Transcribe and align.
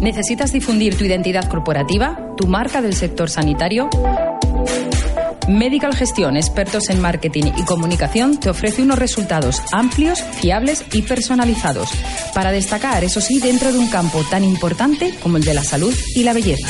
¿Necesitas 0.00 0.52
difundir 0.52 0.96
tu 0.96 1.04
identidad 1.04 1.48
corporativa, 1.48 2.34
tu 2.36 2.46
marca 2.46 2.82
del 2.82 2.94
sector 2.94 3.28
sanitario? 3.28 3.90
Medical 5.48 5.94
Gestión, 5.94 6.36
expertos 6.36 6.90
en 6.90 7.00
marketing 7.00 7.52
y 7.56 7.64
comunicación, 7.64 8.38
te 8.38 8.50
ofrece 8.50 8.82
unos 8.82 8.98
resultados 8.98 9.62
amplios, 9.72 10.22
fiables 10.22 10.84
y 10.92 11.00
personalizados 11.02 11.90
para 12.34 12.52
destacar, 12.52 13.02
eso 13.04 13.20
sí, 13.20 13.40
dentro 13.40 13.72
de 13.72 13.78
un 13.78 13.88
campo 13.88 14.22
tan 14.30 14.44
importante 14.44 15.14
como 15.22 15.38
el 15.38 15.44
de 15.44 15.54
la 15.54 15.64
salud 15.64 15.94
y 16.14 16.22
la 16.22 16.32
belleza. 16.32 16.68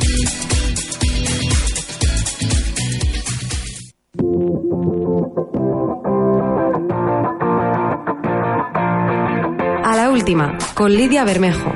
con 10.75 10.93
Lidia 10.93 11.23
Bermejo, 11.23 11.73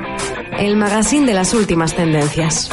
el 0.59 0.75
magazine 0.75 1.25
de 1.25 1.33
las 1.33 1.55
últimas 1.55 1.95
tendencias. 1.95 2.69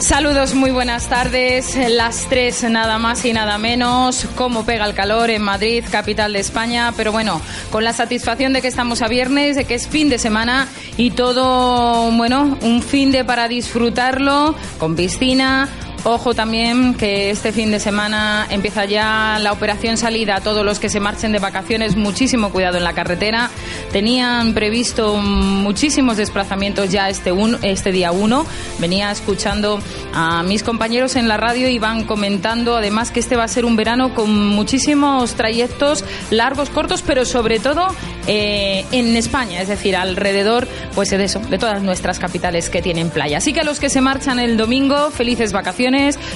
Saludos, 0.00 0.54
muy 0.54 0.70
buenas 0.70 1.08
tardes. 1.08 1.78
Las 1.88 2.26
tres, 2.28 2.62
nada 2.64 2.98
más 2.98 3.24
y 3.24 3.32
nada 3.32 3.56
menos. 3.56 4.26
Cómo 4.34 4.66
pega 4.66 4.84
el 4.84 4.92
calor 4.92 5.30
en 5.30 5.40
Madrid, 5.40 5.82
capital 5.90 6.34
de 6.34 6.40
España. 6.40 6.92
Pero 6.94 7.10
bueno, 7.10 7.40
con 7.70 7.84
la 7.84 7.94
satisfacción 7.94 8.52
de 8.52 8.60
que 8.60 8.68
estamos 8.68 9.00
a 9.00 9.08
viernes, 9.08 9.56
de 9.56 9.64
que 9.64 9.76
es 9.76 9.88
fin 9.88 10.10
de 10.10 10.18
semana 10.18 10.68
y 10.98 11.12
todo, 11.12 12.10
bueno, 12.10 12.58
un 12.60 12.82
fin 12.82 13.12
de 13.12 13.24
para 13.24 13.48
disfrutarlo 13.48 14.54
con 14.78 14.94
piscina, 14.94 15.70
Ojo 16.04 16.32
también 16.34 16.94
que 16.94 17.28
este 17.28 17.52
fin 17.52 17.70
de 17.70 17.78
semana 17.78 18.46
empieza 18.48 18.86
ya 18.86 19.38
la 19.38 19.52
operación 19.52 19.98
salida. 19.98 20.40
Todos 20.40 20.64
los 20.64 20.78
que 20.78 20.88
se 20.88 20.98
marchen 20.98 21.32
de 21.32 21.38
vacaciones, 21.38 21.94
muchísimo 21.94 22.50
cuidado 22.50 22.78
en 22.78 22.84
la 22.84 22.94
carretera. 22.94 23.50
Tenían 23.92 24.54
previsto 24.54 25.16
muchísimos 25.16 26.16
desplazamientos 26.16 26.90
ya 26.90 27.10
este, 27.10 27.34
este 27.62 27.92
día 27.92 28.12
1. 28.12 28.46
Venía 28.78 29.10
escuchando 29.10 29.78
a 30.14 30.42
mis 30.42 30.62
compañeros 30.62 31.16
en 31.16 31.28
la 31.28 31.36
radio 31.36 31.68
y 31.68 31.78
van 31.78 32.04
comentando 32.04 32.76
además 32.76 33.10
que 33.10 33.20
este 33.20 33.36
va 33.36 33.44
a 33.44 33.48
ser 33.48 33.66
un 33.66 33.76
verano 33.76 34.14
con 34.14 34.48
muchísimos 34.48 35.34
trayectos 35.34 36.02
largos, 36.30 36.70
cortos, 36.70 37.02
pero 37.02 37.26
sobre 37.26 37.58
todo 37.58 37.88
eh, 38.26 38.86
en 38.92 39.16
España, 39.16 39.60
es 39.60 39.68
decir, 39.68 39.96
alrededor 39.96 40.66
pues 40.94 41.10
de 41.10 41.22
eso, 41.22 41.40
de 41.40 41.58
todas 41.58 41.82
nuestras 41.82 42.18
capitales 42.18 42.70
que 42.70 42.80
tienen 42.80 43.10
playa. 43.10 43.38
Así 43.38 43.52
que 43.52 43.60
a 43.60 43.64
los 43.64 43.80
que 43.80 43.90
se 43.90 44.00
marchan 44.00 44.38
el 44.38 44.56
domingo, 44.56 45.10
felices 45.10 45.52
vacaciones 45.52 45.89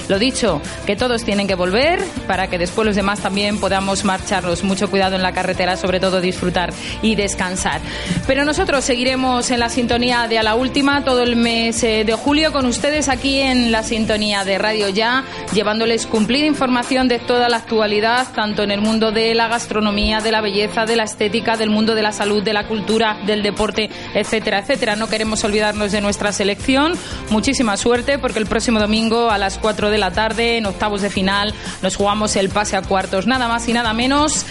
lo 0.07 0.19
dicho, 0.19 0.61
que 0.85 0.95
todos 0.95 1.23
tienen 1.23 1.47
que 1.47 1.55
volver 1.55 2.03
para 2.27 2.47
que 2.47 2.57
después 2.57 2.85
los 2.85 2.95
demás 2.95 3.19
también 3.19 3.59
podamos 3.59 4.03
marcharnos. 4.03 4.63
Mucho 4.63 4.89
cuidado 4.89 5.15
en 5.15 5.21
la 5.21 5.33
carretera, 5.33 5.77
sobre 5.77 5.99
todo 5.99 6.21
disfrutar 6.21 6.73
y 7.01 7.15
descansar. 7.15 7.81
Pero 8.27 8.45
nosotros 8.45 8.83
seguiremos 8.83 9.51
en 9.51 9.59
la 9.59 9.69
sintonía 9.69 10.27
de 10.27 10.39
a 10.39 10.43
la 10.43 10.55
última 10.55 11.03
todo 11.03 11.23
el 11.23 11.35
mes 11.35 11.83
eh, 11.83 12.03
de 12.05 12.13
julio 12.13 12.51
con 12.51 12.65
ustedes 12.65 13.09
aquí 13.09 13.39
en 13.39 13.71
la 13.71 13.83
sintonía 13.83 14.43
de 14.43 14.57
Radio 14.57 14.89
Ya, 14.89 15.23
llevándoles 15.53 16.05
cumplida 16.05 16.45
información 16.45 17.07
de 17.07 17.19
toda 17.19 17.49
la 17.49 17.57
actualidad, 17.57 18.27
tanto 18.33 18.63
en 18.63 18.71
el 18.71 18.81
mundo 18.81 19.11
de 19.11 19.33
la 19.33 19.47
gastronomía, 19.47 20.19
de 20.21 20.31
la 20.31 20.41
belleza, 20.41 20.85
de 20.85 20.95
la 20.95 21.03
estética, 21.03 21.57
del 21.57 21.69
mundo 21.69 21.95
de 21.95 22.01
la 22.01 22.11
salud, 22.11 22.43
de 22.43 22.53
la 22.53 22.67
cultura, 22.67 23.17
del 23.25 23.43
deporte, 23.43 23.89
etcétera, 24.13 24.59
etcétera. 24.59 24.95
No 24.95 25.07
queremos 25.07 25.43
olvidarnos 25.43 25.91
de 25.91 26.01
nuestra 26.01 26.31
selección. 26.31 26.93
Muchísima 27.29 27.77
suerte 27.77 28.19
porque 28.19 28.39
el 28.39 28.45
próximo 28.45 28.79
domingo 28.79 29.29
a 29.29 29.37
la 29.37 29.44
las 29.45 29.59
4 29.59 29.91
de 29.91 29.99
la 29.99 30.09
tarde, 30.09 30.57
en 30.57 30.65
octavos 30.65 31.03
de 31.03 31.11
final, 31.11 31.53
nos 31.83 31.95
jugamos 31.95 32.35
el 32.35 32.49
pase 32.49 32.75
a 32.75 32.81
cuartos, 32.81 33.27
nada 33.27 33.47
más 33.47 33.67
y 33.67 33.73
nada 33.73 33.93
menos 33.93 34.43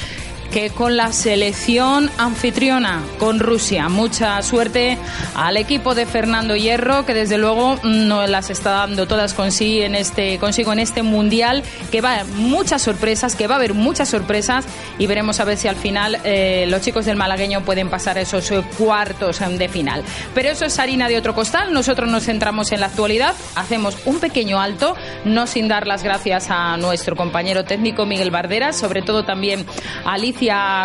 que 0.52 0.70
con 0.70 0.96
la 0.96 1.12
selección 1.12 2.10
anfitriona, 2.18 3.02
con 3.18 3.40
Rusia. 3.40 3.88
Mucha 3.88 4.40
suerte 4.42 4.98
al 5.34 5.56
equipo 5.56 5.94
de 5.94 6.06
Fernando 6.06 6.54
Hierro, 6.54 7.04
que 7.06 7.14
desde 7.14 7.38
luego 7.38 7.78
no 7.82 8.26
las 8.26 8.50
está 8.50 8.70
dando 8.70 9.06
todas 9.06 9.34
consigo 9.34 9.84
en 9.84 9.94
este, 9.94 10.38
consigo 10.38 10.72
en 10.72 10.78
este 10.78 11.02
mundial, 11.02 11.62
que 11.90 12.00
va 12.00 12.10
a 12.10 12.20
haber 12.20 12.26
muchas 12.34 12.82
sorpresas, 12.82 13.34
que 13.34 13.46
va 13.46 13.54
a 13.54 13.58
haber 13.58 13.74
muchas 13.74 14.08
sorpresas 14.08 14.66
y 14.98 15.06
veremos 15.06 15.40
a 15.40 15.44
ver 15.44 15.56
si 15.56 15.68
al 15.68 15.76
final 15.76 16.18
eh, 16.24 16.66
los 16.68 16.82
chicos 16.82 17.06
del 17.06 17.16
malagueño 17.16 17.64
pueden 17.64 17.88
pasar 17.88 18.18
esos 18.18 18.52
cuartos 18.78 19.40
de 19.40 19.68
final. 19.68 20.02
Pero 20.34 20.50
eso 20.50 20.64
es 20.64 20.78
harina 20.78 21.08
de 21.08 21.16
otro 21.16 21.34
costal. 21.34 21.72
Nosotros 21.72 22.08
nos 22.08 22.24
centramos 22.24 22.72
en 22.72 22.80
la 22.80 22.86
actualidad, 22.86 23.34
hacemos 23.54 23.96
un 24.04 24.18
pequeño 24.20 24.60
alto, 24.60 24.96
no 25.24 25.46
sin 25.46 25.68
dar 25.68 25.86
las 25.86 26.02
gracias 26.02 26.46
a 26.50 26.76
nuestro 26.76 27.16
compañero 27.16 27.64
técnico 27.64 28.06
Miguel 28.06 28.30
Bardera, 28.30 28.72
sobre 28.72 29.02
todo 29.02 29.24
también 29.24 29.64
a 30.04 30.14
Alicia 30.14 30.33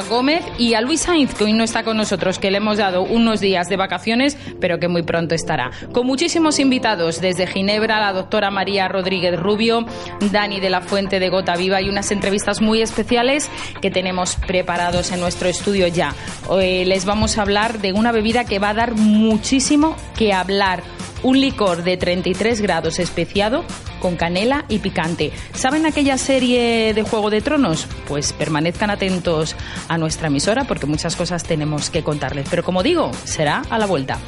Gómez 0.10 0.44
y 0.58 0.76
a 0.76 0.82
Luis 0.82 1.02
Sainz, 1.02 1.34
que 1.34 1.44
hoy 1.44 1.54
no 1.54 1.64
está 1.64 1.84
con 1.84 1.98
nosotros, 1.98 2.38
que 2.40 2.52
le 2.52 2.58
hemos 2.58 2.78
dado 2.78 3.02
unos 3.02 3.40
días 3.40 3.68
de 3.68 3.78
vacaciones, 3.78 4.38
pero 4.62 4.80
que 4.80 4.88
muy 4.88 5.02
pronto 5.02 5.34
estará. 5.34 5.72
Con 5.92 6.06
muchísimos 6.06 6.60
invitados 6.60 7.20
desde 7.20 7.48
Ginebra, 7.48 8.00
la 8.00 8.14
doctora 8.14 8.52
María 8.52 8.88
Rodríguez 8.88 9.40
Rubio, 9.40 9.86
Dani 10.32 10.60
de 10.60 10.70
la 10.70 10.82
Fuente 10.82 11.20
de 11.20 11.30
Gota 11.30 11.56
Viva 11.56 11.82
y 11.82 11.90
unas 11.90 12.12
entrevistas 12.12 12.62
muy 12.62 12.82
especiales 12.82 13.50
que 13.82 13.90
tenemos 13.90 14.36
preparados 14.36 15.12
en 15.12 15.20
nuestro 15.20 15.50
estudio 15.50 15.88
ya. 15.88 16.14
Hoy 16.48 16.86
les 16.86 17.06
vamos 17.06 17.38
a 17.38 17.42
hablar 17.42 17.80
de 17.80 17.92
una 17.94 18.12
bebida 18.12 18.46
que 18.46 18.60
va 18.60 18.70
a 18.70 18.74
dar 18.76 18.96
muchísimo 18.96 19.96
que 20.16 20.32
hablar 20.32 20.84
un 21.24 21.40
licor 21.40 21.84
de 21.84 21.98
33 21.98 22.62
grados 22.62 23.00
especiado 23.00 23.64
con 24.00 24.16
canela 24.16 24.66
y 24.70 24.80
picante. 24.80 25.32
¿Saben 25.54 25.86
aquella 25.86 26.18
serie 26.18 26.94
de 26.94 27.04
Juego 27.04 27.30
de 27.30 27.42
Tronos? 27.42 27.88
Pues 28.08 28.34
permanezcan 28.34 28.90
atentos 28.90 29.56
a 29.88 29.98
nuestra 29.98 30.28
emisora 30.28 30.66
porque 30.66 30.86
muchas 30.86 31.16
cosas 31.16 31.44
tenemos 31.44 31.90
que 31.90 32.04
contarles. 32.04 32.48
Pero 32.50 32.64
como 32.64 32.84
digo, 32.84 33.12
será 33.26 33.64
a 33.70 33.78
la 33.78 33.86
vuelta. 33.86 34.20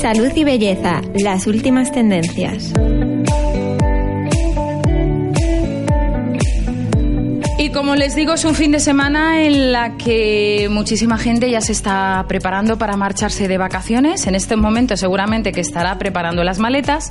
Salud 0.00 0.32
y 0.34 0.44
belleza, 0.44 1.02
las 1.14 1.46
últimas 1.46 1.92
tendencias. 1.92 2.72
Como 7.72 7.94
les 7.94 8.16
digo, 8.16 8.34
es 8.34 8.44
un 8.44 8.56
fin 8.56 8.72
de 8.72 8.80
semana 8.80 9.42
en 9.42 9.70
la 9.70 9.96
que 9.96 10.68
muchísima 10.70 11.18
gente 11.18 11.48
ya 11.50 11.60
se 11.60 11.70
está 11.70 12.24
preparando 12.26 12.78
para 12.78 12.96
marcharse 12.96 13.46
de 13.46 13.58
vacaciones. 13.58 14.26
En 14.26 14.34
este 14.34 14.56
momento 14.56 14.96
seguramente 14.96 15.52
que 15.52 15.60
estará 15.60 15.96
preparando 15.96 16.42
las 16.42 16.58
maletas 16.58 17.10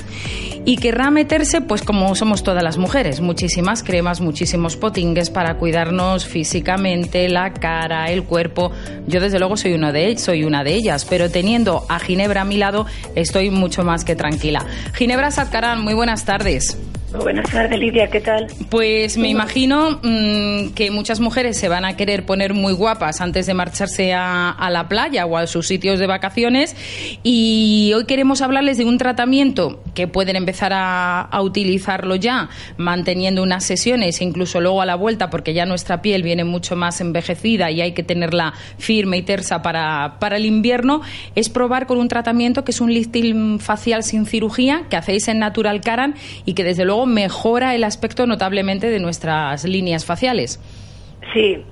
y 0.65 0.75
querrá 0.75 1.11
meterse, 1.11 1.61
pues 1.61 1.81
como 1.81 2.13
somos 2.13 2.43
todas 2.43 2.61
las 2.61 2.77
mujeres, 2.77 3.21
muchísimas 3.21 3.83
cremas, 3.83 4.19
muchísimos 4.19 4.75
potingues 4.75 5.29
para 5.29 5.55
cuidarnos 5.55 6.25
físicamente, 6.25 7.29
la 7.29 7.53
cara, 7.53 8.11
el 8.11 8.23
cuerpo. 8.23 8.71
Yo 9.07 9.21
desde 9.21 9.39
luego 9.39 9.55
soy 9.55 9.73
una 9.73 9.93
de, 9.93 10.17
soy 10.17 10.43
una 10.43 10.65
de 10.65 10.75
ellas, 10.75 11.05
pero 11.05 11.31
teniendo 11.31 11.85
a 11.87 11.99
Ginebra 11.99 12.41
a 12.41 12.45
mi 12.45 12.57
lado 12.57 12.85
estoy 13.15 13.49
mucho 13.49 13.83
más 13.85 14.03
que 14.03 14.15
tranquila. 14.15 14.65
Ginebra 14.93 15.31
Satkarán, 15.31 15.81
muy 15.81 15.93
buenas 15.93 16.25
tardes. 16.25 16.77
Buenas 17.11 17.49
tardes, 17.49 17.79
Lidia, 17.79 18.07
¿qué 18.07 18.21
tal? 18.21 18.47
Pues 18.69 19.17
me 19.17 19.29
imagino 19.29 19.99
mm, 20.03 20.73
que 20.75 20.91
muchas 20.91 21.19
mujeres 21.19 21.57
se 21.57 21.67
van 21.67 21.83
a 21.83 21.97
querer 21.97 22.23
poner 22.23 22.53
muy 22.53 22.71
guapas 22.71 23.19
antes 23.19 23.47
de 23.47 23.55
marcharse 23.55 24.13
a, 24.13 24.69
la 24.69 24.87
playa 24.87 25.25
o 25.25 25.35
a 25.35 25.47
sus 25.47 25.65
sitios 25.65 25.97
de 25.97 26.05
vacaciones 26.05 26.75
y 27.23 27.91
hoy 27.95 28.05
queremos 28.05 28.41
hablarles 28.43 28.77
de 28.77 28.85
un 28.85 28.99
tratamiento 28.99 29.81
que 29.95 30.07
pueden 30.07 30.35
empezar 30.35 30.71
a, 30.75 31.29
utilizarlo 31.41 32.15
ya, 32.15 32.49
manteniendo 32.77 33.41
unas 33.41 33.63
sesiones, 33.63 34.21
incluso 34.21 34.61
luego 34.61 34.81
a 34.81 34.85
la 34.85 34.95
vuelta, 34.95 35.29
porque 35.29 35.53
ya 35.53 35.65
nuestra 35.65 36.01
piel 36.01 36.21
viene 36.21 36.43
mucho 36.43 36.75
más 36.75 37.01
envejecida 37.01 37.71
y 37.71 37.81
hay 37.81 37.93
que 37.93 38.03
tenerla 38.03 38.53
firme 38.77 39.17
y 39.17 39.21
tersa 39.23 39.61
para, 39.63 40.17
para 40.19 40.37
el 40.37 40.45
invierno, 40.45 41.01
es 41.33 41.49
probar 41.49 41.87
con 41.87 41.97
un 41.97 42.07
tratamiento 42.07 42.63
que 42.63 42.71
es 42.71 42.81
un 42.81 42.93
lifting 42.93 43.59
facial 43.59 44.03
sin 44.03 44.25
cirugía 44.25 44.83
que 44.89 44.97
hacéis 44.97 45.27
en 45.27 45.39
Natural 45.39 45.81
Caran 45.81 46.15
y 46.45 46.53
que 46.53 46.63
desde 46.63 46.85
luego 46.85 46.98
mejora 47.05 47.75
el 47.75 47.83
aspecto 47.83 48.25
notablemente 48.27 48.89
de 48.89 48.99
nuestras 48.99 49.63
líneas 49.65 50.05
faciales. 50.05 50.59
Sí, 51.33 51.63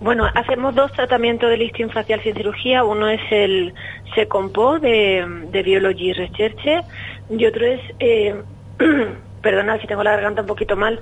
Bueno, 0.00 0.26
hacemos 0.34 0.74
dos 0.74 0.92
tratamientos 0.92 1.50
de 1.50 1.58
lifting 1.58 1.90
facial 1.90 2.22
sin 2.22 2.34
cirugía. 2.34 2.84
Uno 2.84 3.08
es 3.08 3.20
el 3.30 3.74
Secompo 4.14 4.78
de, 4.78 5.26
de 5.50 5.62
Biology 5.62 6.12
Research 6.14 6.84
y 7.28 7.46
otro 7.46 7.66
es, 7.66 7.80
eh, 7.98 8.34
perdona 9.42 9.78
si 9.78 9.86
tengo 9.86 10.02
la 10.02 10.12
garganta 10.12 10.40
un 10.40 10.46
poquito 10.46 10.74
mal, 10.74 11.00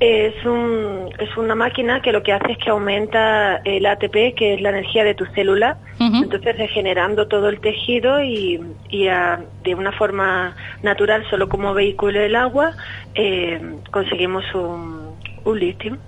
es, 0.00 0.44
un, 0.44 1.10
es 1.18 1.36
una 1.36 1.54
máquina 1.54 2.00
que 2.00 2.12
lo 2.12 2.22
que 2.22 2.32
hace 2.32 2.52
es 2.52 2.58
que 2.58 2.70
aumenta 2.70 3.56
el 3.64 3.84
ATP, 3.84 4.34
que 4.36 4.54
es 4.54 4.60
la 4.60 4.70
energía 4.70 5.04
de 5.04 5.14
tu 5.14 5.26
célula, 5.26 5.78
entonces 5.98 6.56
regenerando 6.56 7.26
todo 7.26 7.48
el 7.48 7.60
tejido 7.60 8.22
y, 8.22 8.60
y 8.88 9.08
de 9.64 9.74
una 9.74 9.90
forma 9.92 10.54
natural, 10.82 11.24
solo 11.28 11.48
como 11.48 11.74
vehículo 11.74 12.20
del 12.20 12.36
agua, 12.36 12.72
eh, 13.14 13.60
conseguimos 13.90 14.44
un, 14.54 15.07
un 15.44 15.58
lifting. 15.58 15.98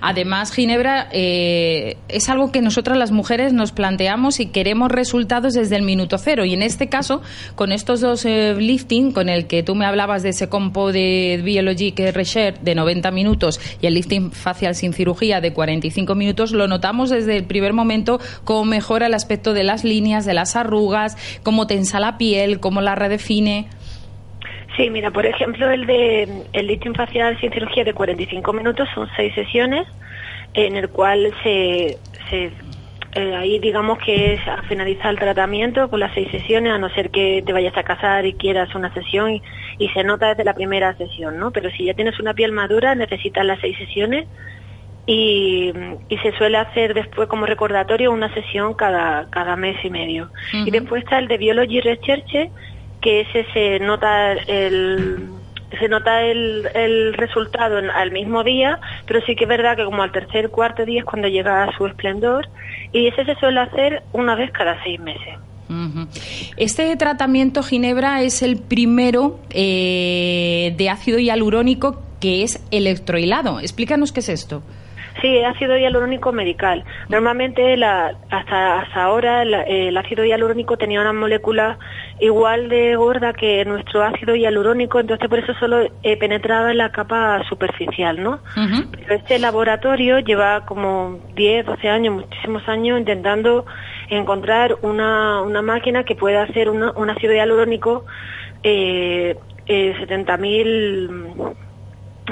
Además, 0.00 0.50
Ginebra, 0.50 1.08
eh, 1.12 1.98
es 2.08 2.28
algo 2.30 2.50
que 2.52 2.62
nosotras 2.62 2.96
las 2.96 3.10
mujeres 3.10 3.52
nos 3.52 3.70
planteamos 3.70 4.40
y 4.40 4.46
queremos 4.46 4.90
resultados 4.90 5.52
desde 5.54 5.76
el 5.76 5.82
minuto 5.82 6.16
cero. 6.18 6.44
Y 6.44 6.54
en 6.54 6.62
este 6.62 6.88
caso, 6.88 7.22
con 7.54 7.70
estos 7.70 8.00
dos 8.00 8.24
eh, 8.24 8.54
lifting, 8.58 9.12
con 9.12 9.28
el 9.28 9.46
que 9.46 9.62
tú 9.62 9.74
me 9.74 9.84
hablabas 9.84 10.22
de 10.22 10.30
ese 10.30 10.48
compo 10.48 10.90
de 10.90 11.40
Biologic 11.44 11.98
Research 12.14 12.60
de 12.60 12.74
90 12.74 13.10
minutos 13.10 13.60
y 13.80 13.86
el 13.86 13.94
lifting 13.94 14.32
facial 14.32 14.74
sin 14.74 14.92
cirugía 14.94 15.40
de 15.40 15.52
45 15.52 16.14
minutos, 16.14 16.52
lo 16.52 16.66
notamos 16.66 17.10
desde 17.10 17.36
el 17.36 17.44
primer 17.44 17.74
momento 17.74 18.18
cómo 18.44 18.64
mejora 18.64 19.06
el 19.06 19.14
aspecto 19.14 19.52
de 19.52 19.64
las 19.64 19.84
líneas, 19.84 20.24
de 20.24 20.34
las 20.34 20.56
arrugas, 20.56 21.16
cómo 21.42 21.66
tensa 21.66 22.00
la 22.00 22.16
piel, 22.16 22.58
cómo 22.58 22.80
la 22.80 22.94
redefine. 22.94 23.68
Sí, 24.76 24.90
mira, 24.90 25.10
por 25.10 25.24
ejemplo, 25.24 25.70
el 25.70 25.86
de 25.86 26.44
el 26.52 26.66
lifting 26.66 26.94
facial 26.94 27.38
sin 27.40 27.52
cirugía 27.52 27.84
de 27.84 27.94
45 27.94 28.52
minutos 28.52 28.88
son 28.94 29.08
seis 29.16 29.34
sesiones 29.34 29.86
en 30.54 30.76
el 30.76 30.88
cual 30.88 31.34
se, 31.42 31.98
se 32.30 32.50
eh, 33.14 33.34
ahí 33.34 33.58
digamos 33.58 33.98
que 33.98 34.34
es 34.34 34.46
a 34.46 34.62
finalizar 34.64 35.10
el 35.10 35.18
tratamiento 35.18 35.88
con 35.88 36.00
las 36.00 36.12
seis 36.12 36.30
sesiones, 36.30 36.72
a 36.72 36.78
no 36.78 36.90
ser 36.90 37.10
que 37.10 37.42
te 37.44 37.52
vayas 37.52 37.76
a 37.76 37.82
casar 37.82 38.26
y 38.26 38.34
quieras 38.34 38.74
una 38.74 38.92
sesión 38.92 39.30
y, 39.30 39.42
y 39.78 39.88
se 39.88 40.04
nota 40.04 40.28
desde 40.28 40.44
la 40.44 40.52
primera 40.52 40.94
sesión, 40.96 41.38
¿no? 41.38 41.50
Pero 41.50 41.70
si 41.70 41.84
ya 41.84 41.94
tienes 41.94 42.20
una 42.20 42.34
piel 42.34 42.52
madura 42.52 42.94
necesitas 42.94 43.46
las 43.46 43.58
seis 43.60 43.78
sesiones 43.78 44.26
y, 45.06 45.72
y, 46.08 46.18
se 46.18 46.32
suele 46.36 46.58
hacer 46.58 46.92
después 46.92 47.28
como 47.28 47.46
recordatorio 47.46 48.12
una 48.12 48.32
sesión 48.34 48.74
cada, 48.74 49.30
cada 49.30 49.56
mes 49.56 49.76
y 49.84 49.88
medio. 49.88 50.30
Y 50.52 50.70
después 50.70 51.04
está 51.04 51.18
el 51.18 51.28
de 51.28 51.38
Biology 51.38 51.80
Research, 51.80 52.50
que 53.06 53.20
ese 53.20 53.46
se 53.52 53.78
nota 53.78 54.32
el 54.32 55.28
se 55.78 55.88
nota 55.88 56.22
el, 56.22 56.66
el 56.74 57.14
resultado 57.14 57.78
al 57.78 58.10
mismo 58.10 58.42
día, 58.42 58.80
pero 59.06 59.20
sí 59.24 59.36
que 59.36 59.44
es 59.44 59.48
verdad 59.48 59.76
que 59.76 59.84
como 59.84 60.02
al 60.02 60.10
tercer 60.10 60.50
cuarto 60.50 60.84
día 60.84 61.00
es 61.00 61.04
cuando 61.04 61.28
llega 61.28 61.62
a 61.62 61.76
su 61.76 61.86
esplendor 61.86 62.48
y 62.92 63.06
ese 63.06 63.24
se 63.24 63.36
suele 63.36 63.60
hacer 63.60 64.02
una 64.12 64.34
vez 64.34 64.50
cada 64.50 64.82
seis 64.82 64.98
meses. 64.98 65.38
Este 66.56 66.96
tratamiento 66.96 67.62
Ginebra 67.62 68.22
es 68.22 68.42
el 68.42 68.56
primero 68.56 69.38
eh, 69.50 70.74
de 70.76 70.90
ácido 70.90 71.20
hialurónico 71.20 72.02
que 72.20 72.42
es 72.42 72.60
electrohilado. 72.72 73.60
Explícanos 73.60 74.10
qué 74.10 74.20
es 74.20 74.28
esto. 74.30 74.62
Sí, 75.20 75.42
ácido 75.42 75.78
hialurónico 75.78 76.32
medical. 76.32 76.84
Normalmente 77.08 77.76
la, 77.76 78.14
hasta, 78.30 78.80
hasta 78.80 79.02
ahora 79.02 79.42
el 79.42 79.96
ácido 79.96 80.24
hialurónico 80.24 80.76
tenía 80.76 81.00
una 81.00 81.12
molécula 81.12 81.78
igual 82.20 82.68
de 82.68 82.96
gorda 82.96 83.32
que 83.32 83.64
nuestro 83.64 84.02
ácido 84.02 84.34
hialurónico, 84.34 85.00
entonces 85.00 85.28
por 85.28 85.38
eso 85.38 85.54
solo 85.54 85.88
eh, 86.02 86.16
penetraba 86.16 86.70
en 86.70 86.78
la 86.78 86.90
capa 86.90 87.42
superficial, 87.48 88.22
¿no? 88.22 88.40
Pero 88.54 89.14
este 89.14 89.38
laboratorio 89.38 90.18
lleva 90.20 90.64
como 90.66 91.18
10, 91.34 91.66
12 91.66 91.88
años, 91.88 92.14
muchísimos 92.14 92.68
años 92.68 92.98
intentando 92.98 93.66
encontrar 94.08 94.76
una, 94.82 95.42
una 95.42 95.62
máquina 95.62 96.04
que 96.04 96.14
pueda 96.14 96.42
hacer 96.42 96.68
un 96.70 97.10
ácido 97.10 97.34
hialurónico 97.34 98.04
eh, 98.62 99.36
eh, 99.66 99.94
70.000 100.00 101.54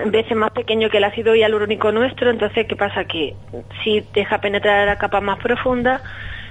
veces 0.06 0.36
más 0.36 0.50
pequeño 0.50 0.90
que 0.90 0.98
el 0.98 1.04
ácido 1.04 1.34
hialurónico 1.34 1.92
nuestro, 1.92 2.30
entonces 2.30 2.66
¿qué 2.66 2.76
pasa? 2.76 3.04
Que 3.04 3.34
si 3.82 4.04
deja 4.12 4.38
penetrar 4.40 4.86
la 4.86 4.98
capa 4.98 5.20
más 5.20 5.38
profunda, 5.38 6.02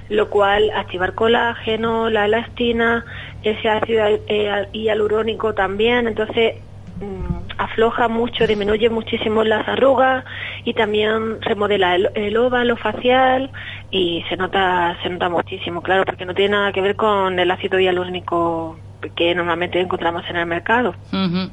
lo 0.08 0.28
cual 0.28 0.70
activar 0.74 1.14
colágeno, 1.14 2.10
la 2.10 2.26
elastina, 2.26 3.04
ese 3.42 3.68
ácido 3.68 4.04
eh, 4.26 4.68
hialurónico 4.72 5.54
también, 5.54 6.06
entonces 6.06 6.56
mm, 7.00 7.58
afloja 7.58 8.08
mucho, 8.08 8.46
disminuye 8.46 8.90
muchísimo 8.90 9.44
las 9.44 9.66
arrugas 9.68 10.24
y 10.64 10.74
también 10.74 11.40
remodela 11.42 11.94
el, 11.94 12.10
el, 12.14 12.36
óvalo 12.36 12.76
facial 12.76 13.50
y 13.90 14.24
se 14.28 14.36
nota 14.36 14.96
se 15.02 15.08
nota 15.08 15.28
muchísimo, 15.28 15.82
claro, 15.82 16.04
porque 16.04 16.26
no 16.26 16.34
tiene 16.34 16.56
nada 16.56 16.72
que 16.72 16.80
ver 16.80 16.96
con 16.96 17.38
el 17.38 17.50
ácido 17.50 17.78
hialurónico 17.78 18.78
que 19.14 19.34
normalmente 19.34 19.80
encontramos 19.80 20.24
en 20.28 20.36
el 20.36 20.46
mercado. 20.46 20.94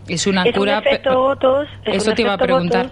Es 0.08 0.28
una 0.28 0.44
cura. 0.52 0.80
Un 0.80 0.88
efecto 0.88 1.20
Botox, 1.20 1.70
Eso 1.86 2.14
te 2.14 2.22
iba 2.22 2.34
a 2.34 2.38
preguntar. 2.38 2.90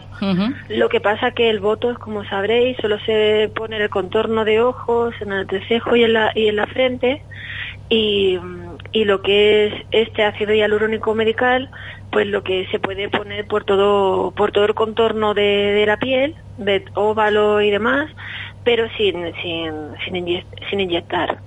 Lo 0.69 0.89
que 0.89 0.99
pasa 0.99 1.31
que 1.31 1.49
el 1.49 1.59
Botox, 1.59 1.99
como 1.99 2.23
sabréis, 2.25 2.77
solo 2.77 2.97
se 3.05 3.51
pone 3.55 3.77
en 3.77 3.83
el 3.83 3.89
contorno 3.89 4.45
de 4.45 4.61
ojos, 4.61 5.13
en 5.21 5.31
el 5.31 5.41
entrecejo 5.41 5.95
y 5.95 6.03
en 6.03 6.13
la, 6.13 6.31
y 6.35 6.47
en 6.47 6.55
la 6.55 6.67
frente. 6.67 7.21
Y, 7.89 8.37
y 8.91 9.05
lo 9.05 9.21
que 9.21 9.67
es 9.67 9.73
este 9.91 10.23
ácido 10.23 10.53
hialurónico 10.53 11.15
medical, 11.15 11.71
pues 12.11 12.27
lo 12.27 12.43
que 12.43 12.67
se 12.71 12.79
puede 12.79 13.09
poner 13.09 13.47
por 13.47 13.63
todo, 13.63 14.31
por 14.31 14.51
todo 14.51 14.65
el 14.65 14.75
contorno 14.75 15.33
de, 15.33 15.41
de 15.41 15.85
la 15.85 15.97
piel, 15.97 16.35
de 16.57 16.83
óvalo 16.93 17.61
y 17.61 17.71
demás, 17.71 18.09
pero 18.69 18.87
sin, 18.95 19.15
sin, 19.41 19.73
sin, 20.69 20.79
inyectar. 20.79 21.39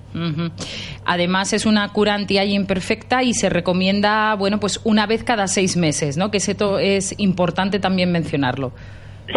Además 1.05 1.53
es 1.53 1.65
una 1.65 1.87
cura 1.87 2.15
anti 2.15 2.37
imperfecta 2.37 3.23
y 3.23 3.33
se 3.33 3.49
recomienda, 3.49 4.35
bueno, 4.35 4.59
pues 4.59 4.81
una 4.83 5.05
vez 5.05 5.23
cada 5.23 5.47
seis 5.47 5.77
meses, 5.77 6.17
¿no? 6.17 6.31
Que 6.31 6.39
esto 6.39 6.79
es 6.79 7.17
importante 7.17 7.79
también 7.79 8.11
mencionarlo. 8.11 8.73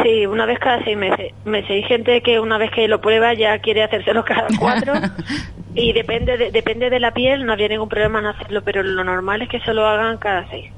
Sí, 0.02 0.26
una 0.26 0.46
vez 0.46 0.58
cada 0.58 0.82
seis 0.82 0.96
meses. 0.96 1.32
Hay 1.46 1.82
gente 1.84 2.22
que 2.22 2.40
una 2.40 2.58
vez 2.58 2.72
que 2.72 2.88
lo 2.88 3.00
prueba 3.00 3.34
ya 3.34 3.56
quiere 3.60 3.84
hacérselo 3.84 4.24
cada 4.24 4.48
cuatro 4.58 4.94
y 5.76 5.92
depende 5.92 6.36
de, 6.38 6.50
depende 6.50 6.90
de 6.90 6.98
la 6.98 7.12
piel, 7.12 7.46
no 7.46 7.52
había 7.52 7.68
ningún 7.68 7.88
problema 7.88 8.18
en 8.18 8.26
hacerlo, 8.26 8.62
pero 8.64 8.82
lo 8.82 9.04
normal 9.04 9.42
es 9.42 9.48
que 9.48 9.60
se 9.60 9.72
lo 9.72 9.86
hagan 9.86 10.18
cada 10.18 10.50
seis 10.50 10.72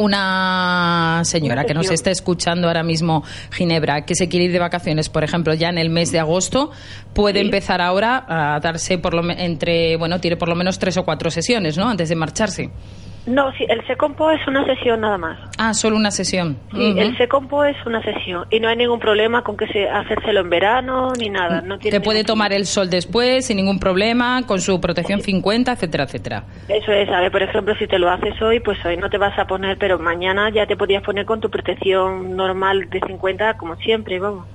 una 0.00 1.20
señora 1.24 1.64
que 1.64 1.74
nos 1.74 1.90
está 1.90 2.10
escuchando 2.10 2.68
ahora 2.68 2.82
mismo, 2.82 3.22
Ginebra, 3.50 4.06
que 4.06 4.14
se 4.14 4.28
quiere 4.28 4.46
ir 4.46 4.52
de 4.52 4.58
vacaciones, 4.58 5.10
por 5.10 5.24
ejemplo, 5.24 5.52
ya 5.52 5.68
en 5.68 5.76
el 5.76 5.90
mes 5.90 6.10
de 6.10 6.18
agosto, 6.18 6.70
puede 7.12 7.40
empezar 7.40 7.82
ahora 7.82 8.24
a 8.26 8.60
darse 8.60 8.96
por 8.96 9.12
lo 9.12 9.30
entre, 9.30 9.96
bueno, 9.96 10.18
tiene 10.18 10.38
por 10.38 10.48
lo 10.48 10.54
menos 10.54 10.78
tres 10.78 10.96
o 10.96 11.04
cuatro 11.04 11.30
sesiones, 11.30 11.76
¿no? 11.76 11.88
Antes 11.88 12.08
de 12.08 12.16
marcharse. 12.16 12.70
No, 13.30 13.52
sí, 13.52 13.64
el 13.68 13.86
Secompo 13.86 14.28
es 14.32 14.44
una 14.48 14.64
sesión 14.64 15.02
nada 15.02 15.16
más. 15.16 15.38
Ah, 15.56 15.72
solo 15.72 15.94
una 15.96 16.10
sesión. 16.10 16.58
Sí, 16.72 16.94
el 16.98 17.16
Secompo 17.16 17.64
es 17.64 17.76
una 17.86 18.02
sesión 18.02 18.44
y 18.50 18.58
no 18.58 18.68
hay 18.68 18.76
ningún 18.76 18.98
problema 18.98 19.42
con 19.42 19.56
que 19.56 19.68
se 19.68 19.88
hacérselo 19.88 20.40
en 20.40 20.50
verano 20.50 21.12
ni 21.16 21.30
nada. 21.30 21.60
No 21.60 21.78
Te 21.78 22.00
puede 22.00 22.24
tomar 22.24 22.52
el 22.52 22.66
sol 22.66 22.90
después 22.90 23.46
sin 23.46 23.58
ningún 23.58 23.78
problema, 23.78 24.42
con 24.46 24.60
su 24.60 24.80
protección 24.80 25.20
50, 25.20 25.72
etcétera, 25.72 26.04
etcétera. 26.04 26.44
Eso 26.68 26.90
es, 26.92 27.08
a 27.08 27.20
ver, 27.20 27.30
por 27.30 27.42
ejemplo, 27.42 27.74
si 27.76 27.86
te 27.86 28.00
lo 28.00 28.10
haces 28.10 28.40
hoy, 28.42 28.58
pues 28.58 28.84
hoy 28.84 28.96
no 28.96 29.08
te 29.08 29.18
vas 29.18 29.38
a 29.38 29.46
poner, 29.46 29.78
pero 29.78 29.98
mañana 30.00 30.50
ya 30.50 30.66
te 30.66 30.76
podías 30.76 31.02
poner 31.04 31.24
con 31.24 31.40
tu 31.40 31.50
protección 31.50 32.34
normal 32.34 32.90
de 32.90 33.00
50, 33.06 33.56
como 33.58 33.76
siempre, 33.76 34.18
vamos. 34.18 34.46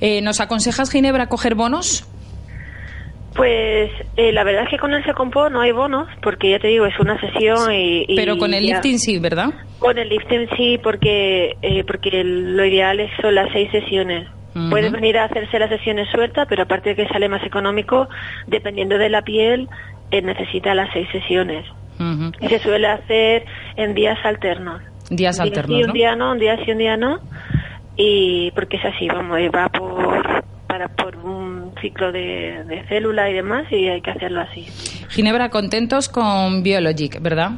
eh, 0.00 0.22
¿Nos 0.22 0.40
aconsejas, 0.40 0.90
Ginebra, 0.90 1.28
coger 1.28 1.54
bonos? 1.54 2.08
Pues 3.36 3.90
eh, 4.16 4.32
la 4.32 4.44
verdad 4.44 4.64
es 4.64 4.70
que 4.70 4.78
con 4.78 4.94
el 4.94 5.04
Secompo 5.04 5.50
no 5.50 5.60
hay 5.60 5.72
bonos, 5.72 6.08
porque 6.22 6.50
ya 6.50 6.58
te 6.58 6.68
digo, 6.68 6.86
es 6.86 6.98
una 6.98 7.20
sesión 7.20 7.70
y... 7.72 8.16
Pero 8.16 8.38
con 8.38 8.54
el 8.54 8.64
lifting 8.64 8.98
sí, 8.98 9.18
¿verdad? 9.18 9.50
Con 9.78 9.98
el 9.98 10.08
lifting 10.08 10.48
sí, 10.56 10.78
porque, 10.82 11.54
eh, 11.60 11.84
porque 11.84 12.24
lo 12.24 12.64
ideal 12.64 12.98
es, 12.98 13.10
son 13.20 13.34
las 13.34 13.52
seis 13.52 13.70
sesiones. 13.70 14.26
Puedes 14.70 14.90
venir 14.90 15.18
a 15.18 15.24
hacerse 15.24 15.58
las 15.58 15.68
sesiones 15.68 16.08
sueltas, 16.10 16.46
pero 16.48 16.62
aparte 16.62 16.94
de 16.94 16.96
que 16.96 17.08
sale 17.08 17.28
más 17.28 17.44
económico, 17.44 18.08
dependiendo 18.46 18.96
de 18.96 19.10
la 19.10 19.20
piel, 19.20 19.68
eh, 20.10 20.22
necesita 20.22 20.74
las 20.74 20.90
seis 20.94 21.06
sesiones. 21.12 21.66
Y 22.40 22.48
se 22.48 22.58
suele 22.60 22.86
hacer 22.86 23.44
en 23.76 23.94
días 23.94 24.18
alternos. 24.24 24.80
Días 25.10 25.38
alternos, 25.40 25.86
un 25.86 25.92
día 25.92 26.16
no, 26.16 26.32
un 26.32 26.38
día 26.38 26.56
sí, 26.64 26.70
un 26.70 26.78
día 26.78 26.96
no. 26.96 27.20
Y 27.98 28.50
porque 28.52 28.78
es 28.78 28.84
así, 28.86 29.08
vamos, 29.08 29.38
va 29.54 29.68
por, 29.68 30.44
para, 30.66 30.88
por 30.88 31.16
un 31.16 31.72
ciclo 31.80 32.12
de, 32.12 32.64
de 32.64 32.84
célula 32.88 33.30
y 33.30 33.34
demás 33.34 33.70
y 33.70 33.88
hay 33.88 34.00
que 34.00 34.10
hacerlo 34.10 34.40
así. 34.40 34.66
Ginebra, 35.08 35.50
contentos 35.50 36.08
con 36.08 36.62
Biologic, 36.62 37.20
¿verdad? 37.20 37.52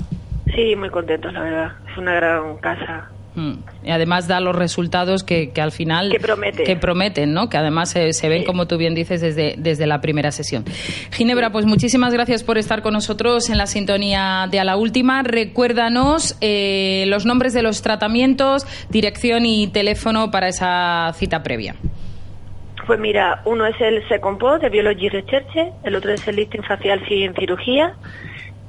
Sí, 0.54 0.76
muy 0.76 0.90
contentos, 0.90 1.32
la 1.32 1.40
verdad. 1.40 1.72
Es 1.90 1.98
una 1.98 2.14
gran 2.14 2.56
casa. 2.58 3.10
Mm. 3.34 3.52
Y 3.84 3.90
además 3.90 4.26
da 4.26 4.40
los 4.40 4.56
resultados 4.56 5.22
que, 5.22 5.50
que 5.50 5.60
al 5.60 5.70
final 5.70 6.10
que, 6.10 6.18
promete. 6.18 6.64
que 6.64 6.76
prometen, 6.76 7.32
¿no? 7.32 7.48
Que 7.48 7.56
además 7.56 7.90
se, 7.90 8.12
se 8.12 8.28
ven, 8.28 8.40
sí. 8.40 8.46
como 8.46 8.66
tú 8.66 8.76
bien 8.76 8.94
dices, 8.94 9.20
desde, 9.20 9.54
desde 9.56 9.86
la 9.86 10.00
primera 10.00 10.32
sesión. 10.32 10.64
Ginebra, 11.12 11.50
pues 11.50 11.64
muchísimas 11.64 12.12
gracias 12.12 12.42
por 12.42 12.58
estar 12.58 12.82
con 12.82 12.94
nosotros 12.94 13.48
en 13.50 13.58
la 13.58 13.66
sintonía 13.66 14.46
de 14.50 14.58
A 14.58 14.64
la 14.64 14.76
Última. 14.76 15.22
Recuérdanos 15.22 16.36
eh, 16.40 17.04
los 17.06 17.26
nombres 17.26 17.52
de 17.52 17.62
los 17.62 17.82
tratamientos, 17.82 18.66
dirección 18.90 19.46
y 19.46 19.68
teléfono 19.68 20.30
para 20.30 20.48
esa 20.48 21.12
cita 21.14 21.42
previa. 21.42 21.76
Pues 22.88 22.98
mira, 22.98 23.42
uno 23.44 23.66
es 23.66 23.78
el 23.82 24.08
Second 24.08 24.38
Post 24.38 24.62
de 24.62 24.70
Biology 24.70 25.10
Research, 25.10 25.74
el 25.84 25.94
otro 25.94 26.10
es 26.10 26.26
el 26.26 26.36
Listing 26.36 26.62
Facial 26.62 27.02
en 27.10 27.34
Cirugía 27.34 27.94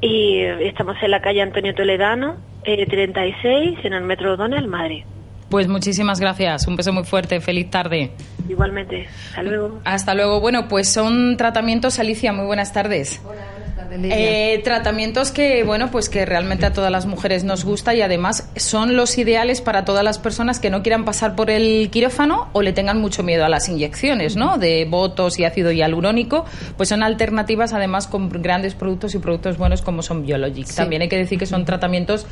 y 0.01 0.41
estamos 0.41 0.97
en 1.01 1.11
la 1.11 1.21
calle 1.21 1.41
Antonio 1.41 1.73
Toledano, 1.73 2.35
eh, 2.65 2.85
36, 2.85 3.79
en 3.81 3.93
el 3.93 4.03
Metro 4.03 4.33
O'Donnell, 4.33 4.67
Madrid. 4.67 5.05
Pues 5.49 5.69
muchísimas 5.69 6.19
gracias, 6.19 6.67
un 6.67 6.75
beso 6.75 6.91
muy 6.91 7.05
fuerte, 7.05 7.39
feliz 7.39 7.69
tarde. 7.69 8.11
Igualmente, 8.49 9.07
hasta 9.29 9.41
luego. 9.41 9.79
Hasta 9.85 10.13
luego. 10.13 10.41
Bueno, 10.41 10.67
pues 10.67 10.91
son 10.91 11.37
tratamientos, 11.37 11.97
Alicia, 11.97 12.33
muy 12.33 12.45
buenas 12.45 12.73
tardes. 12.73 13.21
Eh, 13.91 14.61
tratamientos 14.63 15.31
que, 15.31 15.63
bueno, 15.63 15.89
pues 15.91 16.09
que 16.09 16.25
realmente 16.25 16.65
a 16.65 16.73
todas 16.73 16.91
las 16.91 17.05
mujeres 17.05 17.43
nos 17.43 17.65
gusta 17.65 17.93
y 17.93 18.01
además 18.01 18.49
son 18.55 18.95
los 18.95 19.17
ideales 19.17 19.61
para 19.61 19.85
todas 19.85 20.03
las 20.03 20.19
personas 20.19 20.59
que 20.59 20.69
no 20.69 20.81
quieran 20.81 21.05
pasar 21.05 21.35
por 21.35 21.49
el 21.49 21.89
quirófano 21.91 22.49
o 22.53 22.61
le 22.61 22.73
tengan 22.73 22.99
mucho 22.99 23.23
miedo 23.23 23.45
a 23.45 23.49
las 23.49 23.69
inyecciones, 23.69 24.35
¿no? 24.35 24.57
De 24.57 24.85
botos 24.85 25.39
y 25.39 25.45
ácido 25.45 25.71
hialurónico, 25.71 26.45
pues 26.77 26.89
son 26.89 27.03
alternativas 27.03 27.73
además 27.73 28.07
con 28.07 28.29
grandes 28.29 28.75
productos 28.75 29.15
y 29.15 29.19
productos 29.19 29.57
buenos 29.57 29.81
como 29.81 30.01
son 30.01 30.25
Biologic. 30.25 30.73
También 30.73 31.01
hay 31.01 31.09
que 31.09 31.17
decir 31.17 31.39
que 31.39 31.45
son 31.45 31.65
tratamientos 31.65 32.25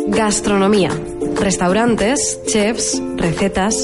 Gastronomía. 0.09 0.91
Restaurantes, 1.35 2.41
chefs, 2.47 3.03
recetas. 3.17 3.83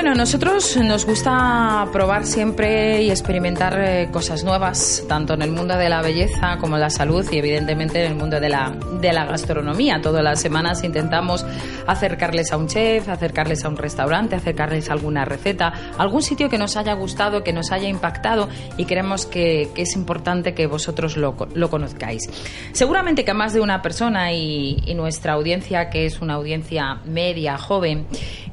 Nosotros 0.00 0.76
nos 0.78 1.04
gusta 1.04 1.86
probar 1.92 2.24
siempre 2.24 3.02
y 3.02 3.10
experimentar 3.10 3.78
eh, 3.78 4.08
cosas 4.10 4.42
nuevas, 4.42 5.04
tanto 5.06 5.34
en 5.34 5.42
el 5.42 5.50
mundo 5.52 5.76
de 5.76 5.88
la 5.90 6.00
belleza 6.00 6.56
como 6.58 6.76
en 6.76 6.80
la 6.80 6.88
salud 6.88 7.26
y 7.30 7.36
evidentemente 7.36 8.02
en 8.04 8.12
el 8.12 8.16
mundo 8.16 8.40
de 8.40 8.48
la, 8.48 8.74
de 9.00 9.12
la 9.12 9.26
gastronomía. 9.26 10.00
Todas 10.00 10.24
las 10.24 10.40
semanas 10.40 10.82
intentamos 10.82 11.44
acercarles 11.86 12.52
a 12.52 12.56
un 12.56 12.68
chef, 12.68 13.08
acercarles 13.08 13.64
a 13.64 13.68
un 13.68 13.76
restaurante, 13.76 14.34
acercarles 14.34 14.88
a 14.88 14.94
alguna 14.94 15.24
receta, 15.24 15.72
algún 15.98 16.22
sitio 16.22 16.48
que 16.48 16.58
nos 16.58 16.76
haya 16.76 16.94
gustado, 16.94 17.44
que 17.44 17.52
nos 17.52 17.70
haya 17.70 17.88
impactado 17.88 18.48
y 18.78 18.86
creemos 18.86 19.26
que, 19.26 19.68
es 19.76 19.94
importante 19.94 20.54
que 20.54 20.66
vosotros 20.66 21.16
lo, 21.16 21.36
lo, 21.54 21.70
conozcáis. 21.70 22.30
Seguramente 22.72 23.24
que 23.24 23.32
a 23.32 23.34
más 23.34 23.52
de 23.52 23.60
una 23.60 23.82
persona 23.82 24.32
y, 24.32 24.82
y 24.86 24.94
nuestra 24.94 25.34
audiencia, 25.34 25.90
que 25.90 26.06
es 26.06 26.20
una 26.20 26.34
audiencia 26.34 27.00
media, 27.04 27.58
joven, 27.58 28.06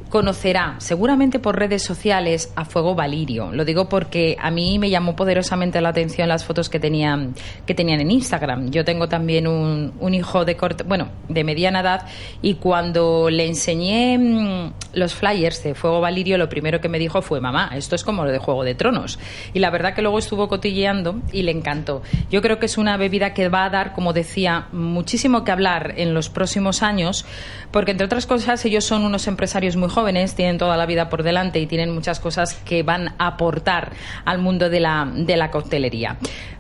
conocerá 0.10 0.76
seguramente 0.80 1.40
por 1.40 1.58
redes 1.58 1.84
sociales 1.84 2.52
a 2.56 2.66
Fuego 2.66 2.96
Valirio. 2.96 3.52
Lo 3.52 3.64
digo 3.64 3.88
porque 3.88 4.36
a 4.40 4.52
mí 4.52 4.80
me 4.80 4.90
llamó 4.90 5.16
poderosamente 5.16 5.80
la 5.82 5.90
atención 5.90 6.28
las 6.28 6.44
fotos 6.44 6.70
que 6.70 6.80
tenían, 6.80 7.36
que 7.66 7.76
tenían 7.76 8.02
en 8.02 8.12
Instagram. 8.12 8.72
Yo 8.72 8.84
tengo 8.84 9.08
también 9.08 9.48
un, 9.48 9.94
un 10.00 10.14
hijo 10.14 10.46
de 10.46 10.56
corte, 10.56 10.84
bueno, 10.84 11.10
de 11.28 11.44
mediana 11.44 11.82
edad 11.82 12.08
y 12.42 12.56
cuando 12.56 13.30
le 13.30 13.46
enseñé 13.46 14.18
mm, 14.18 14.74
los 14.94 15.14
flyers 15.14 15.64
de 15.64 15.76
Fuego 15.76 16.02
Valirio, 16.02 16.38
lo 16.38 16.50
primero 16.50 16.82
que 16.82 16.90
me 16.90 17.00
dijo 17.00 17.22
fue, 17.22 17.40
mamá, 17.40 17.72
esto 17.76 17.96
es 17.96 18.04
como 18.04 18.26
lo 18.26 18.32
de 18.32 18.40
Juego 18.40 18.64
de 18.64 18.76
Tronos. 18.76 19.20
Y 19.54 19.60
la 19.60 19.70
verdad 19.70 19.94
que 19.94 20.02
luego 20.02 20.20
estuvo 20.20 20.48
cotilleando 20.48 21.22
y 21.32 21.44
le 21.44 21.52
encantó. 21.52 22.02
Yo 22.32 22.42
creo 22.42 22.60
que 22.60 22.66
es 22.66 22.78
una 22.78 22.98
bebida 22.98 23.34
que 23.34 23.50
va 23.50 23.66
a 23.66 23.70
dar, 23.70 23.94
como 23.94 24.14
decía, 24.14 24.68
muchísimo 24.72 25.44
que 25.44 25.52
hablar 25.52 25.94
en 25.98 26.14
los 26.14 26.30
próximos 26.30 26.82
años, 26.82 27.26
porque 27.72 27.92
entre 27.92 28.06
otras 28.06 28.26
cosas 28.26 28.64
ellos 28.66 28.86
son 28.86 29.06
unos 29.06 29.28
empresarios 29.28 29.76
muy 29.76 29.90
jóvenes, 29.90 29.99
tienen 30.36 30.58
toda 30.58 30.78
la 30.78 30.86
vida 30.86 31.10
por 31.10 31.24
delante 31.24 31.60
y 31.60 31.66
tienen 31.66 31.94
muchas 31.94 32.20
cosas 32.20 32.56
que 32.66 32.84
van 32.84 33.10
a 33.18 33.28
aportar 33.28 33.92
al 34.26 34.40
mundo 34.40 34.70
de 34.70 34.80
la, 34.80 35.10
de 35.14 35.38
la 35.38 35.52
coctelería. 35.52 36.18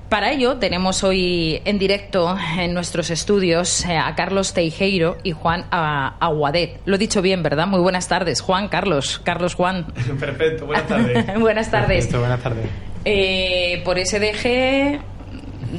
Para 0.09 0.31
ello 0.31 0.57
tenemos 0.57 1.03
hoy 1.03 1.61
en 1.65 1.77
directo 1.77 2.35
en 2.57 2.73
nuestros 2.73 3.11
estudios 3.11 3.85
eh, 3.85 3.95
a 3.95 4.15
Carlos 4.15 4.53
Teijeiro 4.53 5.17
y 5.23 5.33
Juan 5.33 5.65
Aguadet. 5.69 6.79
Lo 6.85 6.95
he 6.95 6.97
dicho 6.97 7.21
bien, 7.21 7.43
¿verdad? 7.43 7.67
Muy 7.67 7.79
buenas 7.79 8.07
tardes, 8.07 8.41
Juan, 8.41 8.69
Carlos, 8.69 9.21
Carlos 9.23 9.53
Juan. 9.53 9.85
Perfecto, 10.19 10.65
buenas 10.65 10.87
tardes. 10.87 11.25
buenas 11.39 11.69
tardes. 11.69 11.87
Perfecto, 11.87 12.19
buenas 12.19 12.41
tardes. 12.41 12.65
Eh, 13.05 13.81
por 13.85 13.99
ese 13.99 14.19
deje 14.19 14.99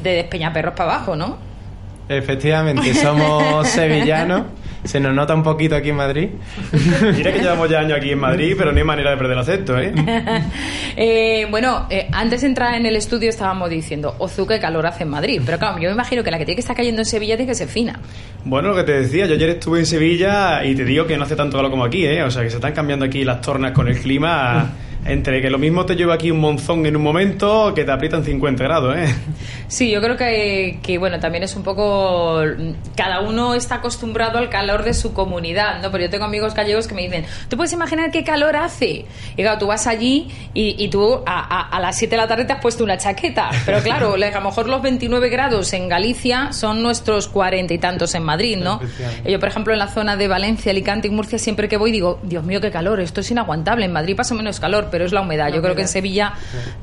de 0.01 0.11
Despeñaperros 0.13 0.75
para 0.75 0.95
abajo, 0.95 1.17
¿no? 1.17 1.39
Efectivamente, 2.09 2.95
somos 2.95 3.67
sevillanos 3.69 4.43
se 4.85 5.01
nos 5.01 5.15
nota 5.15 5.35
un 5.35 5.43
poquito 5.43 5.75
aquí 5.77 5.91
en 5.91 5.97
Madrid. 5.97 6.29
Mira 7.17 7.33
que 7.33 7.41
llevamos 7.41 7.69
ya 7.69 7.81
años 7.81 7.99
aquí 7.99 8.11
en 8.11 8.19
Madrid, 8.19 8.55
pero 8.57 8.73
no 8.73 8.79
hay 8.79 8.85
manera 8.85 9.11
de 9.11 9.17
perder 9.17 9.33
el 9.33 9.39
acento, 9.39 9.79
¿eh? 9.79 9.93
eh 10.97 11.47
bueno, 11.51 11.87
eh, 11.91 12.09
antes 12.13 12.41
de 12.43 12.49
entrar 12.49 12.75
en 12.75 12.87
el 12.87 12.97
estudio 12.97 13.29
estábamos 13.29 13.71
diciendo, 13.71 14.15
Ozu, 14.19 14.47
qué 14.47 14.59
calor 14.59 14.87
hace 14.87 15.03
en 15.05 15.11
Madrid. 15.11 15.43
Pero 15.45 15.59
claro, 15.59 15.79
yo 15.79 15.89
me 15.89 15.95
imagino 15.95 16.23
que 16.23 16.31
la 16.31 16.39
que 16.39 16.45
tiene 16.45 16.57
que 16.57 16.63
estar 16.63 16.77
cayendo 16.77 17.03
en 17.03 17.07
Sevilla 17.07 17.37
tiene 17.37 17.51
que 17.51 17.57
ser 17.57 17.69
fina. 17.69 18.01
Bueno, 18.45 18.71
lo 18.71 18.77
que 18.77 18.85
te 18.85 19.01
decía, 19.01 19.27
yo 19.27 19.35
ayer 19.35 19.51
estuve 19.51 19.81
en 19.81 19.87
Sevilla 19.87 20.65
y 20.65 20.75
te 20.75 20.85
digo 20.85 21.07
que 21.07 21.17
no 21.17 21.25
hace 21.25 21.37
tanto 21.37 21.57
calor 21.57 21.71
como 21.71 21.85
aquí, 21.85 22.07
¿eh? 22.07 22.23
O 22.23 22.31
sea, 22.31 22.43
que 22.43 22.51
se 22.51 22.57
están 22.57 22.73
cambiando 22.73 23.05
aquí 23.05 23.25
las 23.25 23.41
tornas 23.41 23.73
con 23.73 23.89
el 23.89 23.99
clima 23.99 24.71
entre 25.05 25.41
que 25.41 25.51
lo 25.51 25.59
mismo 25.59 25.87
te 25.87 25.97
lleva 25.97 26.15
aquí 26.15 26.31
un 26.31 26.41
monzón 26.41 26.85
en 26.87 26.97
un 26.97 27.03
momento 27.03 27.73
que 27.75 27.85
te 27.85 27.93
aprietan 27.93 28.25
50 28.25 28.63
grados, 28.63 28.97
¿eh? 28.97 29.15
Sí, 29.69 29.91
yo 29.91 30.01
creo 30.01 30.17
que, 30.17 30.79
que, 30.83 30.99
bueno, 30.99 31.21
también 31.21 31.45
es 31.45 31.57
un 31.57 31.63
poco... 31.63 32.43
Cada 32.97 33.21
uno 33.21 33.55
está 33.55 33.77
acostumbrado 33.77 34.39
al 34.39 34.51
calor 34.51 34.83
de 34.83 34.95
su 34.95 35.13
comunidad, 35.13 35.81
¿no? 35.81 35.91
Pero 35.91 36.05
yo 36.05 36.11
tengo 36.11 36.25
amigos 36.25 36.55
gallegos 36.55 36.87
que 36.87 36.95
me 36.95 37.03
dicen, 37.03 37.25
¿tú 37.49 37.57
puedes 37.57 37.73
imaginar 37.73 38.11
qué 38.11 38.25
calor 38.25 38.57
hace? 38.57 39.07
Y 39.37 39.43
claro, 39.43 39.59
tú 39.59 39.69
vas 39.69 39.87
allí 39.87 40.29
y, 40.55 40.77
y 40.83 40.89
tú 40.91 41.23
a, 41.25 41.69
a, 41.69 41.81
las 41.81 41.97
7 41.97 42.11
de 42.11 42.17
la 42.17 42.29
tarde 42.29 42.45
te 42.45 42.53
has 42.53 42.61
puesto 42.61 42.85
una 42.85 42.99
chaqueta. 42.99 43.51
Pero 43.65 43.81
claro, 43.83 44.15
a 44.15 44.19
lo 44.19 44.41
mejor 44.41 44.69
los 44.69 44.83
29 44.83 45.29
grados 45.29 45.73
en 45.73 45.89
Galicia 45.89 46.53
son 46.53 46.83
nuestros 46.83 47.29
40 47.29 47.73
y 47.73 47.79
tantos 47.79 48.15
en 48.15 48.23
Madrid, 48.23 48.59
¿no? 48.59 48.81
Yo, 49.25 49.39
por 49.39 49.49
ejemplo, 49.49 49.73
en 49.73 49.79
la 49.79 49.89
zona 49.89 50.17
de 50.17 50.29
Valencia, 50.29 50.73
Alicante 50.73 51.09
y 51.09 51.11
Murcia, 51.11 51.39
siempre 51.39 51.69
que 51.69 51.77
voy 51.77 51.93
digo, 51.93 52.19
Dios 52.23 52.45
mío, 52.45 52.61
qué 52.61 52.71
calor, 52.71 53.01
esto 53.01 53.21
es 53.21 53.31
inaguantable. 53.31 53.85
En 53.85 53.93
Madrid 53.93 54.17
pasa 54.17 54.35
menos 54.35 54.61
calor 54.61 54.90
pero 54.91 55.05
es 55.05 55.13
la 55.13 55.21
humedad. 55.21 55.53
Yo 55.53 55.63
creo 55.63 55.75
que 55.75 55.83
en 55.83 55.89
Sevilla, 55.89 56.35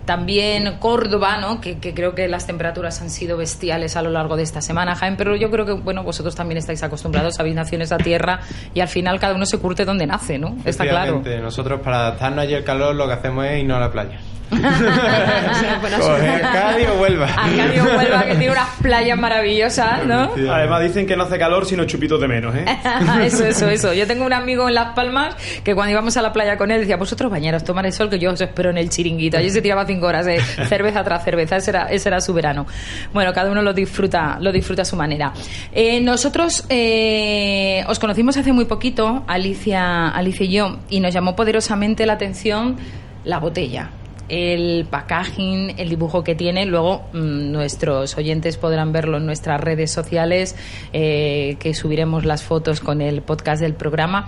también 0.06 0.78
Córdoba, 0.80 1.38
¿no? 1.38 1.62
Que, 1.62 1.80
que 1.80 1.94
creo 1.94 2.16
que 2.16 2.28
las 2.28 2.48
temperaturas 2.48 3.02
han 3.02 3.10
sido 3.10 3.38
bestiales 3.38 3.96
a 3.96 4.02
lo 4.02 4.10
largo 4.10 4.36
de 4.36 4.44
esta 4.44 4.62
semana, 4.62 4.96
Jaén, 4.96 5.18
pero 5.18 5.36
yo 5.36 5.50
creo 5.50 5.66
que, 5.66 5.74
bueno, 5.74 6.04
vosotros 6.04 6.36
también 6.36 6.58
estáis 6.58 6.84
acostumbrados, 6.84 7.40
habéis 7.40 7.56
nacido 7.56 7.78
en 7.78 7.82
esa 7.84 7.98
tierra 7.98 8.40
y 8.74 8.80
al 8.80 8.88
final 8.88 9.20
cada 9.20 9.36
uno 9.36 9.46
se 9.46 9.60
curte 9.60 9.86
donde 9.86 10.08
nace, 10.08 10.38
¿no? 10.38 10.56
Está 10.66 10.88
claro. 10.88 11.22
Nosotros 11.42 11.82
para 11.82 12.00
adaptarnos 12.00 12.44
allí 12.44 12.56
al 12.56 12.64
calor 12.64 12.96
lo 12.96 13.08
que 13.08 13.14
hacemos 13.14 13.46
es 13.46 13.60
irnos 13.60 13.78
a 13.78 13.82
la 13.82 13.92
playa. 13.92 14.20
Huelva. 17.00 17.26
Arcadio 17.26 17.84
Huelva, 17.84 18.26
que 18.26 18.36
tiene 18.36 18.52
unas 18.52 18.70
playas 18.82 19.18
maravillosas, 19.18 20.06
¿no? 20.06 20.32
Además 20.52 20.82
dicen 20.82 21.06
que 21.06 21.16
no 21.16 21.24
hace 21.24 21.38
calor 21.38 21.66
sino 21.66 21.86
chupitos 21.86 22.20
de 22.20 22.28
menos, 22.28 22.56
¿eh? 22.56 22.66
eso, 23.24 23.46
eso, 23.46 23.70
eso. 23.70 23.94
Yo 23.94 24.08
tengo 24.08 24.26
un 24.26 24.34
amigo 24.34 24.68
en 24.68 24.76
Las 24.76 24.94
Palmas 24.94 25.36
que 25.64 25.76
cuando 25.76 25.92
íbamos 25.92 26.18
a 26.18 26.22
la 26.22 26.34
playa 26.34 26.58
con 26.58 26.72
él 26.72 26.82
decía, 26.82 26.98
vosotros 26.98 27.32
bañeros, 27.32 27.64
tomar 27.64 27.86
el 27.86 27.94
sol 27.94 28.10
que 28.10 28.20
yo 28.20 28.32
os 28.32 28.42
espero 28.42 28.70
en 28.70 28.78
el 28.78 28.90
chiringuito. 28.90 29.38
Allí 29.38 29.50
se 29.50 29.62
tiraba 29.62 29.86
cinco 29.86 30.08
horas 30.08 30.26
de 30.26 30.40
cerveza 30.40 31.04
tras 31.04 31.24
cerveza. 31.24 31.58
Ese 31.58 31.72
era, 31.72 31.86
ese 31.86 32.10
era 32.10 32.22
su 32.22 32.34
verano. 32.34 32.66
Bueno, 33.14 33.34
cada 33.34 33.52
uno 33.52 33.62
lo 33.62 33.74
disfruta, 33.74 34.38
lo 34.40 34.52
disfruta 34.52 34.84
a 34.84 34.86
su 34.86 34.96
manera. 34.96 35.34
Eh, 35.72 36.02
nosotros 36.02 36.66
eh, 36.70 37.84
os 37.88 38.00
conocimos 38.00 38.38
hace 38.38 38.54
muy 38.54 38.66
poquito, 38.66 39.24
Alicia, 39.28 40.10
Alicia 40.10 40.46
y 40.46 40.50
yo, 40.50 40.80
y 40.90 41.00
nos 41.00 41.14
llamó 41.14 41.36
poderosamente 41.36 42.06
la 42.06 42.14
atención 42.14 42.78
la 43.24 43.40
botella 43.40 43.90
el 44.30 44.86
packaging, 44.90 45.76
el 45.78 45.90
dibujo 45.90 46.24
que 46.24 46.36
tiene. 46.36 46.66
Luego 46.66 47.06
mm, 47.14 47.52
nuestros 47.52 48.18
oyentes 48.18 48.58
podrán 48.58 48.92
verlo 48.92 49.18
en 49.18 49.26
nuestras 49.26 49.62
redes 49.62 49.92
sociales, 49.92 50.56
eh, 50.94 51.58
que 51.60 51.74
subiremos 51.74 52.26
las 52.26 52.44
fotos 52.44 52.80
con 52.80 53.02
el 53.02 53.22
podcast 53.22 53.62
del 53.62 53.74
programa. 53.74 54.28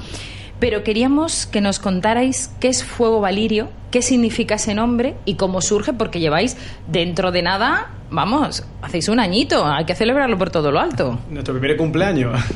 Pero 0.60 0.84
queríamos 0.84 1.46
que 1.46 1.62
nos 1.62 1.79
contarais 1.79 2.51
qué 2.60 2.68
es 2.68 2.84
Fuego 2.84 3.22
Valirio, 3.22 3.70
qué 3.91 4.01
significa 4.01 4.55
ese 4.55 4.74
nombre 4.74 5.15
y 5.25 5.36
cómo 5.36 5.62
surge, 5.62 5.93
porque 5.93 6.19
lleváis 6.19 6.58
dentro 6.88 7.31
de 7.31 7.41
nada, 7.41 7.91
vamos, 8.10 8.65
hacéis 8.81 9.10
un 9.10 9.19
añito, 9.19 9.65
hay 9.65 9.86
que 9.86 9.96
celebrarlo 9.96 10.38
por 10.38 10.50
todo 10.50 10.72
lo 10.72 10.79
alto. 10.79 11.19
Nuestro 11.29 11.53
primer 11.58 11.77
cumpleaños. 11.77 12.39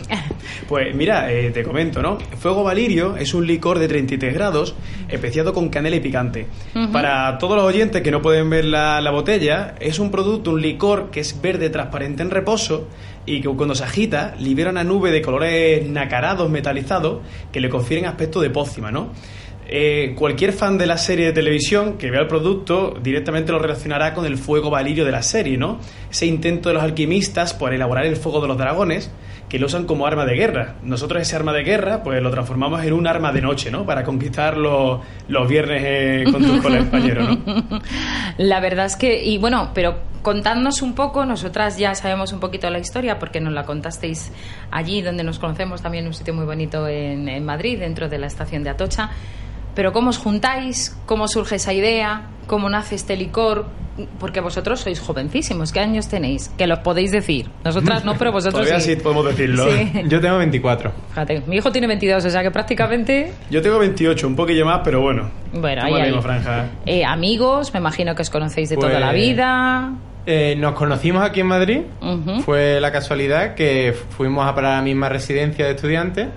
Pues 0.68 0.96
mira, 0.96 1.32
eh, 1.32 1.52
te 1.52 1.64
comento, 1.64 2.02
¿no? 2.02 2.18
Fuego 2.38 2.64
Valirio 2.64 3.18
es 3.18 3.34
un 3.34 3.46
licor 3.46 3.80
de 3.80 3.88
33 3.88 4.34
grados, 4.34 4.76
especiado 5.10 5.54
con 5.54 5.70
canela 5.70 5.96
y 5.96 6.00
picante. 6.00 6.48
Para 6.92 7.38
todos 7.38 7.58
los 7.58 7.66
oyentes 7.66 8.02
que 8.02 8.12
no 8.12 8.22
pueden 8.22 8.50
ver 8.50 8.66
la, 8.66 9.02
la 9.02 9.12
botella, 9.12 9.76
es 9.80 10.00
un 10.00 10.10
producto, 10.10 10.52
un 10.52 10.62
licor 10.62 11.12
que 11.12 11.20
es 11.20 11.42
verde 11.42 11.70
transparente 11.70 12.24
en 12.24 12.30
reposo 12.30 12.88
y 13.26 13.42
que 13.42 13.50
cuando 13.50 13.76
se 13.76 13.84
agita 13.84 14.36
libera 14.40 14.70
una 14.70 14.84
nube 14.84 15.12
de 15.12 15.22
colores 15.22 15.88
nacarados, 15.88 16.50
metalizados, 16.50 17.20
que 17.52 17.60
le 17.60 17.70
confieren 17.70 18.06
aspecto 18.06 18.40
de 18.42 18.50
pócima, 18.50 18.92
¿no? 18.92 19.10
Eh, 19.76 20.14
cualquier 20.16 20.54
fan 20.54 20.78
de 20.78 20.86
la 20.86 21.00
serie 21.00 21.26
de 21.26 21.34
televisión 21.34 21.98
que 21.98 22.12
vea 22.12 22.22
el 22.22 22.28
producto 22.28 22.94
directamente 23.02 23.52
lo 23.52 23.58
relacionará 23.58 24.14
con 24.14 24.24
el 24.28 24.38
fuego 24.38 24.70
valirio 24.70 25.04
de 25.04 25.12
la 25.12 25.24
serie, 25.24 25.58
¿no? 25.58 25.80
Ese 26.12 26.28
intento 26.28 26.70
de 26.70 26.76
los 26.76 26.84
alquimistas 26.84 27.56
por 27.56 27.74
elaborar 27.74 28.06
el 28.06 28.16
fuego 28.16 28.40
de 28.40 28.50
los 28.50 28.58
dragones 28.60 29.10
que 29.50 29.58
lo 29.58 29.66
usan 29.66 29.86
como 29.86 30.06
arma 30.06 30.28
de 30.28 30.36
guerra. 30.36 30.76
Nosotros 30.84 31.24
ese 31.24 31.36
arma 31.36 31.54
de 31.54 31.64
guerra 31.64 32.04
pues 32.04 32.22
lo 32.22 32.30
transformamos 32.30 32.84
en 32.84 32.94
un 32.94 33.08
arma 33.08 33.32
de 33.32 33.42
noche, 33.42 33.72
¿no? 33.72 33.84
Para 33.84 34.04
conquistar 34.04 34.58
los, 34.58 35.00
los 35.28 35.50
viernes 35.50 35.82
eh, 35.84 36.24
con 36.32 36.44
tus 36.44 36.62
compañeros, 36.62 37.40
¿no? 37.44 37.82
La 38.38 38.60
verdad 38.60 38.86
es 38.86 38.96
que, 38.96 39.24
y 39.24 39.40
bueno, 39.40 39.72
pero 39.74 39.96
contadnos 40.22 40.84
un 40.84 40.94
poco, 40.94 41.26
nosotras 41.26 41.80
ya 41.80 41.96
sabemos 41.96 42.32
un 42.32 42.40
poquito 42.40 42.70
la 42.70 42.78
historia 42.78 43.18
porque 43.18 43.42
nos 43.42 43.54
la 43.54 43.64
contasteis 43.64 44.32
allí 44.70 45.02
donde 45.02 45.24
nos 45.24 45.40
conocemos, 45.40 45.82
también 45.82 46.06
un 46.06 46.14
sitio 46.14 46.36
muy 46.36 46.46
bonito 46.46 46.88
en, 46.88 47.28
en 47.28 47.44
Madrid, 47.44 47.80
dentro 47.80 48.08
de 48.08 48.20
la 48.20 48.28
estación 48.28 48.64
de 48.64 48.70
Atocha. 48.70 49.10
Pero 49.76 49.92
¿cómo 49.92 50.10
os 50.12 50.18
juntáis? 50.18 50.96
¿Cómo 51.06 51.28
surge 51.28 51.56
esa 51.56 51.74
idea? 51.74 52.28
¿Cómo 52.48 52.70
nace 52.70 52.96
este 52.96 53.16
licor? 53.16 53.66
Porque 54.20 54.42
vosotros 54.42 54.80
sois 54.80 55.00
jovencísimos. 55.00 55.72
¿Qué 55.72 55.80
años 55.80 56.08
tenéis? 56.08 56.50
Que 56.58 56.66
los 56.68 56.80
podéis 56.80 57.12
decir. 57.12 57.50
Nosotras 57.64 58.04
no, 58.04 58.16
pero 58.18 58.32
vosotros 58.32 58.64
Todavía 58.64 58.80
sí 58.84 58.96
podemos 58.96 59.26
decirlo. 59.26 59.66
Sí. 59.72 59.92
Yo 60.08 60.20
tengo 60.20 60.38
24. 60.40 60.92
Fíjate, 61.10 61.42
mi 61.48 61.58
hijo 61.58 61.72
tiene 61.72 61.88
22, 61.88 62.26
o 62.26 62.30
sea 62.30 62.42
que 62.42 62.50
prácticamente... 62.52 63.32
Yo 63.52 63.62
tengo 63.62 63.78
28, 63.80 64.28
un 64.28 64.36
poquillo 64.36 64.66
más, 64.66 64.82
pero 64.84 65.02
bueno. 65.02 65.30
Bueno, 65.54 65.84
ahí, 65.86 65.94
ahí. 65.94 66.22
franja. 66.22 66.66
Eh, 66.86 67.06
amigos, 67.06 67.72
me 67.74 67.80
imagino 67.80 68.16
que 68.16 68.24
os 68.24 68.30
conocéis 68.32 68.70
de 68.70 68.76
toda 68.78 68.90
Pues- 68.90 69.00
la 69.00 69.12
vida. 69.14 69.94
Eh, 70.26 70.56
nos 70.58 70.74
conocimos 70.74 71.22
aquí 71.24 71.42
en 71.42 71.48
Madrid. 71.48 71.82
Fue 72.46 72.80
la 72.80 72.92
casualidad 72.92 73.56
que 73.56 73.94
fuimos 74.18 74.48
a 74.48 74.56
parar 74.56 74.74
a 74.74 74.76
la 74.78 74.82
misma 74.82 75.10
residencia 75.10 75.66
de 75.66 75.72
estudiantes. 75.72 76.30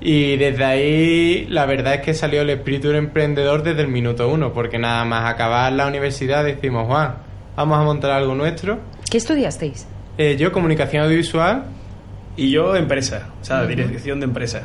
Y 0.00 0.36
desde 0.36 0.64
ahí, 0.64 1.46
la 1.48 1.66
verdad 1.66 1.94
es 1.94 2.00
que 2.00 2.14
salió 2.14 2.42
el 2.42 2.50
espíritu 2.50 2.88
del 2.88 2.98
emprendedor 2.98 3.62
desde 3.62 3.82
el 3.82 3.88
minuto 3.88 4.28
uno. 4.28 4.52
Porque 4.52 4.78
nada 4.78 5.04
más 5.04 5.32
acabar 5.32 5.72
la 5.72 5.86
universidad 5.86 6.44
decimos, 6.44 6.86
Juan, 6.86 7.14
vamos 7.56 7.78
a 7.78 7.82
montar 7.82 8.10
algo 8.10 8.34
nuestro. 8.34 8.80
¿Qué 9.10 9.18
estudiasteis? 9.18 9.86
Eh, 10.18 10.36
yo, 10.38 10.52
comunicación 10.52 11.04
audiovisual. 11.04 11.64
Y 12.36 12.50
yo, 12.50 12.74
empresa, 12.74 13.28
o 13.40 13.44
sea, 13.44 13.64
dirección 13.64 14.18
de 14.18 14.24
empresa. 14.24 14.64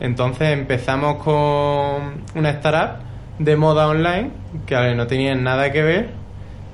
Entonces 0.00 0.48
empezamos 0.48 1.22
con 1.22 2.24
una 2.34 2.50
startup 2.50 3.04
de 3.38 3.56
moda 3.56 3.86
online, 3.86 4.30
que 4.66 4.74
a 4.74 4.80
ver, 4.80 4.96
no 4.96 5.06
tenían 5.06 5.44
nada 5.44 5.70
que 5.70 5.80
ver, 5.82 6.10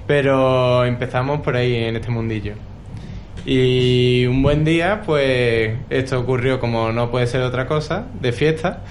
pero 0.07 0.85
empezamos 0.87 1.41
por 1.41 1.57
ahí 1.57 1.75
en 1.75 1.97
este 1.97 2.11
mundillo. 2.11 2.55
Y 3.51 4.27
un 4.27 4.43
buen 4.43 4.63
día, 4.63 5.01
pues 5.07 5.75
esto 5.89 6.21
ocurrió 6.21 6.61
como 6.61 6.93
no 6.93 7.11
puede 7.11 7.27
ser 7.27 7.41
otra 7.41 7.67
cosa, 7.67 8.05
de 8.21 8.33
fiesta, 8.33 8.83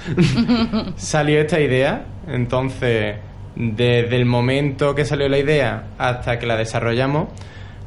salió 0.96 1.40
esta 1.42 1.60
idea. 1.60 2.06
Entonces, 2.28 3.18
desde 3.56 4.16
el 4.16 4.26
momento 4.26 4.96
que 4.96 5.06
salió 5.06 5.30
la 5.30 5.38
idea 5.38 5.90
hasta 6.00 6.40
que 6.40 6.48
la 6.48 6.58
desarrollamos, 6.58 7.28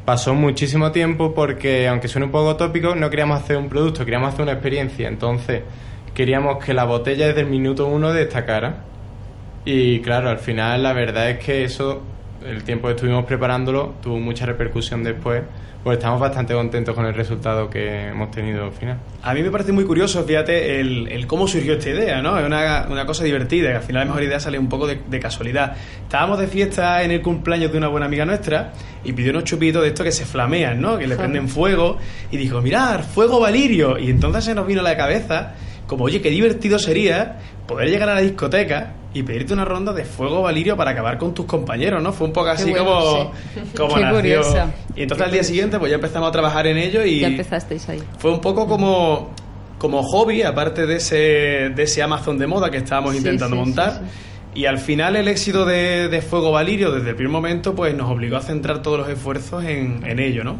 pasó 0.04 0.32
muchísimo 0.36 0.92
tiempo 0.92 1.34
porque, 1.34 1.88
aunque 1.88 2.06
suene 2.06 2.26
un 2.26 2.30
poco 2.30 2.54
tópico, 2.54 2.94
no 2.94 3.10
queríamos 3.10 3.40
hacer 3.40 3.56
un 3.56 3.68
producto, 3.68 4.04
queríamos 4.04 4.32
hacer 4.32 4.42
una 4.42 4.52
experiencia. 4.52 5.08
Entonces, 5.08 5.62
queríamos 6.14 6.64
que 6.64 6.72
la 6.72 6.84
botella 6.84 7.26
desde 7.26 7.40
el 7.40 7.48
minuto 7.48 7.88
uno 7.88 8.12
destacara. 8.12 8.84
Y 9.64 9.98
claro, 10.02 10.28
al 10.28 10.38
final 10.38 10.84
la 10.84 10.92
verdad 10.92 11.30
es 11.30 11.44
que 11.44 11.64
eso, 11.64 12.00
el 12.44 12.64
tiempo 12.64 12.88
que 12.88 12.94
estuvimos 12.94 13.24
preparándolo, 13.24 13.94
tuvo 14.02 14.18
mucha 14.18 14.46
repercusión 14.46 15.02
después. 15.02 15.42
Pues 15.82 15.96
estamos 15.96 16.20
bastante 16.20 16.52
contentos 16.52 16.94
con 16.94 17.06
el 17.06 17.14
resultado 17.14 17.70
que 17.70 18.08
hemos 18.08 18.30
tenido 18.30 18.64
al 18.64 18.72
final. 18.72 18.98
A 19.22 19.32
mí 19.32 19.42
me 19.42 19.50
parece 19.50 19.72
muy 19.72 19.84
curioso, 19.84 20.22
fíjate, 20.24 20.78
el, 20.78 21.08
el 21.08 21.26
cómo 21.26 21.48
surgió 21.48 21.72
esta 21.72 21.88
idea, 21.88 22.20
¿no? 22.20 22.38
Es 22.38 22.44
una, 22.44 22.86
una 22.90 23.06
cosa 23.06 23.24
divertida, 23.24 23.70
que 23.70 23.76
al 23.76 23.82
final 23.82 24.02
la 24.02 24.06
mejor 24.08 24.22
idea 24.22 24.38
sale 24.38 24.58
un 24.58 24.68
poco 24.68 24.86
de, 24.86 25.00
de 25.08 25.18
casualidad. 25.18 25.74
Estábamos 26.02 26.38
de 26.38 26.48
fiesta 26.48 27.02
en 27.02 27.12
el 27.12 27.22
cumpleaños 27.22 27.72
de 27.72 27.78
una 27.78 27.88
buena 27.88 28.04
amiga 28.04 28.26
nuestra 28.26 28.74
y 29.04 29.14
pidió 29.14 29.30
unos 29.30 29.44
chupitos 29.44 29.80
de 29.80 29.88
estos 29.88 30.04
que 30.04 30.12
se 30.12 30.26
flamean, 30.26 30.78
¿no? 30.82 30.98
Que 30.98 31.06
le 31.06 31.16
prenden 31.16 31.48
fuego 31.48 31.96
y 32.30 32.36
dijo, 32.36 32.60
mirad, 32.60 33.00
fuego 33.02 33.40
valirio. 33.40 33.98
Y 33.98 34.10
entonces 34.10 34.44
se 34.44 34.54
nos 34.54 34.66
vino 34.66 34.80
a 34.80 34.84
la 34.84 34.98
cabeza, 34.98 35.54
como, 35.90 36.04
oye, 36.04 36.22
qué 36.22 36.30
divertido 36.30 36.78
sería 36.78 37.38
poder 37.66 37.88
llegar 37.90 38.08
a 38.08 38.14
la 38.14 38.20
discoteca 38.20 38.94
y 39.12 39.24
pedirte 39.24 39.52
una 39.52 39.64
ronda 39.64 39.92
de 39.92 40.04
fuego 40.04 40.40
valirio 40.42 40.76
para 40.76 40.92
acabar 40.92 41.18
con 41.18 41.34
tus 41.34 41.44
compañeros, 41.46 42.00
¿no? 42.00 42.12
Fue 42.12 42.28
un 42.28 42.32
poco 42.32 42.48
así 42.48 42.70
bueno, 42.70 42.84
como, 42.86 43.32
como 43.76 43.94
Qué 43.96 44.00
nació. 44.02 44.16
curioso. 44.16 44.56
Y 44.94 45.02
entonces 45.02 45.26
al 45.26 45.32
día 45.32 45.42
siguiente 45.42 45.78
pues 45.80 45.90
ya 45.90 45.96
empezamos 45.96 46.28
a 46.28 46.32
trabajar 46.32 46.68
en 46.68 46.78
ello 46.78 47.04
y 47.04 47.18
Ya 47.20 47.26
empezasteis 47.26 47.88
ahí. 47.88 48.00
fue 48.18 48.30
un 48.30 48.40
poco 48.40 48.68
como, 48.68 49.30
como 49.78 50.02
hobby, 50.04 50.42
aparte 50.42 50.86
de 50.86 50.96
ese, 50.96 51.16
de 51.74 51.82
ese 51.82 52.02
Amazon 52.04 52.38
de 52.38 52.46
moda 52.46 52.70
que 52.70 52.76
estábamos 52.76 53.12
Sí, 53.12 53.18
intentando 53.18 53.56
sí, 53.56 53.60
montar. 53.62 53.92
sí, 54.54 54.60
Y 54.60 54.66
al 54.66 54.78
final 54.78 55.16
el 55.16 55.26
éxito 55.26 55.64
de, 55.64 56.08
de 56.08 56.22
Fuego 56.22 56.52
Valirio 56.52 56.92
desde 56.92 57.10
el 57.10 57.16
primer 57.16 57.32
momento 57.32 57.74
pues 57.74 57.92
nos 57.96 58.08
obligó 58.08 58.36
a 58.36 58.42
centrar 58.42 58.80
todos 58.80 58.98
los 59.00 59.08
esfuerzos 59.08 59.64
en, 59.64 60.04
en 60.06 60.20
ello, 60.20 60.44
¿no? 60.44 60.56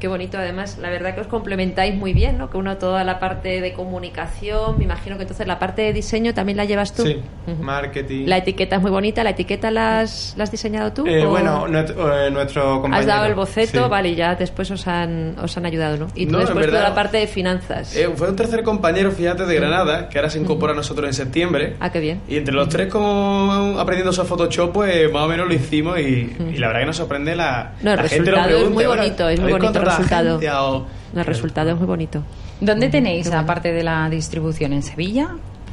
Qué 0.00 0.08
bonito, 0.08 0.36
además, 0.38 0.78
la 0.80 0.90
verdad 0.90 1.14
que 1.14 1.22
os 1.22 1.26
complementáis 1.26 1.94
muy 1.94 2.12
bien, 2.12 2.36
¿no? 2.38 2.50
Que 2.50 2.58
uno 2.58 2.76
toda 2.76 3.02
la 3.04 3.18
parte 3.18 3.60
de 3.60 3.72
comunicación, 3.72 4.76
me 4.78 4.84
imagino 4.84 5.16
que 5.16 5.22
entonces 5.22 5.46
la 5.46 5.58
parte 5.58 5.82
de 5.82 5.92
diseño 5.92 6.34
también 6.34 6.56
la 6.58 6.64
llevas 6.64 6.92
tú. 6.94 7.02
Sí, 7.04 7.20
marketing. 7.60 8.26
La 8.26 8.38
etiqueta 8.38 8.76
es 8.76 8.82
muy 8.82 8.90
bonita, 8.90 9.24
¿la 9.24 9.30
etiqueta 9.30 9.70
la 9.70 10.00
has, 10.00 10.34
la 10.36 10.44
has 10.44 10.50
diseñado 10.50 10.92
tú? 10.92 11.06
Eh, 11.06 11.24
o 11.24 11.30
bueno, 11.30 11.66
nuestro, 11.68 12.14
eh, 12.26 12.30
nuestro 12.30 12.80
compañero. 12.82 13.00
Has 13.00 13.06
dado 13.06 13.26
el 13.26 13.34
boceto, 13.34 13.84
Sí. 13.84 13.88
vale, 13.90 14.10
y 14.10 14.14
ya 14.14 14.34
después 14.34 14.70
os 14.70 14.86
han, 14.86 15.36
os 15.42 15.56
han 15.56 15.66
ayudado, 15.66 15.96
¿no? 15.96 16.06
Y 16.14 16.26
tú 16.26 16.32
No, 16.32 16.38
después 16.40 16.66
toda 16.66 16.82
la 16.82 16.94
parte 16.94 17.18
de 17.18 17.26
finanzas. 17.26 17.96
Eh, 17.96 18.08
fue 18.14 18.28
un 18.30 18.36
tercer 18.36 18.62
compañero, 18.62 19.10
fíjate, 19.10 19.46
de 19.46 19.54
Granada, 19.54 20.08
que 20.08 20.18
ahora 20.18 20.30
se 20.30 20.38
incorpora 20.38 20.72
a 20.72 20.76
nosotros 20.76 21.06
en 21.06 21.14
septiembre. 21.14 21.76
Ah, 21.80 21.90
qué 21.90 22.00
bien. 22.00 22.20
Y 22.28 22.36
entre 22.36 22.54
los 22.54 22.68
tres, 22.68 22.88
como 22.92 23.76
aprendiendo 23.78 24.12
su 24.12 24.24
Photoshop, 24.24 24.72
pues 24.72 25.10
más 25.12 25.22
o 25.22 25.28
menos 25.28 25.46
lo 25.48 25.54
hicimos 25.54 25.98
y, 26.00 26.36
y 26.52 26.56
la 26.58 26.68
verdad 26.68 26.80
que 26.80 26.86
nos 26.86 26.96
sorprende 26.96 27.34
la, 27.36 27.72
No, 27.82 27.92
el 27.92 27.96
la 27.96 28.08
gente 28.08 28.30
es 28.30 28.64
muy 28.70 28.84
"Bueno, 28.84 28.90
bonito, 29.02 29.28
es 29.28 29.40
muy 29.40 29.52
¿habéis 29.52 29.62
bonito 29.64 29.85
resultado. 29.90 30.38
gente 30.40 30.50
o-?" 30.52 30.86
El 31.14 31.24
resultado 31.24 31.70
es 31.70 31.76
muy 31.76 31.86
bonito. 31.86 32.22
¿Dónde 32.60 32.88
tenéis 32.88 33.24
qué 33.24 33.30
la 33.30 33.36
bueno. 33.36 33.46
parte 33.46 33.72
de 33.72 33.82
la 33.82 34.08
distribución? 34.10 34.72
¿En 34.72 34.82
Sevilla? 34.82 35.28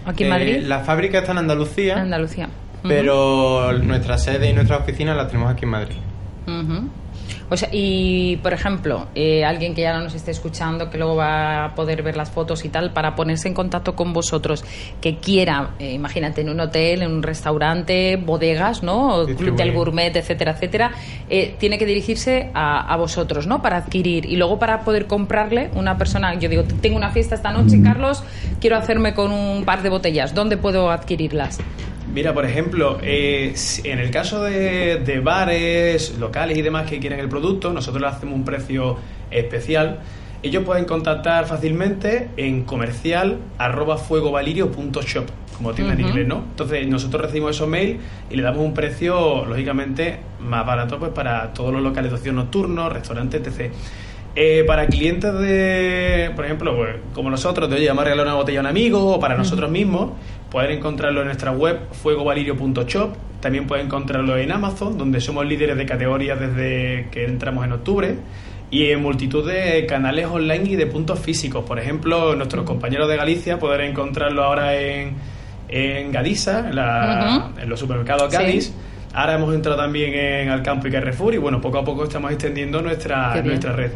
¿Aquí 0.05 0.23
en 0.23 0.27
Eh, 0.27 0.31
Madrid? 0.33 0.57
la 0.63 0.79
fábrica 0.81 1.19
está 1.19 1.31
en 1.31 1.37
Andalucía, 1.39 1.99
Andalucía. 2.01 2.49
Pero 2.85 3.71
nuestra 3.81 4.17
sede 4.17 4.49
y 4.49 4.53
nuestras 4.53 4.81
oficinas 4.81 5.15
las 5.15 5.27
tenemos 5.27 5.51
aquí 5.51 5.63
en 5.63 5.69
Madrid. 5.71 5.95
O 7.49 7.57
sea, 7.57 7.69
y 7.71 8.37
por 8.37 8.53
ejemplo, 8.53 9.07
eh, 9.15 9.45
alguien 9.45 9.75
que 9.75 9.81
ya 9.81 9.93
no 9.93 10.01
nos 10.01 10.15
esté 10.15 10.31
escuchando, 10.31 10.89
que 10.89 10.97
luego 10.97 11.15
va 11.15 11.65
a 11.65 11.75
poder 11.75 12.03
ver 12.03 12.17
las 12.17 12.31
fotos 12.31 12.65
y 12.65 12.69
tal, 12.69 12.93
para 12.93 13.15
ponerse 13.15 13.47
en 13.47 13.53
contacto 13.53 13.95
con 13.95 14.13
vosotros, 14.13 14.63
que 15.01 15.17
quiera, 15.17 15.71
eh, 15.79 15.93
imagínate, 15.93 16.41
en 16.41 16.49
un 16.49 16.59
hotel, 16.59 17.01
en 17.03 17.11
un 17.11 17.23
restaurante, 17.23 18.15
bodegas, 18.17 18.83
¿no? 18.83 19.15
O 19.15 19.25
Club 19.25 19.55
del 19.55 19.71
Gourmet, 19.71 20.15
etcétera, 20.15 20.51
etcétera, 20.51 20.91
eh, 21.29 21.55
tiene 21.59 21.77
que 21.77 21.85
dirigirse 21.85 22.49
a, 22.53 22.91
a 22.91 22.97
vosotros, 22.97 23.47
¿no? 23.47 23.61
Para 23.61 23.77
adquirir. 23.77 24.25
Y 24.25 24.35
luego 24.35 24.59
para 24.59 24.81
poder 24.81 25.07
comprarle 25.07 25.69
una 25.75 25.97
persona, 25.97 26.33
yo 26.35 26.49
digo, 26.49 26.63
tengo 26.81 26.97
una 26.97 27.11
fiesta 27.11 27.35
esta 27.35 27.51
noche, 27.51 27.81
Carlos, 27.83 28.23
quiero 28.59 28.77
hacerme 28.77 29.13
con 29.13 29.31
un 29.31 29.65
par 29.65 29.83
de 29.83 29.89
botellas, 29.89 30.33
¿dónde 30.33 30.57
puedo 30.57 30.91
adquirirlas? 30.91 31.59
Mira, 32.13 32.31
por 32.33 32.45
ejemplo, 32.45 32.99
eh, 33.01 33.55
en 33.83 33.97
el 33.97 34.11
caso 34.11 34.43
de, 34.43 34.97
de 34.97 35.19
bares, 35.19 36.15
locales 36.19 36.55
y 36.57 36.61
demás 36.61 36.87
que 36.87 36.99
quieren 36.99 37.19
el 37.19 37.27
producto, 37.27 37.73
nosotros 37.73 38.01
le 38.01 38.07
hacemos 38.07 38.35
un 38.35 38.45
precio 38.45 38.97
especial. 39.31 39.99
Ellos 40.43 40.63
pueden 40.63 40.85
contactar 40.85 41.47
fácilmente 41.47 42.29
en 42.37 42.65
comercial 42.65 43.39
arroba 43.57 43.97
fuegovalirio.shop, 43.97 45.25
como 45.57 45.73
tienda 45.73 45.93
en 45.93 46.01
inglés, 46.01 46.27
¿no? 46.27 46.43
Entonces 46.51 46.87
nosotros 46.87 47.23
recibimos 47.23 47.55
esos 47.55 47.67
mails 47.67 47.99
y 48.29 48.35
le 48.35 48.43
damos 48.43 48.63
un 48.63 48.75
precio, 48.75 49.45
lógicamente, 49.45 50.19
más 50.39 50.65
barato 50.67 50.99
pues 50.99 51.11
para 51.13 51.51
todos 51.53 51.73
los 51.73 51.81
locales 51.81 52.11
de 52.11 52.17
ocio 52.17 52.31
nocturno, 52.31 52.89
restaurantes, 52.89 53.41
etc. 53.47 53.71
Eh, 54.35 54.63
para 54.65 54.87
clientes 54.87 55.31
de, 55.31 56.31
por 56.35 56.45
ejemplo, 56.45 56.75
pues, 56.75 56.95
como 57.13 57.29
nosotros, 57.29 57.69
de 57.69 57.75
oye, 57.75 57.87
vamos 57.87 58.01
a 58.01 58.05
regalar 58.05 58.25
una 58.25 58.35
botella 58.35 58.59
a 58.59 58.61
un 58.61 58.67
amigo 58.67 59.13
o 59.13 59.19
para 59.19 59.37
nosotros 59.37 59.69
mismos, 59.69 60.11
pueden 60.53 60.71
encontrarlo 60.77 61.19
en 61.21 61.25
nuestra 61.27 61.51
web 61.51 61.79
fuegovalirio.shop. 61.91 63.15
También 63.41 63.67
pueden 63.67 63.87
encontrarlo 63.87 64.37
en 64.37 64.51
Amazon, 64.53 64.97
donde 64.97 65.19
somos 65.19 65.45
líderes 65.45 65.75
de 65.75 65.85
categorías 65.85 66.39
desde 66.39 67.09
que 67.11 67.25
entramos 67.25 67.65
en 67.65 67.73
octubre. 67.73 68.15
Y 68.71 68.89
en 68.91 69.01
multitud 69.01 69.45
de 69.47 69.85
canales 69.85 70.25
online 70.27 70.63
y 70.71 70.75
de 70.75 70.87
puntos 70.87 71.19
físicos. 71.19 71.63
Por 71.65 71.77
ejemplo, 71.79 72.35
nuestros 72.35 72.63
compañeros 72.65 73.07
de 73.09 73.17
Galicia 73.17 73.59
podrán 73.59 73.87
encontrarlo 73.89 74.43
ahora 74.43 74.75
en, 74.79 75.13
en 75.69 76.11
Gadisa, 76.11 76.69
en, 76.69 76.75
la- 76.77 77.51
en 77.61 77.69
los 77.69 77.79
supermercados 77.79 78.31
Sí. 78.31 78.37
Gadis. 78.37 78.73
Ahora 79.13 79.35
hemos 79.35 79.53
entrado 79.53 79.77
también 79.77 80.13
en 80.15 80.49
Alcampo 80.49 80.87
y 80.87 80.91
Carrefour 80.91 81.35
y 81.35 81.37
bueno, 81.37 81.61
poco 81.61 81.77
a 81.77 81.83
poco 81.85 82.05
estamos 82.05 82.31
extendiendo 82.31 82.81
nuestra, 82.81 83.33
nuestra 83.43 83.73
red. 83.73 83.91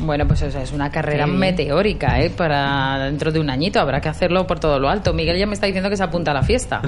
Bueno, 0.00 0.26
pues 0.26 0.42
o 0.42 0.50
sea, 0.50 0.62
es 0.62 0.72
una 0.72 0.90
carrera 0.90 1.26
meteórica, 1.26 2.20
¿eh? 2.20 2.30
Para 2.30 3.04
dentro 3.04 3.30
de 3.32 3.38
un 3.40 3.50
añito 3.50 3.80
habrá 3.80 4.00
que 4.00 4.08
hacerlo 4.08 4.46
por 4.46 4.58
todo 4.58 4.78
lo 4.78 4.88
alto. 4.88 5.12
Miguel 5.12 5.38
ya 5.38 5.46
me 5.46 5.54
está 5.54 5.66
diciendo 5.66 5.90
que 5.90 5.96
se 5.96 6.02
apunta 6.02 6.30
a 6.30 6.34
la 6.34 6.42
fiesta. 6.42 6.80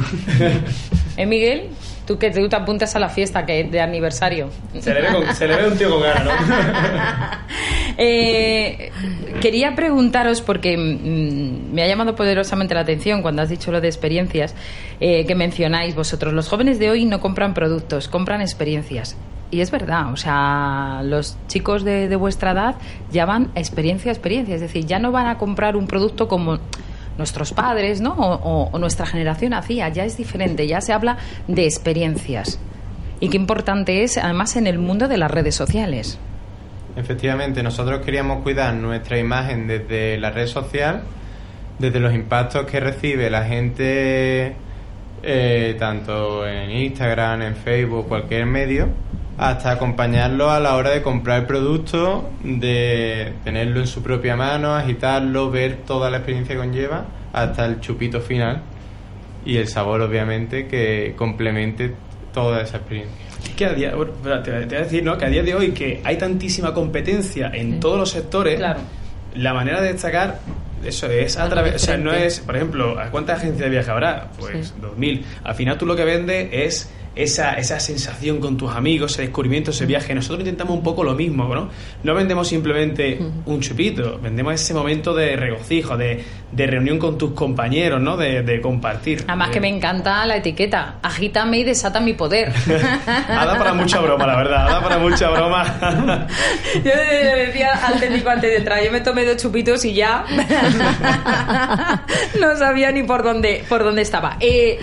¿Eh, 1.18 1.26
Miguel? 1.26 1.68
Tú 2.06 2.18
que 2.18 2.30
tú 2.30 2.48
te 2.48 2.56
apuntas 2.56 2.96
a 2.96 2.98
la 2.98 3.08
fiesta 3.10 3.44
que 3.44 3.64
de 3.64 3.80
aniversario. 3.80 4.48
Se 4.80 4.94
le 4.94 5.02
ve, 5.02 5.08
con- 5.08 5.34
se 5.34 5.46
le 5.46 5.56
ve 5.56 5.68
un 5.68 5.76
tío 5.76 5.90
con 5.90 6.02
ganas, 6.02 6.24
¿no? 6.24 6.32
Eh, 7.98 8.90
quería 9.42 9.74
preguntaros, 9.74 10.40
porque 10.40 10.76
mm, 10.78 11.74
me 11.74 11.82
ha 11.82 11.86
llamado 11.86 12.16
poderosamente 12.16 12.74
la 12.74 12.80
atención 12.80 13.20
cuando 13.20 13.42
has 13.42 13.50
dicho 13.50 13.70
lo 13.70 13.82
de 13.82 13.88
experiencias, 13.88 14.54
eh, 14.98 15.26
que 15.26 15.34
mencionáis 15.34 15.94
vosotros, 15.94 16.32
los 16.32 16.48
jóvenes 16.48 16.78
de 16.78 16.88
hoy 16.90 17.04
no 17.04 17.20
compran 17.20 17.52
productos, 17.52 18.08
compran 18.08 18.40
experiencias. 18.40 19.14
Y 19.52 19.60
es 19.60 19.70
verdad, 19.70 20.12
o 20.12 20.16
sea, 20.16 21.02
los 21.04 21.36
chicos 21.46 21.84
de, 21.84 22.08
de 22.08 22.16
vuestra 22.16 22.50
edad 22.52 22.74
ya 23.12 23.26
van 23.26 23.50
experiencia 23.54 24.10
a 24.10 24.14
experiencia, 24.14 24.56
es 24.56 24.62
decir, 24.62 24.86
ya 24.86 24.98
no 24.98 25.12
van 25.12 25.26
a 25.26 25.38
comprar 25.38 25.76
un 25.76 25.86
producto 25.86 26.26
como 26.26 26.58
nuestros 27.18 27.52
padres, 27.52 28.00
¿no? 28.00 28.14
O, 28.14 28.78
nuestra 28.78 29.06
generación 29.06 29.54
hacía, 29.54 29.88
ya 29.88 30.04
es 30.04 30.16
diferente, 30.16 30.66
ya 30.66 30.80
se 30.80 30.92
habla 30.92 31.18
de 31.48 31.64
experiencias. 31.64 32.58
Y 33.20 33.28
qué 33.28 33.36
importante 33.36 34.02
es, 34.02 34.18
además, 34.18 34.56
en 34.56 34.66
el 34.66 34.78
mundo 34.78 35.08
de 35.08 35.16
las 35.16 35.30
redes 35.30 35.54
sociales. 35.54 36.18
Efectivamente, 36.96 37.62
nosotros 37.62 38.04
queríamos 38.04 38.42
cuidar 38.42 38.74
nuestra 38.74 39.18
imagen 39.18 39.66
desde 39.66 40.18
la 40.18 40.30
red 40.30 40.46
social, 40.46 41.02
desde 41.78 42.00
los 42.00 42.14
impactos 42.14 42.66
que 42.66 42.80
recibe 42.80 43.30
la 43.30 43.44
gente, 43.44 44.54
eh, 45.22 45.76
tanto 45.78 46.46
en 46.46 46.70
Instagram, 46.70 47.42
en 47.42 47.56
Facebook, 47.56 48.08
cualquier 48.08 48.46
medio, 48.46 48.88
hasta 49.38 49.70
acompañarlo 49.72 50.50
a 50.50 50.60
la 50.60 50.76
hora 50.76 50.90
de 50.90 51.02
comprar 51.02 51.40
el 51.40 51.46
producto, 51.46 52.30
de 52.42 53.32
tenerlo 53.44 53.80
en 53.80 53.86
su 53.86 54.02
propia 54.02 54.36
mano, 54.36 54.74
agitarlo, 54.74 55.50
ver 55.50 55.78
toda 55.86 56.10
la 56.10 56.18
experiencia 56.18 56.54
que 56.54 56.60
conlleva, 56.60 57.04
hasta 57.32 57.64
el 57.66 57.80
chupito 57.80 58.20
final 58.20 58.62
y 59.44 59.56
el 59.56 59.66
sabor, 59.68 60.00
obviamente, 60.02 60.66
que 60.68 61.14
complemente 61.16 61.94
toda 62.32 62.62
esa 62.62 62.76
experiencia. 62.78 63.16
Que 63.56 63.66
a 63.66 63.72
día, 63.72 63.94
bueno, 63.96 64.12
te, 64.42 64.50
te 64.52 64.66
voy 64.66 64.74
a 64.76 64.80
decir, 64.80 65.02
¿no? 65.02 65.18
Que 65.18 65.24
a 65.24 65.28
día 65.28 65.42
de 65.42 65.54
hoy 65.54 65.72
que 65.72 66.00
hay 66.04 66.16
tantísima 66.16 66.72
competencia 66.72 67.50
en 67.52 67.80
todos 67.80 67.98
los 67.98 68.10
sectores, 68.10 68.56
Claro. 68.58 68.80
la 69.34 69.52
manera 69.54 69.80
de 69.80 69.92
destacar 69.92 70.38
eso 70.84 71.06
es 71.08 71.36
a 71.38 71.48
través, 71.48 71.76
o 71.76 71.78
sea, 71.78 71.96
no 71.96 72.12
es, 72.12 72.40
por 72.40 72.56
ejemplo, 72.56 72.98
¿a 72.98 73.10
cuántas 73.10 73.38
agencias 73.38 73.60
de 73.64 73.70
viaje 73.70 73.90
habrá? 73.90 74.28
Pues 74.38 74.68
Sí. 74.68 74.74
2000. 74.80 75.24
Al 75.44 75.54
final 75.54 75.78
tú 75.78 75.86
lo 75.86 75.94
que 75.96 76.04
vendes 76.04 76.48
es 76.52 76.90
esa, 77.14 77.54
esa 77.54 77.78
sensación 77.80 78.40
con 78.40 78.56
tus 78.56 78.72
amigos, 78.72 79.12
ese 79.12 79.22
descubrimiento, 79.22 79.70
ese 79.70 79.86
viaje. 79.86 80.14
Nosotros 80.14 80.40
intentamos 80.40 80.76
un 80.76 80.82
poco 80.82 81.04
lo 81.04 81.14
mismo, 81.14 81.54
¿no? 81.54 81.68
No 82.02 82.14
vendemos 82.14 82.48
simplemente 82.48 83.18
un 83.46 83.60
chupito, 83.60 84.18
vendemos 84.18 84.54
ese 84.54 84.74
momento 84.74 85.14
de 85.14 85.36
regocijo, 85.36 85.96
de, 85.96 86.24
de 86.50 86.66
reunión 86.66 86.98
con 86.98 87.18
tus 87.18 87.32
compañeros, 87.32 88.00
¿no? 88.00 88.16
De, 88.16 88.42
de 88.42 88.60
compartir. 88.60 89.24
Además 89.26 89.50
que 89.50 89.60
me 89.60 89.68
encanta 89.68 90.24
la 90.26 90.36
etiqueta. 90.36 90.96
Agítame 91.02 91.58
y 91.58 91.64
desata 91.64 92.00
mi 92.00 92.14
poder. 92.14 92.52
Ha 93.32 93.46
dado 93.46 93.58
para 93.58 93.74
mucha 93.74 94.00
broma, 94.00 94.26
la 94.26 94.36
verdad. 94.36 94.66
Ha 94.66 94.70
dado 94.70 94.82
para 94.82 94.98
mucha 94.98 95.30
broma. 95.30 95.78
Yo 96.74 96.90
le 96.94 97.46
decía 97.46 97.72
al 97.86 97.98
técnico 98.00 98.28
antes 98.30 98.50
de 98.50 98.56
entrar, 98.58 98.82
yo 98.82 98.90
me 98.92 99.00
tomé 99.00 99.24
dos 99.24 99.36
chupitos 99.36 99.84
y 99.84 99.94
ya 99.94 100.24
no 102.40 102.56
sabía 102.56 102.92
ni 102.92 103.02
por 103.02 103.22
dónde, 103.22 103.64
por 103.68 103.82
dónde 103.84 104.02
estaba. 104.02 104.36
Eh, 104.40 104.78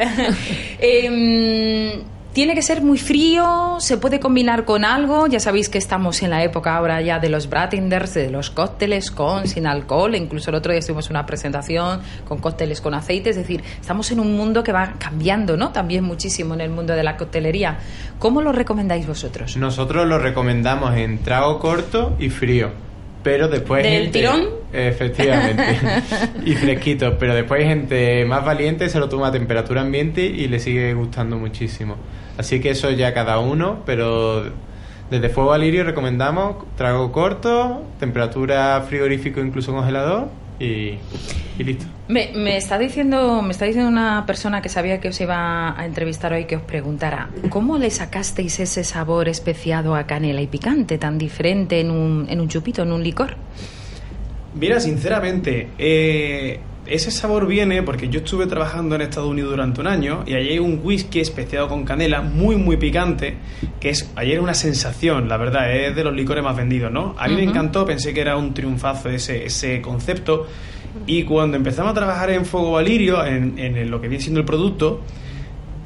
em, 0.78 2.02
tiene 2.32 2.54
que 2.54 2.62
ser 2.62 2.80
muy 2.80 2.96
frío, 2.96 3.76
se 3.80 3.96
puede 3.96 4.20
combinar 4.20 4.64
con 4.64 4.84
algo. 4.84 5.26
Ya 5.26 5.40
sabéis 5.40 5.68
que 5.68 5.78
estamos 5.78 6.22
en 6.22 6.30
la 6.30 6.44
época 6.44 6.76
ahora 6.76 7.00
ya 7.00 7.18
de 7.18 7.28
los 7.28 7.48
Bratinders, 7.48 8.14
de 8.14 8.30
los 8.30 8.50
cócteles 8.50 9.10
con, 9.10 9.48
sin 9.48 9.66
alcohol. 9.66 10.14
Incluso 10.14 10.50
el 10.50 10.56
otro 10.56 10.72
día 10.72 10.80
en 10.86 10.96
una 11.10 11.26
presentación 11.26 12.00
con 12.28 12.38
cócteles 12.38 12.80
con 12.80 12.94
aceite. 12.94 13.30
Es 13.30 13.36
decir, 13.36 13.62
estamos 13.80 14.12
en 14.12 14.20
un 14.20 14.36
mundo 14.36 14.62
que 14.62 14.72
va 14.72 14.94
cambiando, 14.98 15.56
¿no? 15.56 15.70
También 15.70 16.04
muchísimo 16.04 16.54
en 16.54 16.60
el 16.60 16.70
mundo 16.70 16.94
de 16.94 17.02
la 17.02 17.16
coctelería. 17.16 17.78
¿Cómo 18.18 18.42
lo 18.42 18.52
recomendáis 18.52 19.06
vosotros? 19.06 19.56
Nosotros 19.56 20.06
lo 20.06 20.18
recomendamos 20.18 20.94
en 20.96 21.18
trago 21.18 21.58
corto 21.58 22.14
y 22.20 22.30
frío. 22.30 22.89
Pero 23.22 23.48
después. 23.48 23.82
¿Del 23.82 24.04
gente- 24.04 24.18
tirón? 24.18 24.48
Efectivamente. 24.72 25.78
y 26.44 26.54
fresquito. 26.54 27.16
Pero 27.18 27.34
después 27.34 27.60
hay 27.62 27.68
gente 27.68 28.24
más 28.24 28.44
valiente 28.44 28.88
se 28.88 28.98
lo 28.98 29.08
toma 29.08 29.28
a 29.28 29.32
temperatura 29.32 29.80
ambiente 29.80 30.22
y 30.24 30.48
le 30.48 30.58
sigue 30.58 30.94
gustando 30.94 31.36
muchísimo. 31.36 31.96
Así 32.38 32.60
que 32.60 32.70
eso 32.70 32.90
ya 32.90 33.12
cada 33.12 33.38
uno. 33.38 33.82
Pero 33.84 34.44
desde 35.10 35.28
Fuego 35.28 35.52
Alirio 35.52 35.84
recomendamos 35.84 36.64
trago 36.76 37.10
corto, 37.12 37.82
temperatura 37.98 38.80
frigorífico, 38.88 39.40
incluso 39.40 39.72
congelador. 39.72 40.28
Y, 40.60 40.98
y 41.58 41.64
listo. 41.64 41.86
Me, 42.08 42.32
me 42.34 42.58
está 42.58 42.78
diciendo 42.78 43.40
me 43.40 43.52
está 43.52 43.64
diciendo 43.64 43.88
una 43.88 44.26
persona 44.26 44.60
que 44.60 44.68
sabía 44.68 45.00
que 45.00 45.08
os 45.08 45.18
iba 45.20 45.74
a 45.80 45.86
entrevistar 45.86 46.34
hoy 46.34 46.44
que 46.44 46.56
os 46.56 46.62
preguntara 46.62 47.30
¿cómo 47.48 47.78
le 47.78 47.88
sacasteis 47.90 48.60
ese 48.60 48.84
sabor 48.84 49.28
especiado 49.28 49.94
a 49.94 50.06
canela 50.06 50.42
y 50.42 50.46
picante 50.48 50.98
tan 50.98 51.16
diferente 51.16 51.80
en 51.80 51.90
un, 51.90 52.26
en 52.28 52.40
un 52.40 52.48
chupito, 52.48 52.82
en 52.82 52.92
un 52.92 53.02
licor? 53.02 53.36
Mira, 54.54 54.80
sinceramente, 54.80 55.68
eh, 55.78 56.60
ese 56.90 57.10
sabor 57.10 57.46
viene 57.46 57.82
porque 57.82 58.08
yo 58.08 58.20
estuve 58.20 58.46
trabajando 58.46 58.96
en 58.96 59.02
Estados 59.02 59.28
Unidos 59.28 59.50
durante 59.52 59.80
un 59.80 59.86
año 59.86 60.24
y 60.26 60.34
allí 60.34 60.50
hay 60.50 60.58
un 60.58 60.80
whisky 60.82 61.20
especiado 61.20 61.68
con 61.68 61.84
canela 61.84 62.20
muy, 62.20 62.56
muy 62.56 62.76
picante, 62.76 63.36
que 63.78 63.90
es 63.90 64.10
ayer 64.16 64.40
una 64.40 64.54
sensación, 64.54 65.28
la 65.28 65.36
verdad, 65.36 65.72
es 65.74 65.94
de 65.94 66.04
los 66.04 66.14
licores 66.14 66.42
más 66.42 66.56
vendidos, 66.56 66.90
¿no? 66.90 67.14
A 67.18 67.28
mí 67.28 67.36
me 67.36 67.44
encantó, 67.44 67.86
pensé 67.86 68.12
que 68.12 68.20
era 68.20 68.36
un 68.36 68.52
triunfazo 68.52 69.08
ese, 69.08 69.46
ese 69.46 69.80
concepto 69.80 70.46
y 71.06 71.22
cuando 71.22 71.56
empezamos 71.56 71.92
a 71.92 71.94
trabajar 71.94 72.30
en 72.30 72.44
Fuego 72.44 72.72
Valirio, 72.72 73.24
en, 73.24 73.58
en 73.58 73.90
lo 73.90 74.00
que 74.00 74.08
viene 74.08 74.22
siendo 74.22 74.40
el 74.40 74.46
producto, 74.46 75.00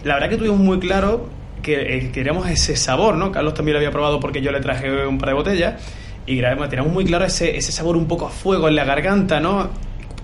la 0.05 0.15
verdad 0.15 0.31
que 0.31 0.37
tuvimos 0.39 0.59
muy 0.59 0.79
claro 0.79 1.29
que 1.63 1.97
eh, 1.97 2.11
queríamos 2.13 2.49
ese 2.49 2.77
sabor, 2.77 3.17
¿no? 3.17 3.33
Carlos 3.33 3.55
también 3.55 3.75
lo 3.75 3.79
había 3.79 3.91
probado 3.91 4.21
porque 4.21 4.41
yo 4.41 4.53
le 4.53 4.61
traje 4.61 5.07
un 5.07 5.19
par 5.19 5.31
de 5.31 5.35
botellas 5.35 5.83
y 6.27 6.41
teníamos 6.41 6.93
muy 6.93 7.05
claro 7.05 7.25
ese, 7.25 7.57
ese 7.57 7.73
sabor 7.73 7.97
un 7.97 8.07
poco 8.07 8.27
a 8.27 8.31
fuego 8.31 8.69
en 8.69 8.77
la 8.77 8.85
garganta, 8.85 9.41
¿no? 9.41 9.71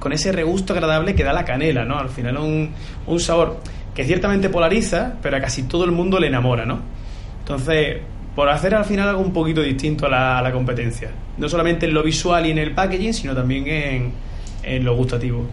Con 0.00 0.12
ese 0.12 0.32
regusto 0.32 0.72
agradable 0.72 1.14
que 1.14 1.22
da 1.22 1.32
la 1.32 1.44
canela, 1.44 1.84
¿no? 1.84 1.96
Al 1.98 2.08
final 2.08 2.38
un, 2.38 2.70
un 3.06 3.20
sabor 3.20 3.60
que 3.94 4.04
ciertamente 4.04 4.48
polariza, 4.48 5.14
pero 5.22 5.36
a 5.36 5.40
casi 5.40 5.64
todo 5.64 5.84
el 5.84 5.92
mundo 5.92 6.18
le 6.18 6.26
enamora, 6.26 6.66
¿no? 6.66 6.80
Entonces, 7.40 7.98
por 8.34 8.48
hacer 8.48 8.74
al 8.74 8.84
final 8.84 9.08
algo 9.08 9.22
un 9.22 9.32
poquito 9.32 9.60
distinto 9.60 10.06
a 10.06 10.42
la, 10.42 10.52
competencia. 10.52 11.10
No 11.36 11.48
solamente 11.48 11.86
en 11.86 11.94
lo 11.94 12.02
visual 12.02 12.46
y 12.46 12.50
en 12.50 12.58
el 12.58 12.72
packaging, 12.72 13.14
sino 13.14 13.34
también 13.34 13.66
en, 13.66 14.12
en 14.62 14.84
lo 14.84 14.96
gustativo. 14.96 15.46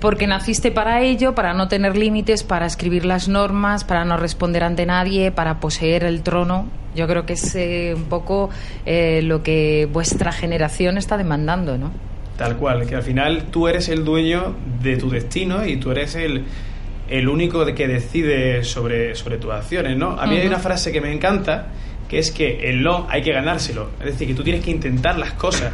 porque 0.00 0.26
naciste 0.26 0.70
para 0.70 1.02
ello, 1.02 1.34
para 1.34 1.54
no 1.54 1.68
tener 1.68 1.96
límites, 1.96 2.42
para 2.42 2.66
escribir 2.66 3.04
las 3.04 3.28
normas, 3.28 3.84
para 3.84 4.04
no 4.04 4.16
responder 4.16 4.64
ante 4.64 4.86
nadie, 4.86 5.30
para 5.30 5.60
poseer 5.60 6.04
el 6.04 6.22
trono. 6.22 6.66
Yo 6.94 7.06
creo 7.06 7.26
que 7.26 7.34
es 7.34 7.54
eh, 7.54 7.94
un 7.96 8.04
poco 8.04 8.50
eh, 8.86 9.22
lo 9.22 9.42
que 9.42 9.88
vuestra 9.92 10.32
generación 10.32 10.98
está 10.98 11.16
demandando, 11.16 11.78
¿no? 11.78 11.90
Tal 12.38 12.56
cual, 12.56 12.86
que 12.86 12.94
al 12.94 13.02
final 13.02 13.46
tú 13.50 13.66
eres 13.66 13.88
el 13.88 14.04
dueño 14.04 14.54
de 14.80 14.96
tu 14.96 15.10
destino 15.10 15.66
y 15.66 15.76
tú 15.76 15.90
eres 15.90 16.14
el, 16.14 16.44
el 17.08 17.28
único 17.28 17.64
de 17.64 17.74
que 17.74 17.88
decide 17.88 18.62
sobre, 18.62 19.16
sobre 19.16 19.38
tus 19.38 19.50
acciones, 19.50 19.96
¿no? 19.96 20.12
A 20.12 20.24
mí 20.28 20.36
hay 20.36 20.46
una 20.46 20.60
frase 20.60 20.92
que 20.92 21.00
me 21.00 21.12
encanta, 21.12 21.72
que 22.08 22.20
es 22.20 22.30
que 22.30 22.70
el 22.70 22.80
no 22.80 23.08
hay 23.10 23.22
que 23.22 23.32
ganárselo. 23.32 23.90
Es 23.98 24.12
decir, 24.12 24.28
que 24.28 24.34
tú 24.34 24.44
tienes 24.44 24.64
que 24.64 24.70
intentar 24.70 25.18
las 25.18 25.32
cosas, 25.32 25.72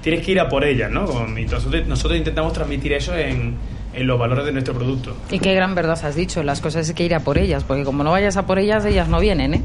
tienes 0.00 0.24
que 0.24 0.32
ir 0.32 0.40
a 0.40 0.48
por 0.48 0.64
ellas, 0.64 0.90
¿no? 0.90 1.06
Y 1.38 1.44
nosotros, 1.44 1.86
nosotros 1.86 2.16
intentamos 2.16 2.54
transmitir 2.54 2.94
eso 2.94 3.14
en, 3.14 3.54
en 3.96 4.06
los 4.06 4.18
valores 4.18 4.44
de 4.44 4.52
nuestro 4.52 4.74
producto. 4.74 5.16
Y 5.30 5.38
qué 5.38 5.54
gran 5.54 5.74
verdad 5.74 5.98
has 6.04 6.14
dicho, 6.14 6.42
las 6.42 6.60
cosas 6.60 6.88
hay 6.88 6.94
que 6.94 7.04
ir 7.04 7.14
a 7.14 7.20
por 7.20 7.38
ellas, 7.38 7.64
porque 7.64 7.82
como 7.82 8.04
no 8.04 8.10
vayas 8.10 8.36
a 8.36 8.46
por 8.46 8.58
ellas, 8.58 8.84
ellas 8.84 9.08
no 9.08 9.18
vienen, 9.18 9.54
¿eh? 9.54 9.62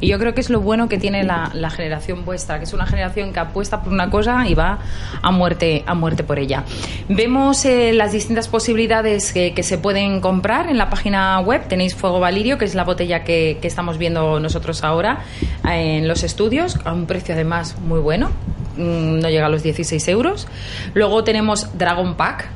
Y 0.00 0.08
yo 0.08 0.18
creo 0.18 0.34
que 0.34 0.40
es 0.40 0.50
lo 0.50 0.60
bueno 0.60 0.88
que 0.88 0.98
tiene 0.98 1.24
la, 1.24 1.50
la 1.54 1.70
generación 1.70 2.24
vuestra, 2.24 2.58
que 2.58 2.64
es 2.64 2.72
una 2.72 2.86
generación 2.86 3.32
que 3.32 3.40
apuesta 3.40 3.82
por 3.82 3.92
una 3.92 4.10
cosa 4.10 4.46
y 4.46 4.54
va 4.54 4.78
a 5.20 5.30
muerte, 5.30 5.82
a 5.86 5.94
muerte 5.94 6.22
por 6.22 6.38
ella. 6.38 6.64
Vemos 7.08 7.64
eh, 7.64 7.92
las 7.92 8.12
distintas 8.12 8.48
posibilidades 8.48 9.32
que, 9.32 9.62
se 9.62 9.78
pueden 9.78 10.20
comprar 10.20 10.68
en 10.68 10.76
la 10.76 10.90
página 10.90 11.38
web. 11.40 11.68
Tenéis 11.68 11.94
Fuego 11.94 12.18
Valirio, 12.18 12.58
que 12.58 12.64
es 12.64 12.74
la 12.74 12.84
botella 12.84 13.22
que, 13.22 13.58
que 13.60 13.68
estamos 13.68 13.96
viendo 13.96 14.40
nosotros 14.40 14.82
ahora 14.82 15.20
eh, 15.68 15.98
en 15.98 16.08
los 16.08 16.24
estudios, 16.24 16.78
a 16.84 16.92
un 16.92 17.06
precio 17.06 17.34
además 17.34 17.76
muy 17.78 18.00
bueno, 18.00 18.30
mm, 18.76 19.20
no 19.20 19.28
llega 19.28 19.46
a 19.46 19.48
los 19.48 19.62
16 19.62 20.06
euros. 20.08 20.48
Luego 20.94 21.22
tenemos 21.22 21.78
Dragon 21.78 22.16
Pack, 22.16 22.48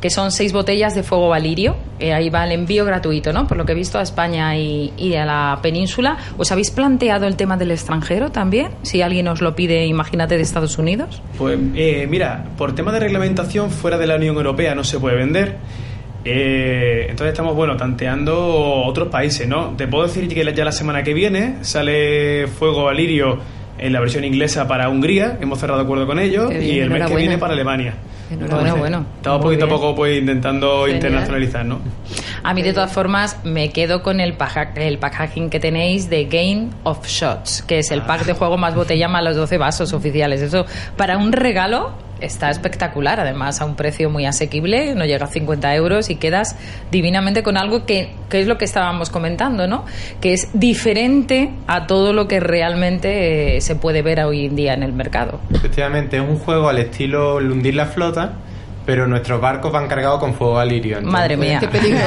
que 0.00 0.10
son 0.10 0.32
seis 0.32 0.52
botellas 0.52 0.94
de 0.94 1.02
fuego 1.02 1.28
valirio. 1.28 1.76
Eh, 1.98 2.12
ahí 2.12 2.30
va 2.30 2.44
el 2.44 2.52
envío 2.52 2.84
gratuito, 2.84 3.32
¿no? 3.32 3.46
Por 3.46 3.56
lo 3.56 3.66
que 3.66 3.72
he 3.72 3.74
visto 3.74 3.98
a 3.98 4.02
España 4.02 4.56
y, 4.56 4.92
y 4.96 5.14
a 5.14 5.24
la 5.24 5.58
península. 5.62 6.16
¿Os 6.38 6.50
habéis 6.52 6.70
planteado 6.70 7.26
el 7.26 7.36
tema 7.36 7.56
del 7.56 7.70
extranjero 7.70 8.30
también? 8.30 8.68
Si 8.82 9.02
alguien 9.02 9.28
os 9.28 9.40
lo 9.40 9.54
pide, 9.54 9.86
imagínate, 9.86 10.36
de 10.36 10.42
Estados 10.42 10.78
Unidos. 10.78 11.22
Pues 11.36 11.58
eh, 11.74 12.06
mira, 12.08 12.44
por 12.56 12.74
tema 12.74 12.92
de 12.92 13.00
reglamentación 13.00 13.70
fuera 13.70 13.98
de 13.98 14.06
la 14.06 14.16
Unión 14.16 14.36
Europea 14.36 14.74
no 14.74 14.84
se 14.84 14.98
puede 14.98 15.16
vender. 15.16 15.56
Eh, 16.24 17.06
entonces 17.08 17.32
estamos, 17.32 17.54
bueno, 17.54 17.76
tanteando 17.76 18.84
otros 18.84 19.08
países, 19.08 19.48
¿no? 19.48 19.74
Te 19.76 19.86
puedo 19.86 20.06
decir 20.06 20.28
que 20.28 20.52
ya 20.54 20.64
la 20.64 20.72
semana 20.72 21.02
que 21.02 21.14
viene 21.14 21.56
sale 21.62 22.46
Fuego 22.46 22.84
Valirio 22.84 23.38
en 23.78 23.92
la 23.92 24.00
versión 24.00 24.24
inglesa 24.24 24.68
para 24.68 24.90
Hungría, 24.90 25.38
hemos 25.40 25.58
cerrado 25.58 25.80
acuerdo 25.80 26.06
con 26.06 26.18
ellos, 26.18 26.50
bien, 26.50 26.62
y 26.62 26.78
el 26.80 26.90
mes 26.90 27.06
que 27.06 27.16
viene 27.16 27.38
para 27.38 27.54
Alemania. 27.54 27.94
Enhorabuena. 28.30 28.74
Bueno. 28.74 29.06
Estamos 29.16 29.42
poquito 29.42 29.64
a 29.64 29.68
poco 29.68 29.94
pues, 29.94 30.18
intentando 30.18 30.82
Genial. 30.84 30.96
internacionalizar, 30.96 31.64
¿no? 31.64 31.80
A 32.42 32.54
mí, 32.54 32.62
de 32.62 32.72
todas 32.72 32.92
formas, 32.92 33.38
me 33.44 33.70
quedo 33.70 34.02
con 34.02 34.20
el, 34.20 34.34
paja- 34.34 34.72
el 34.76 34.98
packaging 34.98 35.50
que 35.50 35.60
tenéis 35.60 36.08
de 36.08 36.24
Game 36.24 36.68
of 36.84 37.06
Shots, 37.06 37.62
que 37.62 37.78
es 37.80 37.90
el 37.90 38.02
pack 38.02 38.24
de 38.24 38.32
juego 38.32 38.56
más 38.56 38.74
botella 38.74 39.08
más 39.08 39.22
los 39.24 39.36
12 39.36 39.58
vasos 39.58 39.92
oficiales. 39.92 40.40
Eso, 40.40 40.64
para 40.96 41.18
un 41.18 41.32
regalo, 41.32 41.92
está 42.20 42.50
espectacular. 42.50 43.20
Además, 43.20 43.60
a 43.60 43.64
un 43.64 43.76
precio 43.76 44.10
muy 44.10 44.26
asequible, 44.26 44.94
no 44.94 45.04
llega 45.04 45.26
a 45.26 45.28
50 45.28 45.74
euros 45.74 46.10
y 46.10 46.16
quedas 46.16 46.56
divinamente 46.90 47.42
con 47.42 47.56
algo 47.56 47.86
que, 47.86 48.12
que 48.28 48.40
es 48.40 48.46
lo 48.46 48.58
que 48.58 48.64
estábamos 48.64 49.10
comentando, 49.10 49.66
¿no? 49.66 49.84
Que 50.20 50.32
es 50.32 50.48
diferente 50.52 51.50
a 51.66 51.86
todo 51.86 52.12
lo 52.12 52.28
que 52.28 52.40
realmente 52.40 53.56
eh, 53.56 53.60
se 53.60 53.76
puede 53.76 54.02
ver 54.02 54.20
hoy 54.20 54.46
en 54.46 54.56
día 54.56 54.74
en 54.74 54.82
el 54.82 54.92
mercado. 54.92 55.40
Efectivamente, 55.52 56.16
es 56.16 56.22
un 56.22 56.38
juego 56.38 56.68
al 56.68 56.78
estilo 56.78 57.38
el 57.38 57.50
hundir 57.50 57.74
la 57.74 57.86
flota, 57.86 58.34
pero 58.90 59.06
nuestros 59.06 59.40
barcos 59.40 59.70
van 59.70 59.86
cargados 59.86 60.18
con 60.18 60.34
fuego 60.34 60.54
valirio. 60.54 60.98
entonces- 60.98 61.12
Madre 61.12 61.36
mía. 61.36 61.60
Qué 61.60 61.68
peligro. 61.68 62.00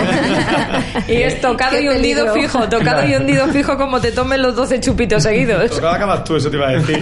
y 1.08 1.13
es 1.13 1.39
tocado 1.39 1.72
Qué 1.78 1.84
y 1.84 1.88
hundido 1.88 2.26
peligro. 2.26 2.34
fijo, 2.34 2.67
tocado 2.67 3.08
y 3.08 3.13
hundido 3.15 3.48
fijo 3.48 3.78
como 3.78 4.02
te 4.02 4.12
tomen 4.12 4.41
los 4.41 4.54
12 4.54 4.82
chupitos 4.82 5.24
seguidos. 5.24 5.72
Tocaba 5.72 5.96
acabas 5.96 6.26
tú, 6.26 6.36
eso 6.36 6.50
te 6.50 6.58
iba 6.58 6.67
a 6.67 6.72
decir. 6.74 7.02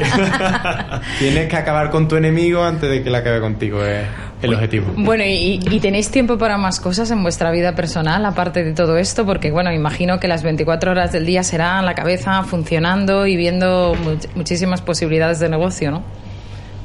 Tienes 1.17 1.47
que 1.49 1.55
acabar 1.57 1.89
con 1.89 2.07
tu 2.07 2.15
enemigo 2.15 2.63
antes 2.63 2.87
de 2.91 3.01
que 3.01 3.09
él 3.09 3.15
acabe 3.15 3.39
contigo, 3.39 3.83
es 3.83 4.05
el 4.43 4.53
objetivo. 4.53 4.93
Bueno, 4.97 5.23
y, 5.23 5.59
y 5.67 5.79
tenéis 5.79 6.11
tiempo 6.11 6.37
para 6.37 6.59
más 6.59 6.79
cosas 6.79 7.09
en 7.09 7.23
vuestra 7.23 7.49
vida 7.49 7.73
personal, 7.73 8.23
aparte 8.23 8.63
de 8.63 8.73
todo 8.73 8.97
esto, 8.97 9.25
porque, 9.25 9.49
bueno, 9.49 9.71
imagino 9.73 10.19
que 10.19 10.27
las 10.27 10.43
24 10.43 10.91
horas 10.91 11.11
del 11.11 11.25
día 11.25 11.41
serán 11.43 11.87
la 11.87 11.95
cabeza 11.95 12.43
funcionando 12.43 13.25
y 13.25 13.35
viendo 13.35 13.95
much- 13.95 14.27
muchísimas 14.35 14.81
posibilidades 14.83 15.39
de 15.39 15.49
negocio, 15.49 15.89
¿no? 15.89 16.03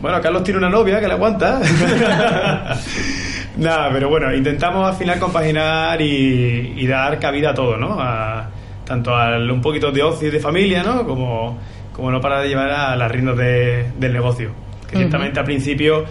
Bueno, 0.01 0.21
Carlos 0.21 0.43
tiene 0.45 0.59
una 0.59 0.69
novia 0.69 1.01
que 1.01 1.07
le 1.09 1.15
aguanta. 1.15 1.61
Nada, 3.57 3.89
pero 3.91 4.09
bueno, 4.11 4.35
intentamos 4.35 4.87
al 4.87 4.95
final 4.97 5.19
compaginar 5.19 6.01
y, 6.03 6.75
y 6.77 6.87
dar 6.87 7.19
cabida 7.19 7.51
a 7.51 7.55
todo, 7.55 7.77
¿no? 7.77 7.97
A- 8.01 8.49
tanto 8.85 9.17
al 9.17 9.51
un 9.51 9.61
poquito 9.61 9.91
de 9.91 10.03
ocio 10.03 10.29
y 10.29 10.31
de 10.31 10.39
familia, 10.39 10.83
¿no? 10.85 11.05
Como, 11.07 11.59
como 11.93 12.11
no 12.11 12.21
para 12.21 12.41
de 12.41 12.49
llevar 12.49 12.71
a 12.71 12.95
las 12.95 13.11
riendas 13.11 13.37
de- 13.37 13.87
del 13.99 14.13
negocio. 14.13 14.51
Que 14.83 14.95
Ujú. 14.95 14.99
ciertamente 14.99 15.41
al 15.41 15.47
principio 15.47 16.05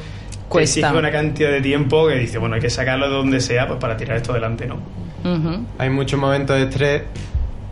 Cuesta. 0.49 0.79
exige 0.81 0.97
una 0.99 1.11
cantidad 1.11 1.51
de 1.51 1.61
tiempo 1.61 2.07
que 2.07 2.15
dice, 2.15 2.37
bueno, 2.39 2.55
hay 2.55 2.61
que 2.61 2.69
sacarlo 2.69 3.07
de 3.07 3.15
donde 3.15 3.39
sea 3.39 3.67
pues, 3.67 3.79
para 3.79 3.95
tirar 3.95 4.17
esto 4.17 4.31
adelante, 4.31 4.65
¿no? 4.67 4.75
Ujú. 5.23 5.65
Hay 5.77 5.89
muchos 5.89 6.19
momentos 6.19 6.57
de 6.57 6.63
estrés, 6.63 7.03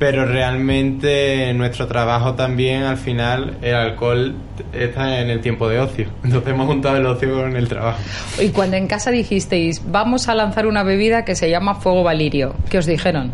pero 0.05 0.25
realmente 0.25 1.49
en 1.49 1.57
nuestro 1.57 1.87
trabajo 1.87 2.33
también, 2.33 2.83
al 2.83 2.97
final, 2.97 3.55
el 3.61 3.73
alcohol 3.73 4.35
está 4.73 5.21
en 5.21 5.29
el 5.29 5.39
tiempo 5.39 5.69
de 5.69 5.79
ocio. 5.79 6.07
Entonces 6.25 6.49
hemos 6.53 6.67
juntado 6.67 6.97
el 6.97 7.05
ocio 7.05 7.33
con 7.33 7.55
el 7.55 7.69
trabajo. 7.69 7.99
Y 8.37 8.49
cuando 8.49 8.75
en 8.75 8.87
casa 8.87 9.11
dijisteis, 9.11 9.81
vamos 9.89 10.27
a 10.27 10.35
lanzar 10.35 10.67
una 10.67 10.83
bebida 10.83 11.23
que 11.23 11.35
se 11.35 11.49
llama 11.49 11.75
Fuego 11.75 12.03
Valirio, 12.03 12.53
¿qué 12.69 12.79
os 12.79 12.85
dijeron? 12.85 13.31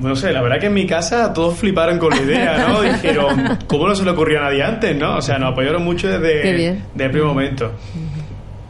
No 0.00 0.16
sé, 0.16 0.32
la 0.32 0.42
verdad 0.42 0.58
que 0.58 0.66
en 0.66 0.74
mi 0.74 0.86
casa 0.86 1.32
todos 1.32 1.56
fliparon 1.58 1.98
con 2.00 2.10
la 2.10 2.20
idea, 2.22 2.66
¿no? 2.68 2.80
Dijeron, 2.92 3.58
¿cómo 3.68 3.86
no 3.86 3.94
se 3.94 4.02
le 4.04 4.10
ocurrió 4.10 4.40
a 4.40 4.44
nadie 4.46 4.64
antes, 4.64 4.96
no? 4.96 5.18
O 5.18 5.22
sea, 5.22 5.38
nos 5.38 5.52
apoyaron 5.52 5.84
mucho 5.84 6.08
desde, 6.08 6.42
Qué 6.42 6.52
bien. 6.52 6.82
desde 6.94 7.04
el 7.04 7.10
primer 7.12 7.28
momento. 7.28 7.70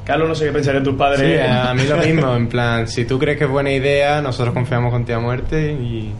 Carlos, 0.05 0.29
no 0.29 0.35
sé 0.35 0.47
qué 0.47 0.53
pensarían 0.53 0.83
tus 0.85 0.93
Sí, 0.95 0.99
padres. 0.99 1.49
a 1.51 1.73
mí 1.73 1.83
lo 1.89 1.97
mismo, 1.97 2.35
en 2.37 2.49
plan, 2.49 2.89
si 2.89 3.05
tú 3.07 3.19
crees 3.19 3.39
que 3.39 3.45
es 3.45 3.51
buena 3.51 3.71
idea, 3.71 4.21
nosotros 4.21 4.53
confiamos 4.53 4.91
con 4.93 5.05
ti 5.05 5.13
a 5.13 5.21
muerte 5.21 5.73
y 5.73 6.13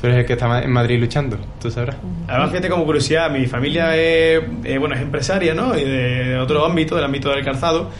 tú 0.00 0.06
eres 0.06 0.20
el 0.20 0.26
que 0.26 0.32
está 0.34 0.62
en 0.62 0.70
Madrid 0.72 0.98
luchando, 0.98 1.36
tú 1.60 1.70
sabrás. 1.70 1.96
Además, 2.26 2.50
fíjate 2.50 2.68
como 2.68 2.84
curiosidad, 2.84 3.30
mi 3.30 3.46
familia 3.46 3.94
es, 3.96 4.40
eh, 4.64 4.78
bueno, 4.78 4.94
es 4.94 5.02
empresaria, 5.02 5.54
¿no? 5.54 5.76
Y 5.76 5.84
de, 5.84 6.24
de 6.28 6.38
otro 6.38 6.64
ámbito, 6.64 6.96
del 6.96 7.04
ámbito 7.04 7.30
del 7.30 7.44
calzado. 7.44 7.90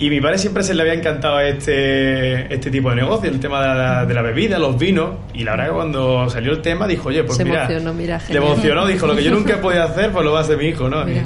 Y 0.00 0.10
mi 0.10 0.20
padre 0.20 0.38
siempre 0.38 0.62
se 0.62 0.74
le 0.74 0.82
había 0.82 0.94
encantado 0.94 1.40
este, 1.40 2.54
este 2.54 2.70
tipo 2.70 2.88
de 2.90 2.96
negocio, 2.96 3.28
el 3.28 3.40
tema 3.40 3.60
de 3.60 3.66
la, 3.66 4.06
de 4.06 4.14
la 4.14 4.22
bebida, 4.22 4.56
los 4.58 4.78
vinos. 4.78 5.10
Y 5.34 5.42
la 5.42 5.52
verdad 5.52 5.66
que 5.66 5.72
cuando 5.72 6.30
salió 6.30 6.52
el 6.52 6.62
tema 6.62 6.86
dijo, 6.86 7.08
oye, 7.08 7.24
pues 7.24 7.36
Se 7.36 7.44
mira, 7.44 7.64
emocionó, 7.64 7.94
mira, 7.94 8.20
le 8.28 8.36
emocionó, 8.36 8.86
dijo, 8.86 9.08
lo 9.08 9.16
que 9.16 9.24
yo 9.24 9.32
nunca 9.32 9.54
he 9.54 9.56
podido 9.56 9.82
hacer, 9.82 10.12
pues 10.12 10.24
lo 10.24 10.32
va 10.32 10.38
a 10.38 10.42
hacer 10.42 10.56
mi 10.56 10.66
hijo, 10.66 10.88
¿no? 10.88 11.04
Mira, 11.04 11.24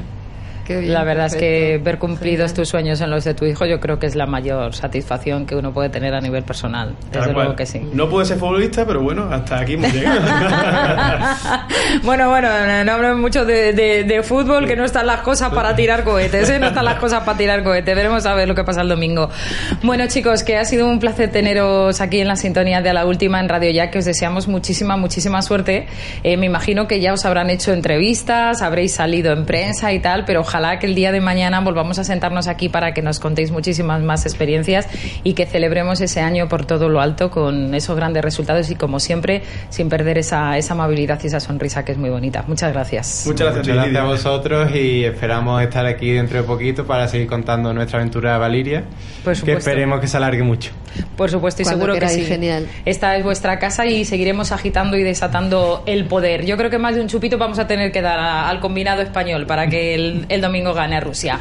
bien, 0.68 0.92
La 0.92 1.04
verdad 1.04 1.26
es 1.26 1.34
que 1.36 1.40
perfecto. 1.80 1.84
ver 1.84 1.98
cumplidos 1.98 2.54
tus 2.54 2.68
sueños 2.68 3.00
en 3.00 3.10
los 3.10 3.24
de 3.24 3.34
tu 3.34 3.44
hijo 3.44 3.66
yo 3.66 3.80
creo 3.80 3.98
que 3.98 4.06
es 4.06 4.14
la 4.14 4.26
mayor 4.26 4.74
satisfacción 4.74 5.46
que 5.46 5.54
uno 5.56 5.72
puede 5.72 5.88
tener 5.88 6.14
a 6.14 6.20
nivel 6.20 6.42
personal. 6.42 6.94
Tal 7.10 7.22
Desde 7.22 7.24
cual. 7.34 7.44
luego 7.46 7.56
que 7.56 7.66
sí. 7.66 7.80
No 7.92 8.08
pude 8.08 8.24
ser 8.24 8.38
futbolista, 8.38 8.86
pero 8.86 9.00
bueno, 9.02 9.28
hasta 9.30 9.58
aquí 9.60 9.74
hemos 9.74 9.92
llegado. 9.92 10.20
bueno, 12.02 12.28
bueno, 12.30 12.48
no 12.84 12.92
hablemos 12.92 13.18
mucho 13.18 13.44
de, 13.44 13.72
de- 13.72 14.04
de 14.04 14.22
fútbol, 14.22 14.66
que 14.66 14.76
no 14.76 14.84
están 14.84 15.06
las 15.06 15.20
cosas 15.20 15.52
para 15.52 15.74
tirar 15.76 16.04
cohetes, 16.04 16.48
¿eh? 16.50 16.58
No 16.58 16.66
están 16.68 16.84
las 16.84 16.96
cosas 16.96 17.22
para 17.24 17.36
tirar 17.38 17.62
cohetes. 17.62 17.94
Veremos 17.94 18.26
a 18.26 18.34
ver 18.34 18.48
lo 18.48 18.54
que 18.54 18.64
pasa 18.64 18.80
el 18.82 18.88
domingo. 18.88 19.30
Bueno, 19.82 20.06
chicos, 20.08 20.42
que 20.42 20.56
ha 20.58 20.64
sido 20.64 20.88
un 20.88 20.98
placer 20.98 21.30
teneros 21.30 22.00
aquí 22.00 22.20
en 22.20 22.28
la 22.28 22.36
sintonía 22.36 22.80
de 22.82 22.92
la 22.92 23.06
última 23.06 23.40
en 23.40 23.48
Radio 23.48 23.70
Ya, 23.70 23.90
que 23.90 23.98
os 23.98 24.04
deseamos 24.04 24.48
muchísima, 24.48 24.96
muchísima 24.96 25.42
suerte. 25.42 25.86
Eh, 26.22 26.36
me 26.36 26.46
imagino 26.46 26.86
que 26.88 27.00
ya 27.00 27.12
os 27.12 27.24
habrán 27.24 27.50
hecho 27.50 27.72
entrevistas, 27.72 28.62
habréis 28.62 28.94
salido 28.94 29.32
en 29.32 29.44
prensa 29.46 29.92
y 29.92 30.00
tal, 30.00 30.24
pero 30.24 30.44
ojalá 30.52 30.78
que 30.78 30.84
el 30.86 30.94
día 30.94 31.12
de 31.12 31.20
mañana 31.22 31.60
volvamos 31.60 31.98
a 31.98 32.04
sentarnos 32.04 32.46
aquí 32.46 32.68
para 32.68 32.92
que 32.92 33.00
nos 33.00 33.20
contéis 33.20 33.50
muchísimas 33.50 34.02
más 34.02 34.26
experiencias 34.26 34.86
y 35.24 35.32
que 35.32 35.46
celebremos 35.46 36.02
ese 36.02 36.20
año 36.20 36.46
por 36.46 36.66
todo 36.66 36.90
lo 36.90 37.00
alto 37.00 37.30
con 37.30 37.74
esos 37.74 37.96
grandes 37.96 38.22
resultados 38.22 38.70
y 38.70 38.74
como 38.74 39.00
siempre 39.00 39.42
sin 39.70 39.88
perder 39.88 40.18
esa, 40.18 40.58
esa 40.58 40.74
amabilidad 40.74 41.18
y 41.24 41.28
esa 41.28 41.40
sonrisa 41.40 41.86
que 41.86 41.92
es 41.92 41.98
muy 41.98 42.10
bonita. 42.10 42.44
Muchas 42.46 42.70
gracias. 42.70 43.22
Muchas 43.26 43.46
gracias, 43.54 43.66
Muchas 43.66 43.76
gracias 43.92 44.02
a 44.02 44.06
vosotros 44.06 44.70
y 44.74 45.04
esperamos 45.04 45.62
estar 45.62 45.86
aquí 45.86 46.10
dentro 46.12 46.36
de 46.36 46.44
poquito 46.44 46.84
para 46.86 47.08
seguir 47.08 47.28
contando 47.28 47.72
nuestra 47.72 47.98
aventura 48.00 48.34
de 48.34 48.38
Valiria, 48.38 48.84
Por 49.24 49.40
que 49.42 49.52
esperemos 49.54 50.00
que 50.00 50.06
se 50.06 50.18
alargue 50.18 50.42
mucho. 50.42 50.70
Por 51.16 51.30
supuesto 51.30 51.62
y 51.62 51.64
Cuando 51.64 51.78
seguro 51.86 51.94
que 51.94 52.00
queráis, 52.00 52.18
sí. 52.18 52.26
genial. 52.26 52.66
Esta 52.84 53.16
es 53.16 53.24
vuestra 53.24 53.58
casa 53.58 53.86
y 53.86 54.04
seguiremos 54.04 54.52
agitando 54.52 54.98
y 54.98 55.02
desatando 55.02 55.82
el 55.86 56.04
poder. 56.04 56.44
Yo 56.44 56.58
creo 56.58 56.68
que 56.68 56.76
más 56.78 56.94
de 56.94 57.00
un 57.00 57.08
chupito 57.08 57.38
vamos 57.38 57.58
a 57.58 57.66
tener 57.66 57.90
que 57.90 58.02
dar 58.02 58.18
a- 58.18 58.50
al 58.50 58.60
combinado 58.60 59.00
español 59.00 59.46
para 59.46 59.68
que 59.68 59.94
el, 59.94 60.26
el 60.28 60.41
domingo 60.42 60.74
gane 60.74 60.96
a 60.96 61.00
Rusia. 61.00 61.38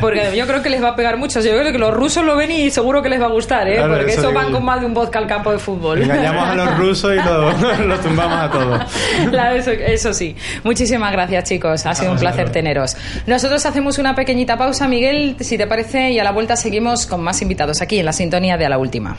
Porque 0.00 0.34
yo 0.36 0.46
creo 0.46 0.62
que 0.62 0.70
les 0.70 0.82
va 0.82 0.90
a 0.90 0.96
pegar 0.96 1.16
mucho. 1.18 1.40
Yo 1.40 1.50
creo 1.58 1.72
que 1.72 1.78
los 1.78 1.92
rusos 1.92 2.24
lo 2.24 2.36
ven 2.36 2.50
y 2.50 2.70
seguro 2.70 3.02
que 3.02 3.08
les 3.08 3.20
va 3.20 3.26
a 3.26 3.30
gustar, 3.30 3.68
¿eh? 3.68 3.76
Claro, 3.76 3.94
Porque 3.94 4.12
eso 4.12 4.32
van 4.32 4.46
yo. 4.48 4.52
con 4.54 4.64
más 4.64 4.80
de 4.80 4.86
un 4.86 4.94
vodka 4.94 5.18
al 5.18 5.26
campo 5.26 5.52
de 5.52 5.58
fútbol. 5.58 6.02
Engañamos 6.02 6.48
a 6.48 6.54
los 6.54 6.78
rusos 6.78 7.12
y 7.14 7.16
los 7.16 7.78
los 7.86 8.00
tumbamos 8.00 8.38
a 8.38 8.50
todos. 8.50 8.82
Claro, 9.30 9.56
eso, 9.56 9.70
eso 9.72 10.14
sí. 10.14 10.34
Muchísimas 10.64 11.12
gracias, 11.12 11.44
chicos. 11.44 11.84
Ha 11.84 11.94
sido 11.94 12.12
un 12.12 12.18
placer 12.18 12.50
teneros. 12.50 12.96
Nosotros 13.26 13.64
hacemos 13.66 13.98
una 13.98 14.14
pequeñita 14.14 14.56
pausa, 14.56 14.88
Miguel, 14.88 15.36
si 15.40 15.58
te 15.58 15.66
parece, 15.66 16.10
y 16.12 16.18
a 16.18 16.24
la 16.24 16.32
vuelta 16.32 16.56
seguimos 16.56 17.06
con 17.06 17.22
más 17.22 17.42
invitados 17.42 17.82
aquí 17.82 17.98
en 17.98 18.04
la 18.06 18.12
sintonía 18.12 18.56
de 18.56 18.66
a 18.66 18.68
la 18.68 18.78
última. 18.78 19.16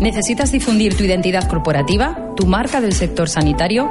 ¿Necesitas 0.00 0.50
difundir 0.52 0.96
tu 0.96 1.04
identidad 1.04 1.46
corporativa? 1.48 2.16
¿Tu 2.36 2.46
marca 2.46 2.80
del 2.80 2.92
sector 2.94 3.28
sanitario? 3.28 3.88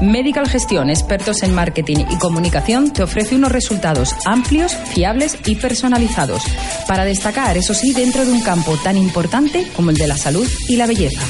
Medical 0.00 0.48
Gestión, 0.48 0.90
expertos 0.90 1.42
en 1.42 1.54
marketing 1.54 2.04
y 2.10 2.18
comunicación, 2.18 2.92
te 2.92 3.02
ofrece 3.02 3.36
unos 3.36 3.52
resultados 3.52 4.14
amplios, 4.24 4.74
fiables 4.92 5.38
y 5.46 5.56
personalizados 5.56 6.42
para 6.86 7.04
destacar, 7.04 7.56
eso 7.56 7.74
sí, 7.74 7.92
dentro 7.92 8.24
de 8.24 8.30
un 8.32 8.42
campo 8.42 8.76
tan 8.82 8.96
importante 8.96 9.66
como 9.74 9.90
el 9.90 9.96
de 9.96 10.06
la 10.06 10.16
salud 10.16 10.48
y 10.68 10.76
la 10.76 10.86
belleza. 10.86 11.26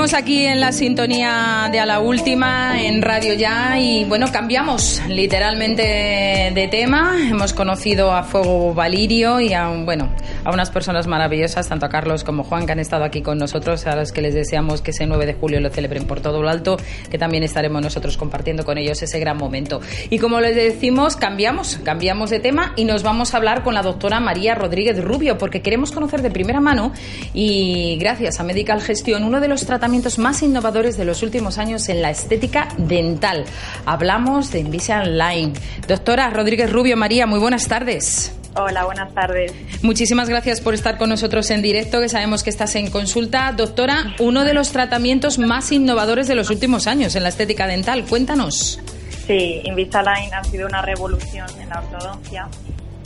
Seguimos 0.09 0.25
aquí 0.25 0.47
en 0.47 0.61
la 0.61 0.73
sintonía 0.73 1.69
de 1.71 1.81
a 1.81 1.85
la 1.85 2.01
última 2.01 2.83
en 2.83 3.03
Radio 3.03 3.35
Ya 3.35 3.79
y 3.79 4.07
bueno, 4.07 4.33
cambiamos 4.33 5.03
literalmente 5.07 5.83
de 6.55 6.69
tema. 6.71 7.15
Hemos 7.29 7.53
conocido 7.53 8.13
a 8.15 8.23
Fuego 8.23 8.73
Valirio 8.73 9.39
y 9.39 9.53
a, 9.53 9.69
bueno, 9.69 10.11
a 10.45 10.51
unas 10.51 10.71
personas 10.71 11.07
maravillosas, 11.07 11.69
tanto 11.69 11.85
a 11.85 11.91
Carlos 11.91 12.25
como 12.25 12.43
Juan, 12.43 12.65
que 12.65 12.73
han 12.73 12.79
estado 12.79 13.05
aquí 13.05 13.21
con 13.21 13.37
nosotros, 13.37 13.87
a 13.87 13.97
los 13.97 14.11
que 14.11 14.23
les 14.23 14.33
deseamos 14.33 14.81
que 14.81 14.93
ese 14.93 15.07
9 15.07 15.27
de 15.27 15.35
julio 15.35 15.61
lo 15.61 15.69
celebren 15.69 16.07
por 16.07 16.21
todo 16.21 16.41
lo 16.41 16.49
alto, 16.49 16.79
que 17.11 17.19
también 17.19 17.43
estaremos 17.43 17.83
nosotros 17.83 18.17
compartiendo 18.17 18.65
con 18.65 18.79
ellos 18.79 19.03
ese 19.03 19.19
gran 19.21 19.37
momento. 19.37 19.83
Y 20.09 20.19
como 20.19 20.41
les 20.41 20.57
decimos, 20.57 21.17
cambiamos, 21.17 21.81
cambiamos 21.85 22.31
de 22.31 22.41
tema 22.41 22.73
y 22.77 22.87
nos 22.87 23.03
vamos 23.03 23.35
a 23.35 23.37
hablar 23.37 23.63
con 23.63 23.75
la 23.75 23.83
doctora 23.83 24.21
María 24.21 24.55
Rodríguez 24.55 25.05
Rubio, 25.05 25.37
porque 25.37 25.61
queremos 25.61 25.93
conocer 25.93 26.23
de 26.23 26.31
primera 26.31 26.61
mano 26.61 26.93
y 27.35 27.99
gracias 27.99 28.41
a 28.41 28.45
Medical 28.45 28.81
Gestión, 28.81 29.23
uno 29.23 29.41
de 29.43 29.49
los 29.49 29.67
tratamientos 29.67 29.98
más 30.19 30.43
innovadores 30.43 30.97
de 30.97 31.05
los 31.05 31.23
últimos 31.23 31.59
años 31.59 31.89
en 31.89 32.03
la 32.03 32.11
estética 32.11 32.69
dental. 32.79 33.45
Hablamos 33.85 34.53
de 34.53 34.61
Invisalign. 34.61 35.55
Doctora 35.87 36.31
Rodríguez 36.31 36.73
Rubio, 36.73 36.97
María, 36.97 37.27
muy 37.27 37.41
buenas 37.41 37.67
tardes. 37.67 38.33
Hola, 38.55 38.85
buenas 38.85 39.13
tardes. 39.13 39.53
Muchísimas 39.83 40.29
gracias 40.29 40.61
por 40.61 40.75
estar 40.75 40.99
con 40.99 41.09
nosotros 41.09 41.51
en 41.51 41.63
directo, 41.63 42.01
que 42.01 42.09
sabemos 42.09 42.43
que 42.43 42.51
estás 42.51 42.75
en 42.77 42.91
consulta. 42.91 43.53
Doctora, 43.57 44.15
uno 44.21 44.45
de 44.45 44.55
los 44.55 44.71
tratamientos 44.73 45.39
más 45.39 45.71
innovadores 45.73 46.29
de 46.29 46.35
los 46.35 46.51
últimos 46.51 46.87
años 46.87 47.15
en 47.17 47.25
la 47.25 47.29
estética 47.29 47.67
dental. 47.67 48.05
Cuéntanos. 48.09 48.81
Sí, 49.27 49.61
Invisalign 49.65 50.33
ha 50.33 50.45
sido 50.45 50.67
una 50.67 50.81
revolución 50.81 51.47
en 51.61 51.69
la 51.69 51.81
ortodoncia 51.81 52.49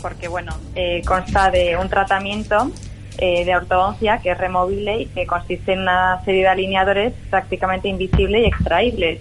porque, 0.01 0.29
bueno, 0.29 0.53
eh, 0.75 1.03
consta 1.07 1.51
de 1.51 1.77
un 1.77 1.89
tratamiento 1.89 2.71
eh, 3.19 3.45
de 3.45 3.57
ortodoncia 3.57 4.19
que 4.19 4.31
es 4.31 4.39
removible 4.39 5.03
y 5.03 5.07
que 5.07 5.27
consiste 5.27 5.73
en 5.73 5.81
una 5.81 6.23
serie 6.25 6.43
de 6.43 6.49
alineadores 6.49 7.13
prácticamente 7.31 7.89
invisibles 7.89 8.43
y 8.43 8.47
extraíbles. 8.47 9.21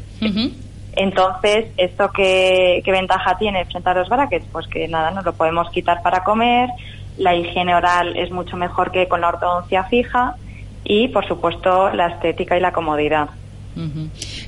Entonces, 0.93 1.67
¿esto 1.77 2.11
qué, 2.11 2.81
qué 2.83 2.91
ventaja 2.91 3.37
tiene 3.37 3.65
frente 3.65 3.89
a 3.89 3.93
los 3.93 4.09
brackets? 4.09 4.45
Pues 4.51 4.67
que 4.67 4.87
nada, 4.87 5.11
nos 5.11 5.23
lo 5.23 5.33
podemos 5.33 5.69
quitar 5.69 6.01
para 6.01 6.23
comer, 6.23 6.69
la 7.17 7.35
higiene 7.35 7.75
oral 7.75 8.15
es 8.17 8.31
mucho 8.31 8.57
mejor 8.57 8.91
que 8.91 9.07
con 9.07 9.21
la 9.21 9.29
ortodoncia 9.29 9.83
fija 9.85 10.35
y, 10.83 11.09
por 11.09 11.27
supuesto, 11.27 11.91
la 11.91 12.07
estética 12.07 12.57
y 12.57 12.59
la 12.59 12.71
comodidad. 12.71 13.29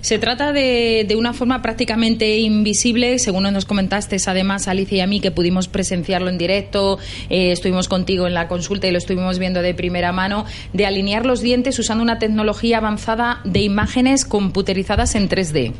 Se 0.01 0.19
trata 0.19 0.51
de, 0.51 1.05
de 1.07 1.15
una 1.15 1.33
forma 1.33 1.61
prácticamente 1.61 2.39
invisible, 2.39 3.19
según 3.19 3.43
nos 3.43 3.65
comentaste, 3.65 4.17
además, 4.27 4.67
Alicia 4.67 4.97
y 4.97 5.01
a 5.01 5.07
mí, 5.07 5.19
que 5.19 5.31
pudimos 5.31 5.67
presenciarlo 5.67 6.29
en 6.29 6.37
directo, 6.37 6.97
eh, 7.29 7.51
estuvimos 7.51 7.87
contigo 7.87 8.27
en 8.27 8.33
la 8.33 8.47
consulta 8.47 8.87
y 8.87 8.91
lo 8.91 8.97
estuvimos 8.97 9.39
viendo 9.39 9.61
de 9.61 9.73
primera 9.73 10.11
mano, 10.11 10.45
de 10.73 10.85
alinear 10.85 11.25
los 11.25 11.41
dientes 11.41 11.77
usando 11.79 12.03
una 12.03 12.19
tecnología 12.19 12.77
avanzada 12.77 13.39
de 13.43 13.61
imágenes 13.61 14.25
computerizadas 14.25 15.15
en 15.15 15.29
3D. 15.29 15.73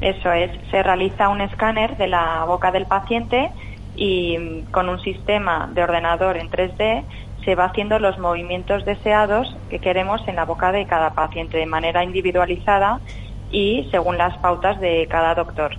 Eso 0.00 0.32
es, 0.32 0.50
se 0.70 0.82
realiza 0.82 1.28
un 1.28 1.40
escáner 1.40 1.96
de 1.96 2.08
la 2.08 2.44
boca 2.46 2.70
del 2.72 2.86
paciente 2.86 3.50
y 3.96 4.36
mm, 4.38 4.70
con 4.70 4.88
un 4.88 5.00
sistema 5.00 5.70
de 5.72 5.82
ordenador 5.82 6.36
en 6.36 6.50
3D 6.50 7.04
se 7.44 7.54
va 7.54 7.66
haciendo 7.66 7.98
los 7.98 8.18
movimientos 8.18 8.84
deseados 8.84 9.54
que 9.70 9.78
queremos 9.78 10.26
en 10.28 10.36
la 10.36 10.44
boca 10.44 10.72
de 10.72 10.86
cada 10.86 11.14
paciente 11.14 11.58
de 11.58 11.66
manera 11.66 12.04
individualizada 12.04 13.00
y 13.50 13.86
según 13.90 14.18
las 14.18 14.36
pautas 14.38 14.80
de 14.80 15.06
cada 15.08 15.34
doctor. 15.34 15.72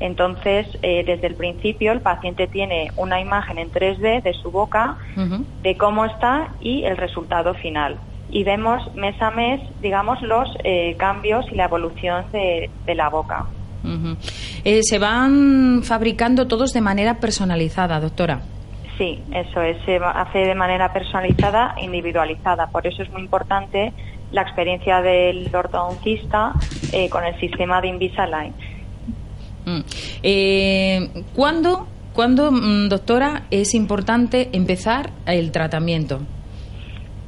Entonces, 0.00 0.66
eh, 0.82 1.02
desde 1.04 1.26
el 1.26 1.34
principio 1.34 1.92
el 1.92 2.00
paciente 2.00 2.46
tiene 2.46 2.92
una 2.96 3.20
imagen 3.20 3.58
en 3.58 3.70
3D 3.70 4.22
de 4.22 4.32
su 4.34 4.50
boca, 4.50 4.96
de 5.62 5.76
cómo 5.76 6.04
está 6.04 6.48
y 6.60 6.84
el 6.84 6.96
resultado 6.96 7.54
final. 7.54 7.96
Y 8.30 8.44
vemos 8.44 8.94
mes 8.94 9.20
a 9.20 9.30
mes, 9.30 9.60
digamos, 9.80 10.22
los 10.22 10.48
eh, 10.62 10.94
cambios 10.98 11.46
y 11.50 11.56
la 11.56 11.64
evolución 11.64 12.26
de, 12.30 12.70
de 12.86 12.94
la 12.94 13.08
boca. 13.08 13.46
Eh, 14.64 14.82
se 14.82 14.98
van 14.98 15.82
fabricando 15.82 16.46
todos 16.46 16.72
de 16.72 16.80
manera 16.80 17.18
personalizada, 17.20 18.00
doctora. 18.00 18.42
Sí, 18.98 19.22
eso 19.32 19.62
es, 19.62 19.76
se 19.84 19.96
hace 19.96 20.38
de 20.38 20.54
manera 20.56 20.92
personalizada, 20.92 21.76
individualizada. 21.80 22.66
Por 22.66 22.84
eso 22.86 23.02
es 23.02 23.10
muy 23.10 23.22
importante 23.22 23.92
la 24.32 24.42
experiencia 24.42 25.00
del 25.00 25.54
ortodoncista 25.54 26.52
eh, 26.92 27.08
con 27.08 27.24
el 27.24 27.38
sistema 27.38 27.80
de 27.80 27.88
Invisalign. 27.88 28.52
Mm. 29.64 29.80
Eh, 30.24 31.24
¿Cuándo, 31.34 31.86
cuándo, 32.12 32.50
mm, 32.50 32.88
doctora, 32.88 33.44
es 33.52 33.74
importante 33.74 34.50
empezar 34.52 35.10
el 35.26 35.52
tratamiento? 35.52 36.20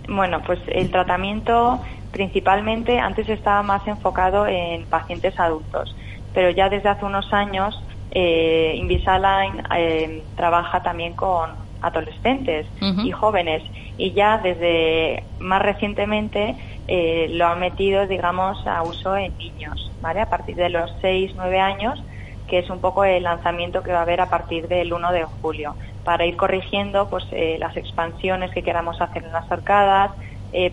Bueno, 0.09 0.43
pues 0.45 0.59
el 0.67 0.91
tratamiento 0.91 1.81
principalmente 2.11 2.99
antes 2.99 3.29
estaba 3.29 3.63
más 3.63 3.87
enfocado 3.87 4.49
en 4.49 4.85
pacientes 4.87 5.39
adultos, 5.39 5.95
pero 6.35 6.51
ya 6.51 6.69
desde 6.69 6.89
hace 6.89 7.05
unos 7.05 7.33
años 7.33 7.81
eh, 8.11 8.75
Invisalign 8.77 9.63
eh, 9.77 10.25
trabaja 10.37 10.83
también 10.83 11.15
con 11.15 11.51
adolescentes 11.81 12.67
y 13.05 13.11
jóvenes 13.11 13.63
y 13.97 14.13
ya 14.13 14.39
desde 14.39 15.25
más 15.39 15.63
recientemente 15.63 16.57
eh, 16.87 17.29
lo 17.31 17.47
han 17.47 17.61
metido, 17.61 18.07
digamos, 18.07 18.67
a 18.67 18.83
uso 18.83 19.17
en 19.17 19.37
niños, 19.39 19.93
¿vale? 20.01 20.21
A 20.21 20.29
partir 20.29 20.57
de 20.57 20.69
los 20.69 20.91
6, 21.01 21.33
9 21.37 21.61
años, 21.61 22.03
que 22.49 22.59
es 22.59 22.69
un 22.69 22.81
poco 22.81 23.05
el 23.05 23.23
lanzamiento 23.23 23.83
que 23.83 23.93
va 23.93 24.01
a 24.01 24.03
haber 24.03 24.21
a 24.21 24.29
partir 24.29 24.69
del 24.69 24.93
1 24.93 25.13
de 25.13 25.25
julio, 25.25 25.77
para 26.05 26.27
ir 26.27 26.37
corrigiendo 26.37 27.09
pues 27.09 27.25
eh, 27.31 27.57
las 27.61 27.77
expansiones 27.77 28.51
que 28.51 28.63
queramos 28.63 29.01
hacer 29.01 29.25
en 29.25 29.33
las 29.33 29.51
arcadas, 29.51 30.11
eh, 30.53 30.73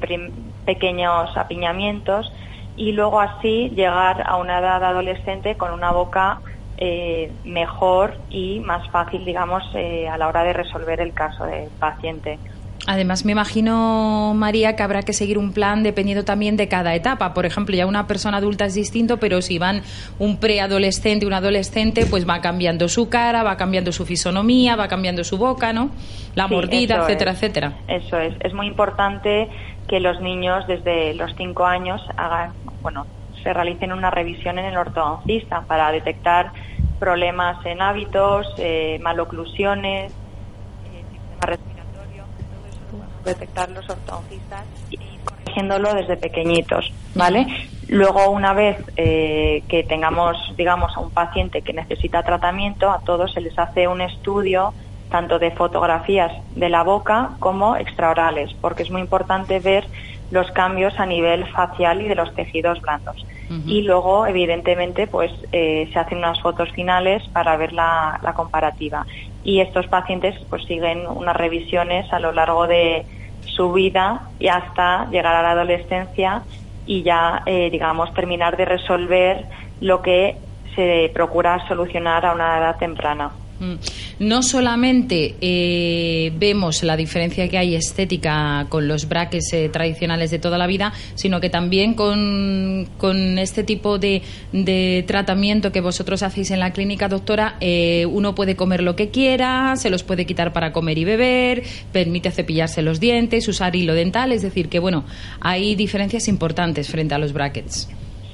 pequeños 0.66 1.38
apiñamientos 1.38 2.32
y 2.76 2.94
luego 2.94 3.20
así 3.20 3.70
llegar 3.76 4.24
a 4.26 4.38
una 4.38 4.60
edad 4.60 4.84
adolescente 4.84 5.56
con 5.56 5.72
una 5.72 5.92
boca 5.92 6.42
eh, 6.78 7.32
mejor 7.44 8.18
y 8.30 8.60
más 8.60 8.88
fácil, 8.92 9.26
digamos, 9.26 9.64
eh, 9.76 10.08
a 10.08 10.18
la 10.18 10.28
hora 10.28 10.44
de 10.44 10.54
resolver 10.54 11.00
el 11.02 11.14
caso 11.14 11.46
del 11.46 11.70
paciente. 11.80 12.40
Además, 12.86 13.26
me 13.26 13.34
imagino, 13.34 14.34
María, 14.36 14.76
que 14.78 14.84
habrá 14.84 15.02
que 15.02 15.12
seguir 15.12 15.38
un 15.38 15.52
plan 15.52 15.84
dependiendo 15.84 16.24
también 16.24 16.56
de 16.56 16.70
cada 16.70 16.96
etapa. 16.96 17.34
Por 17.34 17.46
ejemplo, 17.46 17.76
ya 17.76 17.86
una 17.86 18.08
persona 18.08 18.38
adulta 18.38 18.66
es 18.66 18.76
distinto, 18.76 19.18
pero 19.18 19.42
si 19.42 19.58
van 19.58 19.82
un 20.20 20.38
preadolescente, 20.38 21.26
un 21.26 21.34
adolescente, 21.34 22.06
pues 22.06 22.30
va 22.30 22.40
cambiando 22.40 22.88
su 22.88 23.10
cara, 23.10 23.44
va 23.44 23.58
cambiando 23.58 23.92
su 23.92 24.06
fisonomía, 24.06 24.76
va 24.78 24.88
cambiando 24.88 25.24
su 25.26 25.38
boca, 25.38 25.74
¿no? 25.74 25.90
La 26.36 26.48
Sí, 26.48 26.54
mordida, 26.54 26.98
etcétera, 27.02 27.32
es. 27.32 27.38
etcétera. 27.38 27.74
Eso 27.90 28.20
es. 28.20 28.36
Es 28.42 28.54
muy 28.54 28.68
importante 28.68 29.50
que 29.90 30.00
los 30.00 30.22
niños 30.22 30.66
desde 30.68 31.14
los 31.16 31.34
5 31.36 31.66
años 31.66 32.00
hagan, 32.16 32.52
bueno, 32.82 33.06
se 33.48 33.54
realicen 33.54 33.94
una 33.94 34.12
revisión 34.12 34.60
en 34.60 34.66
el 34.66 34.76
ortodoncista 34.76 35.62
para 35.62 35.90
detectar 35.90 36.52
problemas 37.00 37.66
en 37.66 37.82
hábitos, 37.82 38.46
eh, 38.58 39.00
maloclusiones, 39.02 40.12
eh, 40.12 41.04
sistema 41.10 41.46
respiratorio, 41.46 42.24
todo 42.26 42.68
eso 42.70 43.06
a 43.24 43.26
detectar 43.26 43.70
los 43.70 43.90
ortodoncistas 43.90 44.66
y 44.90 44.98
corrigiéndolo 45.24 45.94
desde 45.94 46.18
pequeñitos, 46.18 46.92
¿vale? 47.16 47.48
Luego, 47.88 48.32
una 48.32 48.52
vez 48.52 48.84
eh, 48.98 49.64
que 49.70 49.84
tengamos, 49.84 50.36
digamos, 50.58 50.98
a 50.98 51.00
un 51.00 51.12
paciente 51.12 51.62
que 51.62 51.72
necesita 51.72 52.24
tratamiento, 52.24 52.92
a 52.92 53.00
todos 53.00 53.32
se 53.32 53.40
les 53.40 53.58
hace 53.58 53.88
un 53.88 54.02
estudio 54.02 54.74
tanto 55.10 55.40
de 55.40 55.52
fotografías 55.52 56.34
de 56.54 56.68
la 56.68 56.84
boca 56.84 57.30
como 57.40 57.78
extraorales, 57.78 58.54
porque 58.60 58.84
es 58.84 58.92
muy 58.92 59.00
importante 59.00 59.62
ver 59.62 59.88
los 60.32 60.52
cambios 60.52 61.00
a 61.00 61.06
nivel 61.06 61.46
facial 61.48 62.02
y 62.02 62.10
de 62.10 62.16
los 62.16 62.36
tejidos 62.36 62.82
blandos. 62.82 63.26
Y 63.66 63.84
luego, 63.84 64.28
evidentemente, 64.28 65.08
pues 65.08 65.32
eh, 65.52 65.90
se 65.94 66.00
hacen 66.00 66.18
unas 66.18 66.42
fotos 66.42 66.70
finales 66.72 67.24
para 67.32 67.56
ver 67.56 67.72
la, 67.72 68.20
comparativa. 68.36 69.06
Y 69.44 69.62
estos 69.62 69.88
pacientes 69.88 70.36
pues 70.50 70.66
siguen 70.66 71.08
unas 71.08 71.36
revisiones 71.36 72.12
a 72.12 72.20
lo 72.20 72.34
largo 72.34 72.68
de 72.68 73.06
su 73.46 73.72
vida 73.72 74.30
y 74.40 74.50
hasta 74.50 75.10
llegar 75.10 75.34
a 75.36 75.42
la 75.42 75.52
adolescencia 75.52 76.44
y 76.86 77.04
ya, 77.04 77.42
eh, 77.46 77.70
digamos, 77.70 78.14
terminar 78.14 78.58
de 78.58 78.66
resolver 78.66 79.46
lo 79.80 80.02
que 80.02 80.36
se 80.76 81.10
procura 81.14 81.66
solucionar 81.68 82.26
a 82.26 82.34
una 82.34 82.58
edad 82.58 82.78
temprana. 82.78 83.32
Mm. 83.60 83.74
No 84.20 84.44
solamente 84.44 85.36
eh, 85.42 86.32
vemos 86.38 86.84
la 86.84 86.96
diferencia 86.96 87.48
que 87.50 87.58
hay 87.58 87.76
estética 87.76 88.68
con 88.70 88.88
los 88.88 89.08
braques 89.08 89.52
eh, 89.54 89.70
tradicionales 89.70 90.30
de 90.30 90.40
toda 90.40 90.58
la 90.58 90.68
vida, 90.68 90.94
sino 91.16 91.42
que 91.42 91.50
también 91.50 91.96
con, 91.96 92.88
con 92.98 93.40
este 93.40 93.64
tipo 93.64 93.98
de, 93.98 94.22
de, 94.52 95.04
tratamiento 95.08 95.72
que 95.72 95.82
vosotros 95.82 96.22
hacéis 96.24 96.52
en 96.52 96.60
la 96.60 96.72
clínica, 96.72 97.08
doctora, 97.08 97.58
eh, 97.60 98.06
uno 98.06 98.36
puede 98.36 98.56
comer 98.56 98.84
lo 98.84 98.96
que 98.96 99.10
quiera, 99.10 99.76
se 99.76 99.90
los 99.90 100.04
puede 100.04 100.26
quitar 100.26 100.54
para 100.54 100.72
comer 100.72 100.98
y 101.00 101.06
beber, 101.06 101.64
permite 101.92 102.30
cepillarse 102.32 102.82
los 102.82 103.00
dientes, 103.00 103.48
usar 103.48 103.76
hilo 103.76 103.94
dental, 103.94 104.32
es 104.32 104.44
decir, 104.44 104.70
que 104.70 104.80
bueno, 104.80 105.06
hay 105.40 105.76
diferencias 105.76 106.28
importantes 106.28 106.90
frente 106.90 107.16
a 107.16 107.18
los 107.18 107.34
brackets. 107.34 107.88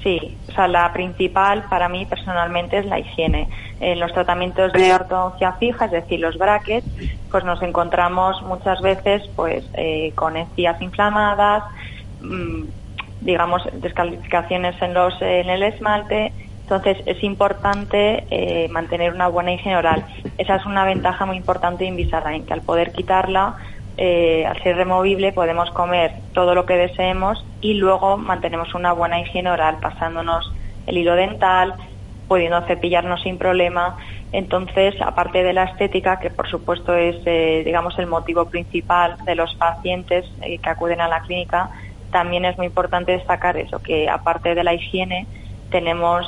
Sí, 0.04 0.38
o 0.50 0.52
sea, 0.52 0.68
la 0.68 0.92
principal 0.92 1.64
para 1.70 1.88
mí 1.88 2.04
personalmente 2.04 2.76
es 2.78 2.84
la 2.84 2.98
higiene. 2.98 3.48
En 3.80 3.98
los 3.98 4.12
tratamientos 4.12 4.70
de 4.74 4.92
ortodoncia 4.92 5.54
fija, 5.54 5.86
es 5.86 5.92
decir, 5.92 6.20
los 6.20 6.36
brackets, 6.36 6.86
pues 7.30 7.42
nos 7.42 7.62
encontramos 7.62 8.40
muchas 8.42 8.82
veces 8.82 9.22
pues 9.34 9.64
eh, 9.72 10.12
con 10.14 10.36
encías 10.36 10.80
inflamadas, 10.82 11.64
mmm, 12.20 12.64
digamos, 13.22 13.62
descalificaciones 13.72 14.80
en, 14.82 14.92
los, 14.92 15.14
en 15.22 15.48
el 15.48 15.62
esmalte. 15.62 16.34
Entonces 16.60 16.98
es 17.06 17.22
importante 17.24 18.26
eh, 18.30 18.68
mantener 18.68 19.14
una 19.14 19.28
buena 19.28 19.52
higiene 19.52 19.78
oral. 19.78 20.04
Esa 20.36 20.56
es 20.56 20.66
una 20.66 20.84
ventaja 20.84 21.24
muy 21.24 21.38
importante 21.38 21.84
de 21.84 21.88
Invisalign, 21.88 22.44
que 22.44 22.52
al 22.52 22.62
poder 22.62 22.92
quitarla 22.92 23.56
eh, 23.96 24.44
al 24.44 24.60
ser 24.62 24.76
removible 24.76 25.32
podemos 25.32 25.70
comer 25.70 26.12
todo 26.32 26.54
lo 26.54 26.66
que 26.66 26.74
deseemos 26.74 27.44
y 27.60 27.74
luego 27.74 28.16
mantenemos 28.16 28.74
una 28.74 28.92
buena 28.92 29.20
higiene 29.20 29.50
oral 29.50 29.78
pasándonos 29.80 30.52
el 30.86 30.98
hilo 30.98 31.14
dental, 31.14 31.74
pudiendo 32.26 32.60
cepillarnos 32.62 33.22
sin 33.22 33.38
problema. 33.38 33.96
Entonces, 34.32 34.94
aparte 35.00 35.44
de 35.44 35.52
la 35.52 35.64
estética, 35.64 36.18
que 36.18 36.30
por 36.30 36.48
supuesto 36.48 36.94
es, 36.94 37.16
eh, 37.24 37.62
digamos, 37.64 37.96
el 37.98 38.08
motivo 38.08 38.46
principal 38.46 39.16
de 39.24 39.36
los 39.36 39.54
pacientes 39.54 40.24
eh, 40.42 40.58
que 40.58 40.70
acuden 40.70 41.00
a 41.00 41.08
la 41.08 41.20
clínica, 41.20 41.70
también 42.10 42.44
es 42.44 42.56
muy 42.58 42.66
importante 42.66 43.12
destacar 43.12 43.56
eso, 43.56 43.78
que 43.78 44.08
aparte 44.08 44.54
de 44.54 44.64
la 44.64 44.74
higiene, 44.74 45.26
tenemos 45.70 46.26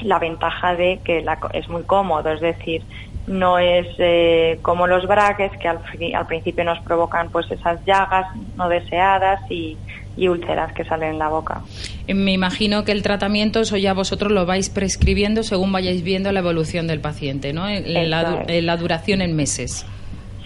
la 0.00 0.18
ventaja 0.18 0.74
de 0.74 1.00
que 1.04 1.24
es 1.52 1.68
muy 1.68 1.84
cómodo, 1.84 2.32
es 2.32 2.40
decir, 2.40 2.82
no 3.26 3.58
es 3.58 3.86
eh, 3.98 4.58
como 4.62 4.86
los 4.86 5.06
braques 5.06 5.52
que 5.58 5.68
al, 5.68 5.78
al, 6.14 6.26
principio 6.26 6.64
nos 6.64 6.80
provocan 6.80 7.30
pues 7.30 7.50
esas 7.50 7.84
llagas 7.84 8.26
no 8.56 8.68
deseadas 8.68 9.40
y, 9.50 9.76
y, 10.16 10.28
úlceras 10.28 10.72
que 10.72 10.84
salen 10.84 11.12
en 11.12 11.18
la 11.18 11.28
boca. 11.28 11.60
Eh, 12.08 12.14
me 12.14 12.32
imagino 12.32 12.84
que 12.84 12.92
el 12.92 13.02
tratamiento 13.02 13.60
eso 13.60 13.76
ya 13.76 13.94
vosotros 13.94 14.32
lo 14.32 14.46
vais 14.46 14.70
prescribiendo 14.70 15.42
según 15.42 15.72
vayáis 15.72 16.02
viendo 16.02 16.32
la 16.32 16.40
evolución 16.40 16.86
del 16.86 17.00
paciente, 17.00 17.52
¿no? 17.52 17.68
En 17.68 18.10
la, 18.10 18.44
en 18.46 18.66
la 18.66 18.76
duración 18.76 19.22
en 19.22 19.36
meses. 19.36 19.86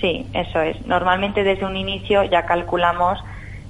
Sí, 0.00 0.26
eso 0.34 0.60
es. 0.60 0.84
Normalmente 0.86 1.44
desde 1.44 1.64
un 1.64 1.76
inicio 1.76 2.24
ya 2.24 2.44
calculamos 2.44 3.18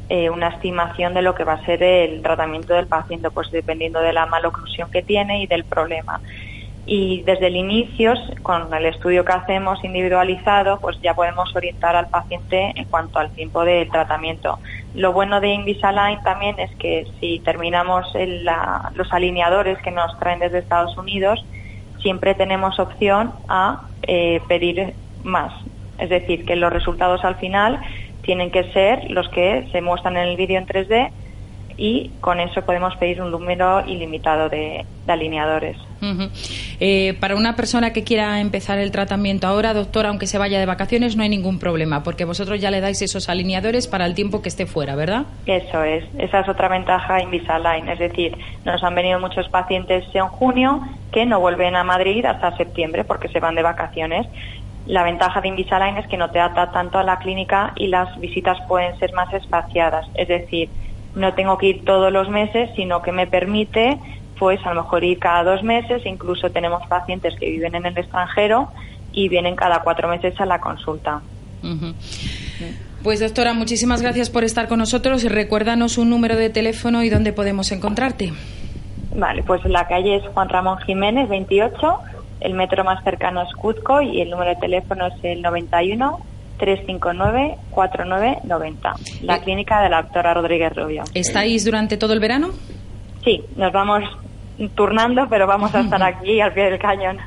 eh, 0.09 0.29
una 0.29 0.49
estimación 0.49 1.15
de 1.15 1.23
lo 1.23 1.35
que 1.35 1.45
va 1.45 1.55
a 1.55 1.65
ser 1.65 1.83
el 1.83 2.21
tratamiento 2.21 2.75
del 2.75 2.87
paciente, 2.87 3.31
pues 3.31 3.51
dependiendo 3.51 4.01
de 4.01 4.13
la 4.13 4.27
maloclusión 4.27 4.91
que 4.91 5.03
tiene 5.03 5.43
y 5.43 5.47
del 5.47 5.65
problema 5.65 6.21
y 6.87 7.23
desde 7.23 7.47
el 7.47 7.57
inicio, 7.57 8.15
con 8.43 8.73
el 8.75 8.87
estudio 8.87 9.25
que 9.25 9.33
hacemos 9.33 9.83
individualizado, 9.83 10.79
pues 10.81 11.01
ya 11.01 11.15
podemos 11.15 11.55
orientar 11.57 11.97
al 11.97 12.09
paciente 12.09 12.73
en 12.75 12.85
cuanto 12.85 13.19
al 13.19 13.31
tiempo 13.31 13.65
de 13.65 13.87
tratamiento. 13.91 14.59
Lo 14.95 15.13
bueno 15.13 15.41
de 15.41 15.49
Invisalign 15.49 16.23
también 16.23 16.59
es 16.59 16.71
que 16.77 17.07
si 17.21 17.39
terminamos 17.41 18.07
los 18.95 19.13
alineadores 19.13 19.79
que 19.79 19.91
nos 19.91 20.19
traen 20.19 20.41
desde 20.41 20.59
Estados 20.59 20.97
Unidos, 20.99 21.45
siempre 22.03 22.35
tenemos 22.35 22.79
opción 22.79 23.33
a 23.49 23.89
eh, 24.03 24.41
pedir 24.47 24.93
más. 25.23 25.53
Es 25.99 26.11
decir, 26.11 26.45
que 26.45 26.55
los 26.55 26.73
resultados 26.73 27.25
al 27.25 27.37
final 27.37 27.81
tienen 28.23 28.51
que 28.51 28.73
ser 28.73 29.11
los 29.11 29.29
que 29.31 29.69
se 29.73 29.81
muestran 29.81 30.17
en 30.17 30.29
el 30.29 30.37
vídeo 30.37 30.59
en 30.59 30.67
3D 30.67 31.11
y 31.77 32.11
con 32.21 32.41
eso 32.41 32.63
podemos 32.63 32.95
pedir 32.97 33.21
un 33.21 33.31
número 33.31 33.85
ilimitado 33.87 34.49
de, 34.49 34.85
de 35.07 35.13
alineadores. 35.13 35.77
Uh 36.01 36.07
-huh. 36.07 36.31
eh, 36.81 37.15
para 37.19 37.35
una 37.35 37.57
persona 37.57 37.93
que 37.93 38.05
quiera 38.05 38.41
empezar 38.41 38.79
el 38.79 38.91
tratamiento 38.91 39.47
ahora, 39.47 39.73
doctora, 39.73 40.11
aunque 40.11 40.27
se 40.27 40.39
vaya 40.39 40.59
de 40.59 40.67
vacaciones, 40.67 41.17
no 41.17 41.23
hay 41.23 41.29
ningún 41.29 41.59
problema, 41.59 42.03
porque 42.03 42.25
vosotros 42.25 42.61
ya 42.61 42.71
le 42.71 42.81
dais 42.81 43.01
esos 43.01 43.29
alineadores 43.29 43.89
para 43.89 44.05
el 44.07 44.15
tiempo 44.15 44.43
que 44.43 44.49
esté 44.49 44.67
fuera, 44.67 44.97
¿verdad? 44.97 45.25
Eso 45.47 45.83
es, 45.83 46.05
esa 46.19 46.41
es 46.41 46.49
otra 46.49 46.69
ventaja 46.69 47.23
Invisalign, 47.23 47.89
es 47.89 47.99
decir, 47.99 48.37
nos 48.65 48.83
han 48.83 48.95
venido 48.95 49.19
muchos 49.19 49.49
pacientes 49.49 50.05
en 50.15 50.27
junio 50.27 50.81
que 51.11 51.25
no 51.25 51.41
vuelven 51.41 51.77
a 51.77 51.85
Madrid 51.85 52.25
hasta 52.25 52.57
septiembre 52.57 53.05
porque 53.05 53.29
se 53.29 53.41
van 53.41 53.55
de 53.55 53.63
vacaciones. 53.63 54.27
La 54.87 55.03
ventaja 55.03 55.41
de 55.41 55.49
Invisalign 55.49 55.97
es 55.97 56.07
que 56.09 56.19
no 56.19 56.31
te 56.31 56.41
ata 56.41 56.71
tanto 56.71 56.99
a 56.99 57.05
la 57.05 57.19
clínica 57.19 57.73
y 57.77 57.87
las 57.87 58.19
visitas 58.21 58.59
pueden 58.69 58.99
ser 58.99 59.15
más 59.15 59.33
espaciadas, 59.33 60.07
es 60.15 60.29
decir, 60.29 60.69
no 61.15 61.35
tengo 61.35 61.59
que 61.59 61.67
ir 61.67 61.85
todos 61.85 62.13
los 62.13 62.29
meses, 62.29 62.71
sino 62.77 63.03
que 63.03 63.13
me 63.13 63.27
permite 63.27 63.99
pues 64.39 64.65
a 64.67 64.75
lo 64.75 64.83
mejor 64.83 65.05
ir 65.05 65.19
cada 65.19 65.45
dos 65.45 65.63
meses, 65.63 66.05
incluso 66.05 66.51
tenemos 66.51 66.85
pacientes 66.89 67.35
que 67.39 67.47
viven 67.49 67.75
en 67.75 67.87
el 67.87 67.97
extranjero 67.97 68.69
y 69.13 69.29
vienen 69.29 69.55
cada 69.55 69.81
cuatro 69.83 70.09
meses 70.09 70.39
a 70.41 70.45
la 70.45 70.61
consulta. 70.61 71.21
Uh 71.63 71.67
-huh. 71.67 71.95
Pues 73.03 73.21
doctora, 73.21 73.55
muchísimas 73.55 74.03
gracias 74.03 74.31
por 74.31 74.45
estar 74.45 74.67
con 74.67 74.79
nosotros. 74.79 75.23
Recuérdanos 75.25 75.99
un 75.99 76.11
número 76.11 76.37
de 76.37 76.51
teléfono 76.51 77.03
y 77.03 77.11
dónde 77.11 77.33
podemos 77.33 77.71
encontrarte. 77.71 78.33
Vale, 79.15 79.43
pues 79.45 79.65
la 79.67 79.87
calle 79.87 80.17
es 80.17 80.23
Juan 80.33 80.49
Ramón 80.49 80.79
Jiménez, 80.79 81.29
28. 81.29 81.99
El 82.41 82.55
metro 82.55 82.83
más 82.83 83.05
cercano 83.05 83.43
es 83.43 83.53
Cuzco 83.55 84.03
y 84.03 84.21
el 84.21 84.31
número 84.31 84.51
de 84.51 84.57
teléfono 84.57 85.07
es 85.07 85.15
el 85.23 85.43
91 85.43 86.19
359-4990, 86.59 89.23
la 89.23 89.41
clínica 89.41 89.81
de 89.83 89.89
la 89.89 90.03
doctora 90.03 90.35
Rodríguez 90.35 90.75
Rubio. 90.75 91.05
¿Estáis 91.15 91.65
durante 91.65 91.97
todo 91.97 92.13
el 92.13 92.21
verano? 92.21 92.51
Sí, 93.25 93.43
nos 93.57 93.73
vamos 93.73 94.03
turnando, 94.75 95.27
pero 95.29 95.47
vamos 95.47 95.75
a 95.75 95.81
estar 95.81 96.03
aquí 96.03 96.41
al 96.41 96.53
pie 96.53 96.65
del 96.65 96.79
cañón. 96.79 97.19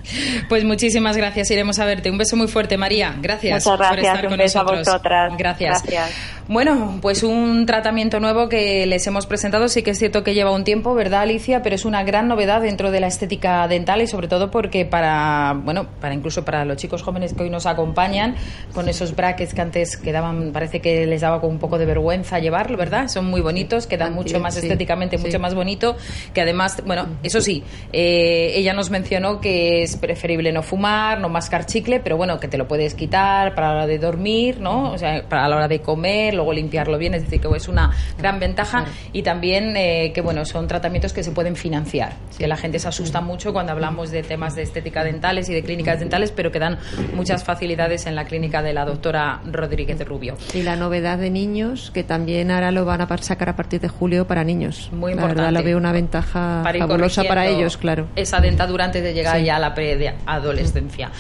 Pues 0.50 0.64
muchísimas 0.64 1.18
gracias, 1.18 1.52
iremos 1.52 1.80
a 1.80 1.86
verte. 1.86 2.10
Un 2.10 2.18
beso 2.18 2.36
muy 2.36 2.48
fuerte, 2.48 2.78
María. 2.78 3.16
Gracias, 3.22 3.66
Muchas 3.66 3.80
gracias. 3.80 3.90
por 3.90 4.00
estar 4.00 4.26
un 4.26 4.30
con 4.30 4.38
beso 4.38 4.64
nosotros. 4.64 4.88
A 4.88 4.92
vosotras. 4.92 5.34
Gracias. 5.38 5.84
gracias. 5.84 6.38
Bueno, 6.48 7.00
pues 7.02 7.24
un 7.24 7.66
tratamiento 7.66 8.22
nuevo 8.22 8.48
que 8.48 8.86
les 8.86 9.06
hemos 9.06 9.26
presentado. 9.26 9.68
Sí 9.68 9.84
que 9.84 9.92
es 9.92 10.00
cierto 10.00 10.24
que 10.24 10.34
lleva 10.34 10.52
un 10.52 10.64
tiempo, 10.64 10.96
¿verdad, 10.96 11.24
Alicia? 11.24 11.62
Pero 11.62 11.76
es 11.76 11.84
una 11.84 12.04
gran 12.04 12.30
novedad 12.30 12.62
dentro 12.62 12.90
de 12.90 13.02
la 13.02 13.08
estética 13.08 13.68
dental 13.68 14.02
y 14.02 14.08
sobre 14.08 14.30
todo 14.30 14.50
porque 14.50 14.86
para, 14.86 15.58
bueno, 15.62 15.88
para 16.00 16.14
incluso 16.14 16.46
para 16.46 16.64
los 16.64 16.78
chicos 16.78 17.04
jóvenes 17.04 17.34
que 17.34 17.44
hoy 17.44 17.50
nos 17.50 17.66
acompañan, 17.66 18.36
con 18.74 18.88
esos 18.88 19.14
brackets 19.14 19.54
que 19.54 19.62
antes 19.62 19.98
quedaban, 19.98 20.52
parece 20.54 20.80
que 20.80 21.06
les 21.06 21.20
daba 21.20 21.42
con 21.42 21.50
un 21.50 21.60
poco 21.60 21.78
de 21.78 21.86
vergüenza 21.86 22.40
llevarlo, 22.40 22.78
¿verdad? 22.78 23.10
Son 23.10 23.26
muy 23.26 23.42
bonitos, 23.42 23.86
quedan 23.86 24.14
mucho 24.14 24.40
más 24.40 24.56
estéticamente, 24.56 25.18
mucho 25.18 25.40
más 25.40 25.54
bonito, 25.54 25.98
que 26.34 26.40
además, 26.40 26.82
bueno, 26.86 27.08
eso 27.24 27.42
sí, 27.42 27.64
eh, 27.92 28.54
ella 28.56 28.74
nos 28.74 28.90
mencionó 28.90 29.42
que 29.42 29.84
es 29.84 29.98
preferible 29.98 30.52
no 30.52 30.64
fumar, 30.64 31.20
no 31.20 31.30
mascar 31.30 31.66
chicle, 31.66 32.00
pero 32.00 32.18
bueno, 32.18 32.40
que 32.40 32.48
te 32.48 32.58
lo 32.58 32.68
puedes 32.68 32.94
quitar 32.94 33.56
para 33.56 33.70
la 33.70 33.74
hora 33.74 33.88
de 33.88 33.98
dormir, 33.98 34.60
¿no? 34.60 34.92
O 34.92 34.98
sea, 34.98 35.24
para 35.28 35.48
la 35.48 35.56
hora 35.56 35.68
de 35.68 35.82
comer, 35.82 36.34
luego 36.34 36.54
limpiarlo 36.54 36.98
bien, 36.98 37.14
es 37.14 37.24
decir, 37.24 37.42
que 37.42 37.48
es 37.56 37.68
una 37.68 37.92
gran 38.18 38.40
ventaja 38.40 38.86
y 39.14 39.24
también 39.24 39.76
eh, 39.76 40.12
que, 40.14 40.22
bueno, 40.22 40.46
son 40.46 40.68
tratamientos 40.68 41.14
que 41.14 41.24
se 41.24 41.32
pueden 41.32 41.56
financiar, 41.56 42.14
que 42.38 42.48
la 42.48 42.58
gente 42.58 42.80
se 42.80 42.88
asusta 42.88 43.22
mucho 43.22 43.52
cuando 43.52 43.72
hablamos 43.72 44.12
de 44.12 44.24
temas 44.24 44.56
de 44.56 44.62
estética 44.62 45.04
dentales 45.04 45.50
y 45.50 45.54
de 45.54 45.64
clínicas 45.64 46.00
dentales, 46.00 46.32
pero 46.32 46.52
que 46.52 46.60
dan 46.60 46.78
muchas 47.16 47.44
facilidades 47.44 48.06
en 48.06 48.16
la 48.16 48.26
clínica 48.26 48.62
de 48.62 48.74
la 48.74 48.86
doctora 48.86 49.42
Rodríguez 49.46 49.98
de 49.98 50.06
Rubio. 50.06 50.38
Y 50.54 50.62
la 50.64 50.76
novedad 50.76 51.18
de 51.18 51.30
niños, 51.30 51.92
que 51.92 52.04
también 52.04 52.52
ahora 52.52 52.72
lo 52.72 52.86
van 52.86 53.02
a 53.02 53.08
sacar 53.18 53.50
a 53.50 53.56
partir 53.56 53.80
de 53.80 53.88
julio 53.88 54.28
para 54.28 54.44
niños. 54.44 54.90
Muy 54.92 55.12
la 55.12 55.16
importante. 55.16 55.42
verdad, 55.42 55.60
lo 55.60 55.64
veo 55.64 55.78
una 55.78 55.92
ventaja 55.92 56.62
para 56.64 56.78
fabulosa 57.16 57.24
para 57.28 57.48
ellos, 57.48 57.78
claro. 57.78 58.08
Esa 58.16 58.40
dentadura 58.40 58.86
antes 58.86 59.02
de 59.04 59.14
llegar 59.14 59.38
Sí. 59.40 59.46
ya 59.46 59.56
a 59.56 59.60
la 59.60 59.74
preadolescencia. 59.74 61.12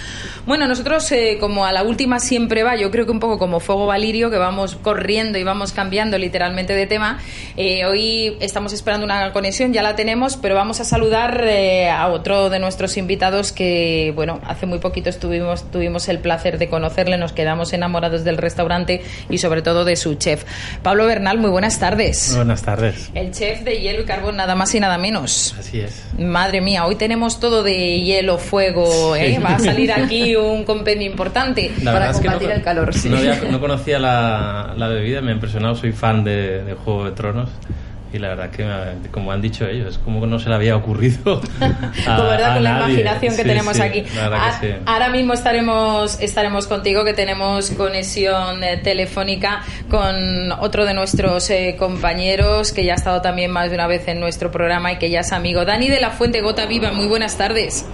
Bueno, 0.45 0.67
nosotros, 0.67 1.11
eh, 1.11 1.38
como 1.39 1.65
a 1.65 1.71
la 1.71 1.83
última 1.83 2.19
siempre 2.19 2.63
va, 2.63 2.75
yo 2.75 2.91
creo 2.91 3.05
que 3.05 3.11
un 3.11 3.19
poco 3.19 3.38
como 3.38 3.59
fuego 3.59 3.85
valirio, 3.85 4.29
que 4.29 4.38
vamos 4.38 4.75
corriendo 4.75 4.97
riendo 5.07 5.38
y 5.38 5.43
vamos 5.43 5.71
cambiando 5.71 6.17
literalmente 6.17 6.73
de 6.73 6.85
tema. 6.85 7.19
Eh, 7.55 7.85
hoy 7.85 8.35
estamos 8.41 8.73
esperando 8.73 9.05
una 9.05 9.31
conexión, 9.31 9.71
ya 9.71 9.81
la 9.81 9.95
tenemos, 9.95 10.35
pero 10.38 10.53
vamos 10.55 10.81
a 10.81 10.83
saludar 10.83 11.43
eh, 11.45 11.89
a 11.89 12.07
otro 12.09 12.49
de 12.49 12.59
nuestros 12.59 12.97
invitados 12.97 13.51
que, 13.53 14.11
bueno, 14.15 14.41
hace 14.45 14.65
muy 14.65 14.79
poquito 14.79 15.09
estuvimos, 15.09 15.71
tuvimos 15.71 16.09
el 16.09 16.19
placer 16.19 16.57
de 16.57 16.67
conocerle, 16.67 17.17
nos 17.17 17.31
quedamos 17.31 17.71
enamorados 17.73 18.23
del 18.25 18.38
restaurante 18.38 19.01
y 19.29 19.38
sobre 19.38 19.61
todo 19.61 19.85
de 19.85 19.95
su 19.95 20.15
chef. 20.15 20.43
Pablo 20.83 21.05
Bernal, 21.05 21.38
muy 21.38 21.51
buenas 21.51 21.79
tardes. 21.79 22.33
Buenas 22.35 22.63
tardes. 22.63 23.09
El 23.13 23.31
chef 23.31 23.61
de 23.61 23.79
hielo 23.79 24.01
y 24.01 24.05
carbón, 24.05 24.35
nada 24.35 24.55
más 24.55 24.73
y 24.75 24.79
nada 24.79 24.97
menos. 24.97 25.55
Así 25.57 25.76
es. 25.82 26.05
Madre 26.17 26.61
mía, 26.61 26.86
hoy 26.86 26.95
tenemos 26.95 27.39
todo 27.39 27.63
de 27.63 28.01
hielo, 28.01 28.38
fuego, 28.38 29.15
¿eh? 29.15 29.39
va 29.43 29.55
a 29.55 29.59
salir 29.59 29.91
aquí 29.91 30.36
un 30.36 30.63
compendio 30.63 31.09
importante 31.09 31.71
para 31.84 32.11
combatir 32.13 32.51
el 32.51 32.61
calor. 32.61 32.91
No, 33.51 33.59
conocía 33.59 33.99
la, 33.99 34.88
bebida, 34.88 35.21
me 35.21 35.32
ha 35.32 35.34
impresionado, 35.36 35.75
soy 35.75 35.91
fan 35.91 36.23
de, 36.23 36.63
de 36.63 36.73
Juego 36.73 37.05
de 37.05 37.11
Tronos 37.11 37.49
y 38.14 38.20
la 38.20 38.30
verdad 38.30 38.49
que 38.51 39.10
como 39.12 39.32
han 39.32 39.41
dicho 39.41 39.68
ellos 39.68 39.95
es 39.95 39.97
como 39.97 40.22
que 40.22 40.28
no 40.28 40.39
se 40.39 40.49
le 40.49 40.55
había 40.55 40.76
ocurrido 40.76 41.41
a, 42.08 42.22
verdad 42.22 42.53
con 42.55 42.64
la 42.64 42.78
imaginación 42.78 43.36
que 43.36 43.43
tenemos 43.43 43.80
aquí 43.80 44.03
ahora 44.86 45.10
mismo 45.10 45.34
estaremos 45.34 46.20
estaremos 46.22 46.68
contigo 46.68 47.03
que 47.03 47.14
tenemos 47.14 47.72
conexión 47.72 48.64
eh, 48.64 48.78
telefónica 48.78 49.64
con 49.89 50.51
otro 50.53 50.86
de 50.86 50.93
nuestros 50.93 51.49
eh, 51.49 51.76
compañeros 51.78 52.72
que 52.72 52.86
ya 52.86 52.93
ha 52.93 52.95
estado 52.95 53.22
también 53.22 53.51
más 53.51 53.70
de 53.70 53.76
una 53.76 53.88
vez 53.88 54.08
en 54.08 54.20
nuestro 54.20 54.51
programa 54.51 54.93
y 54.93 54.97
que 54.97 55.10
ya 55.10 55.20
es 55.20 55.34
amigo 55.34 55.66
Dani 55.66 55.89
de 55.89 55.99
la 55.99 56.12
Fuente 56.12 56.41
Gota 56.41 56.66
Viva 56.66 56.91
muy 56.91 57.08
buenas 57.08 57.38
tardes 57.38 57.86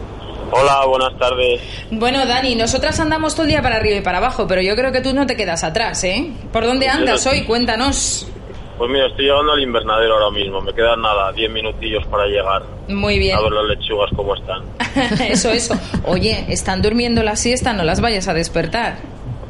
Hola, 0.55 0.85
buenas 0.85 1.17
tardes. 1.17 1.61
Bueno, 1.89 2.27
Dani, 2.27 2.53
nosotras 2.53 2.99
andamos 2.99 3.33
todo 3.33 3.43
el 3.45 3.49
día 3.49 3.63
para 3.63 3.77
arriba 3.77 3.97
y 3.97 4.01
para 4.01 4.19
abajo, 4.19 4.45
pero 4.45 4.61
yo 4.61 4.75
creo 4.75 4.91
que 4.91 5.01
tú 5.01 5.11
no 5.11 5.25
te 5.25 5.35
quedas 5.35 5.63
atrás, 5.63 6.03
¿eh? 6.03 6.29
¿Por 6.51 6.63
dónde 6.63 6.89
andas 6.89 7.25
hoy? 7.25 7.41
Cuéntanos. 7.41 8.27
Pues 8.83 8.91
mira, 8.91 9.07
estoy 9.07 9.23
llegando 9.23 9.53
al 9.53 9.61
invernadero 9.61 10.15
ahora 10.15 10.29
mismo. 10.29 10.59
Me 10.59 10.73
quedan 10.73 11.01
nada, 11.01 11.31
10 11.31 11.49
minutillos 11.51 12.05
para 12.07 12.25
llegar. 12.25 12.63
Muy 12.89 13.17
bien. 13.17 13.37
A 13.37 13.41
ver 13.41 13.53
las 13.53 13.77
lechugas 13.77 14.11
cómo 14.13 14.35
están. 14.35 14.61
eso, 15.31 15.51
eso. 15.51 15.79
Oye, 16.05 16.43
¿están 16.49 16.81
durmiendo 16.81 17.23
la 17.23 17.37
siesta? 17.37 17.71
No 17.71 17.85
las 17.85 18.01
vayas 18.01 18.27
a 18.27 18.33
despertar. 18.33 18.97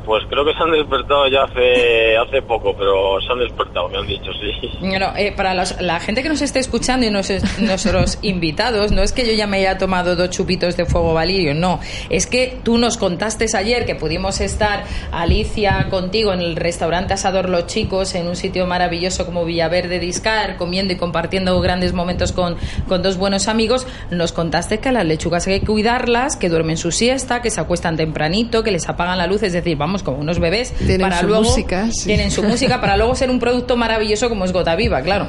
Pues 0.05 0.23
creo 0.29 0.43
que 0.43 0.53
se 0.53 0.63
han 0.63 0.71
despertado 0.71 1.27
ya 1.27 1.43
hace, 1.43 2.17
hace 2.17 2.41
poco, 2.41 2.75
pero 2.75 3.21
se 3.21 3.31
han 3.31 3.39
despertado, 3.39 3.87
me 3.89 3.99
han 3.99 4.07
dicho, 4.07 4.31
sí. 4.33 4.69
Bueno, 4.79 5.13
eh, 5.15 5.31
para 5.35 5.53
la 5.53 5.99
gente 5.99 6.23
que 6.23 6.29
nos 6.29 6.41
esté 6.41 6.59
escuchando 6.59 7.05
y 7.05 7.09
nuestros 7.09 8.17
invitados, 8.21 8.91
no 8.91 9.01
es 9.01 9.13
que 9.13 9.25
yo 9.25 9.33
ya 9.33 9.47
me 9.47 9.57
haya 9.57 9.77
tomado 9.77 10.15
dos 10.15 10.29
chupitos 10.29 10.75
de 10.75 10.85
fuego 10.85 11.13
valirio, 11.13 11.53
no. 11.53 11.79
Es 12.09 12.27
que 12.27 12.57
tú 12.63 12.77
nos 12.77 12.97
contaste 12.97 13.45
ayer 13.55 13.85
que 13.85 13.95
pudimos 13.95 14.41
estar, 14.41 14.83
Alicia, 15.11 15.87
contigo 15.89 16.33
en 16.33 16.39
el 16.41 16.55
restaurante 16.55 17.13
Asador 17.13 17.49
Los 17.49 17.67
Chicos, 17.67 18.15
en 18.15 18.27
un 18.27 18.35
sitio 18.35 18.65
maravilloso 18.65 19.25
como 19.25 19.45
Villaverde 19.45 19.99
Discar, 19.99 20.57
comiendo 20.57 20.93
y 20.93 20.97
compartiendo 20.97 21.59
grandes 21.61 21.93
momentos 21.93 22.31
con, 22.31 22.55
con 22.87 23.03
dos 23.03 23.17
buenos 23.17 23.47
amigos. 23.47 23.85
Nos 24.09 24.31
contaste 24.31 24.79
que 24.79 24.89
a 24.89 24.91
las 24.91 25.05
lechugas 25.05 25.45
hay 25.47 25.59
que 25.59 25.65
cuidarlas, 25.65 26.35
que 26.35 26.49
duermen 26.49 26.77
su 26.77 26.91
siesta, 26.91 27.41
que 27.41 27.49
se 27.49 27.61
acuestan 27.61 27.97
tempranito, 27.97 28.63
que 28.63 28.71
les 28.71 28.87
apagan 28.89 29.17
la 29.17 29.27
luz, 29.27 29.43
es 29.43 29.53
decir, 29.53 29.77
vamos 29.77 29.92
como 30.01 30.17
unos 30.17 30.39
bebés. 30.39 30.73
Tienen 30.73 31.01
para 31.01 31.19
su 31.19 31.27
luego, 31.27 31.43
música. 31.43 31.87
Tienen 32.03 32.31
su 32.31 32.41
música 32.41 32.81
para 32.81 32.97
luego 32.97 33.13
ser 33.13 33.29
un 33.29 33.39
producto 33.39 33.77
maravilloso 33.77 34.29
como 34.29 34.45
es 34.45 34.51
Gota 34.51 34.75
Viva, 34.75 35.01
claro. 35.01 35.27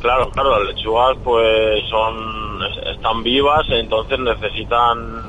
Claro, 0.00 0.30
claro, 0.30 0.58
las 0.58 0.74
lechugas 0.74 1.16
pues 1.22 1.82
son 1.88 2.60
están 2.92 3.22
vivas, 3.22 3.66
entonces 3.70 4.18
necesitan 4.18 5.22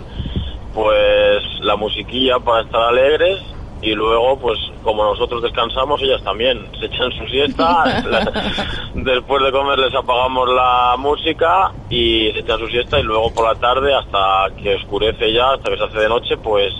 pues 0.74 1.44
la 1.62 1.76
musiquilla 1.76 2.40
para 2.40 2.62
estar 2.62 2.82
alegres 2.82 3.42
y 3.82 3.94
luego 3.94 4.38
pues 4.40 4.60
como 4.84 5.04
nosotros 5.04 5.44
descansamos 5.44 6.02
ellas 6.02 6.24
también 6.24 6.68
se 6.80 6.86
echan 6.86 7.12
su 7.12 7.26
siesta 7.28 8.04
después 8.94 9.44
de 9.44 9.52
comer 9.52 9.78
les 9.80 9.94
apagamos 9.94 10.50
la 10.50 10.96
música 10.98 11.72
y 11.90 12.32
se 12.32 12.40
echan 12.40 12.60
su 12.60 12.68
siesta 12.68 13.00
y 13.00 13.04
luego 13.04 13.32
por 13.34 13.46
la 13.46 13.56
tarde 13.60 13.94
hasta 13.94 14.56
que 14.62 14.76
oscurece 14.76 15.32
ya 15.32 15.54
hasta 15.54 15.70
que 15.70 15.78
se 15.78 15.84
hace 15.84 16.00
de 16.00 16.10
noche 16.10 16.38
pues 16.38 16.74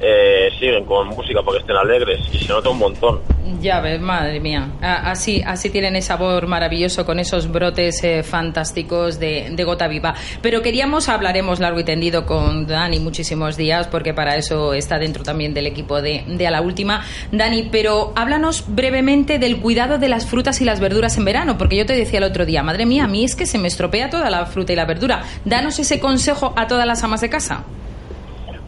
eh, 0.00 0.48
siguen 0.58 0.84
con 0.84 1.08
música 1.08 1.40
porque 1.44 1.60
estén 1.60 1.76
alegres 1.76 2.20
y 2.32 2.38
se 2.38 2.48
nota 2.48 2.70
un 2.70 2.78
montón. 2.78 3.20
Ya 3.60 3.80
ves, 3.80 4.00
madre 4.00 4.40
mía. 4.40 4.70
Así, 4.80 5.42
así 5.44 5.70
tienen 5.70 5.96
ese 5.96 6.08
sabor 6.08 6.46
maravilloso 6.46 7.04
con 7.06 7.18
esos 7.18 7.50
brotes 7.50 8.02
eh, 8.02 8.22
fantásticos 8.22 9.18
de, 9.18 9.54
gota 9.64 9.86
viva. 9.88 10.14
Pero 10.42 10.62
queríamos, 10.62 11.08
hablaremos 11.08 11.60
largo 11.60 11.80
y 11.80 11.84
tendido 11.84 12.26
con 12.26 12.66
Dani 12.66 12.98
muchísimos 12.98 13.56
días, 13.56 13.86
porque 13.88 14.14
para 14.14 14.36
eso 14.36 14.74
está 14.74 14.98
dentro 14.98 15.22
también 15.22 15.54
del 15.54 15.66
equipo 15.66 16.00
de, 16.00 16.24
de 16.26 16.46
A 16.46 16.50
la 16.50 16.62
Última. 16.62 17.04
Dani, 17.30 17.68
pero 17.70 18.12
háblanos 18.16 18.64
brevemente 18.66 19.38
del 19.38 19.60
cuidado 19.60 19.98
de 19.98 20.08
las 20.08 20.26
frutas 20.26 20.60
y 20.60 20.64
las 20.64 20.80
verduras 20.80 21.16
en 21.18 21.24
verano, 21.24 21.58
porque 21.58 21.76
yo 21.76 21.86
te 21.86 21.94
decía 21.94 22.18
el 22.18 22.24
otro 22.24 22.46
día, 22.46 22.62
madre 22.62 22.86
mía, 22.86 23.04
a 23.04 23.08
mí 23.08 23.24
es 23.24 23.36
que 23.36 23.46
se 23.46 23.58
me 23.58 23.68
estropea 23.68 24.10
toda 24.10 24.30
la 24.30 24.46
fruta 24.46 24.72
y 24.72 24.76
la 24.76 24.86
verdura. 24.86 25.22
Danos 25.44 25.78
ese 25.78 26.00
consejo 26.00 26.52
a 26.56 26.66
todas 26.66 26.86
las 26.86 27.04
amas 27.04 27.20
de 27.20 27.30
casa. 27.30 27.64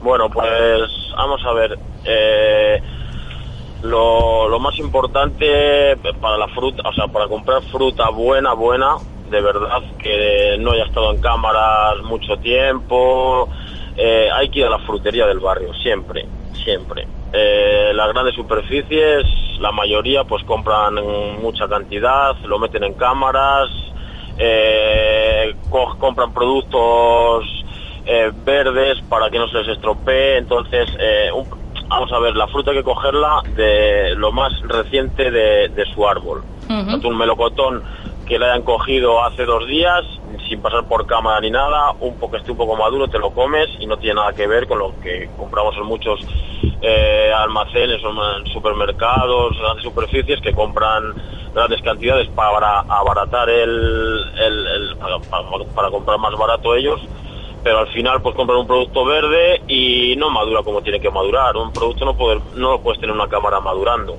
Bueno, 0.03 0.29
pues 0.29 0.91
vamos 1.17 1.45
a 1.47 1.53
ver. 1.53 1.79
Eh, 2.05 2.83
lo, 3.83 4.59
más 4.59 4.79
importante 4.79 5.97
para 6.21 6.37
la 6.37 6.49
fruta, 6.49 6.89
o 6.89 6.93
sea, 6.93 7.07
para 7.09 7.27
comprar 7.27 7.63
fruta 7.63 8.11
buena, 8.11 8.53
buena, 8.53 8.97
de 9.31 9.41
verdad, 9.41 9.83
que 9.99 10.57
no 10.61 10.73
haya 10.73 10.85
estado 10.85 11.13
en 11.13 11.21
cámaras 11.21 12.03
mucho 12.05 12.37
tiempo, 12.39 13.49
eh, 13.97 14.29
hay 14.33 14.49
que 14.51 14.61
ir 14.61 14.67
a 14.67 14.71
la 14.71 14.79
frutería 14.81 15.27
del 15.27 15.41
barrio, 15.41 15.73
siempre, 15.75 16.27
siempre. 16.65 17.07
Eh, 17.33 17.93
las 17.95 18.13
grandes 18.13 18.35
superficies, 18.35 19.25
la 19.59 19.73
mayoría 19.73 20.25
pues 20.25 20.45
compran 20.45 20.95
mucha 21.41 21.69
cantidad, 21.69 22.37
lo 22.45 22.59
meten 22.59 22.85
en 22.85 22.95
cámaras, 22.95 23.69
compran 25.99 26.33
productos 26.33 27.62
eh, 28.07 28.33
verdes 28.45 29.01
para 29.09 29.31
que 29.31 29.39
no 29.39 29.49
se 29.49 29.59
les 29.59 29.69
estropee. 29.69 30.39
Entonces, 30.39 30.89
eh, 30.99 31.31
vamos 31.89 32.13
a 32.13 32.19
ver, 32.19 32.37
la 32.37 32.49
fruta 32.49 32.71
hay 32.71 32.79
que 32.79 32.83
cogerla 32.83 33.43
de 33.55 34.15
lo 34.17 34.33
más 34.33 34.53
reciente 34.63 35.31
de, 35.31 35.85
su 35.95 36.07
árbol. 36.07 36.43
Un 36.69 37.19
melocotón 37.19 37.83
que 38.27 38.39
le 38.39 38.47
hayan 38.47 38.63
cogido 38.63 39.23
hace 39.23 39.45
dos 39.45 39.67
días, 39.67 40.05
sin 40.49 40.61
pasar 40.63 40.85
por 40.85 41.07
cámara 41.07 41.41
ni 41.41 41.51
nada, 41.51 41.93
un 42.01 42.17
poco 42.19 42.37
esté 42.37 42.51
un 42.53 42.57
poco 42.57 42.77
maduro, 42.77 43.09
te 43.09 43.19
lo 43.19 43.31
comes 43.31 43.69
y 43.79 43.87
no 43.87 43.99
tiene 43.99 44.15
nada 44.15 44.33
que 44.33 44.47
ver 44.47 44.67
con 44.67 44.79
lo 44.79 44.99
que 45.01 45.29
compramos 45.37 45.77
en 45.77 45.85
muchos 45.85 46.21
eh, 46.81 47.31
almacenes 47.37 48.03
o 48.05 48.13
supermercados, 48.53 49.59
grandes 49.59 49.85
superficies 49.85 50.41
que 50.41 50.53
compran 50.53 51.15
grandes 51.55 51.83
cantidades 51.83 52.29
para 52.29 52.81
abaratar 52.81 53.51
el, 53.51 54.25
el, 54.39 54.97
para 55.75 55.91
comprar 55.91 56.19
más 56.19 56.35
barato 56.39 56.75
ellos 56.75 57.01
pero 57.63 57.79
al 57.79 57.89
final 57.89 58.21
pues 58.21 58.35
comprar 58.35 58.59
un 58.59 58.67
producto 58.67 59.05
verde 59.05 59.63
y 59.69 60.17
no 60.17 60.31
madura 60.31 60.63
como 60.63 60.83
tiene 60.83 61.01
que 61.01 61.11
madurar. 61.11 61.57
Un 61.57 61.73
producto 61.73 62.05
no, 62.05 62.17
poder, 62.17 62.41
no 62.55 62.73
lo 62.73 62.81
puedes 62.81 63.01
tener 63.01 63.15
una 63.15 63.29
cámara 63.29 63.61
madurando. 63.61 64.17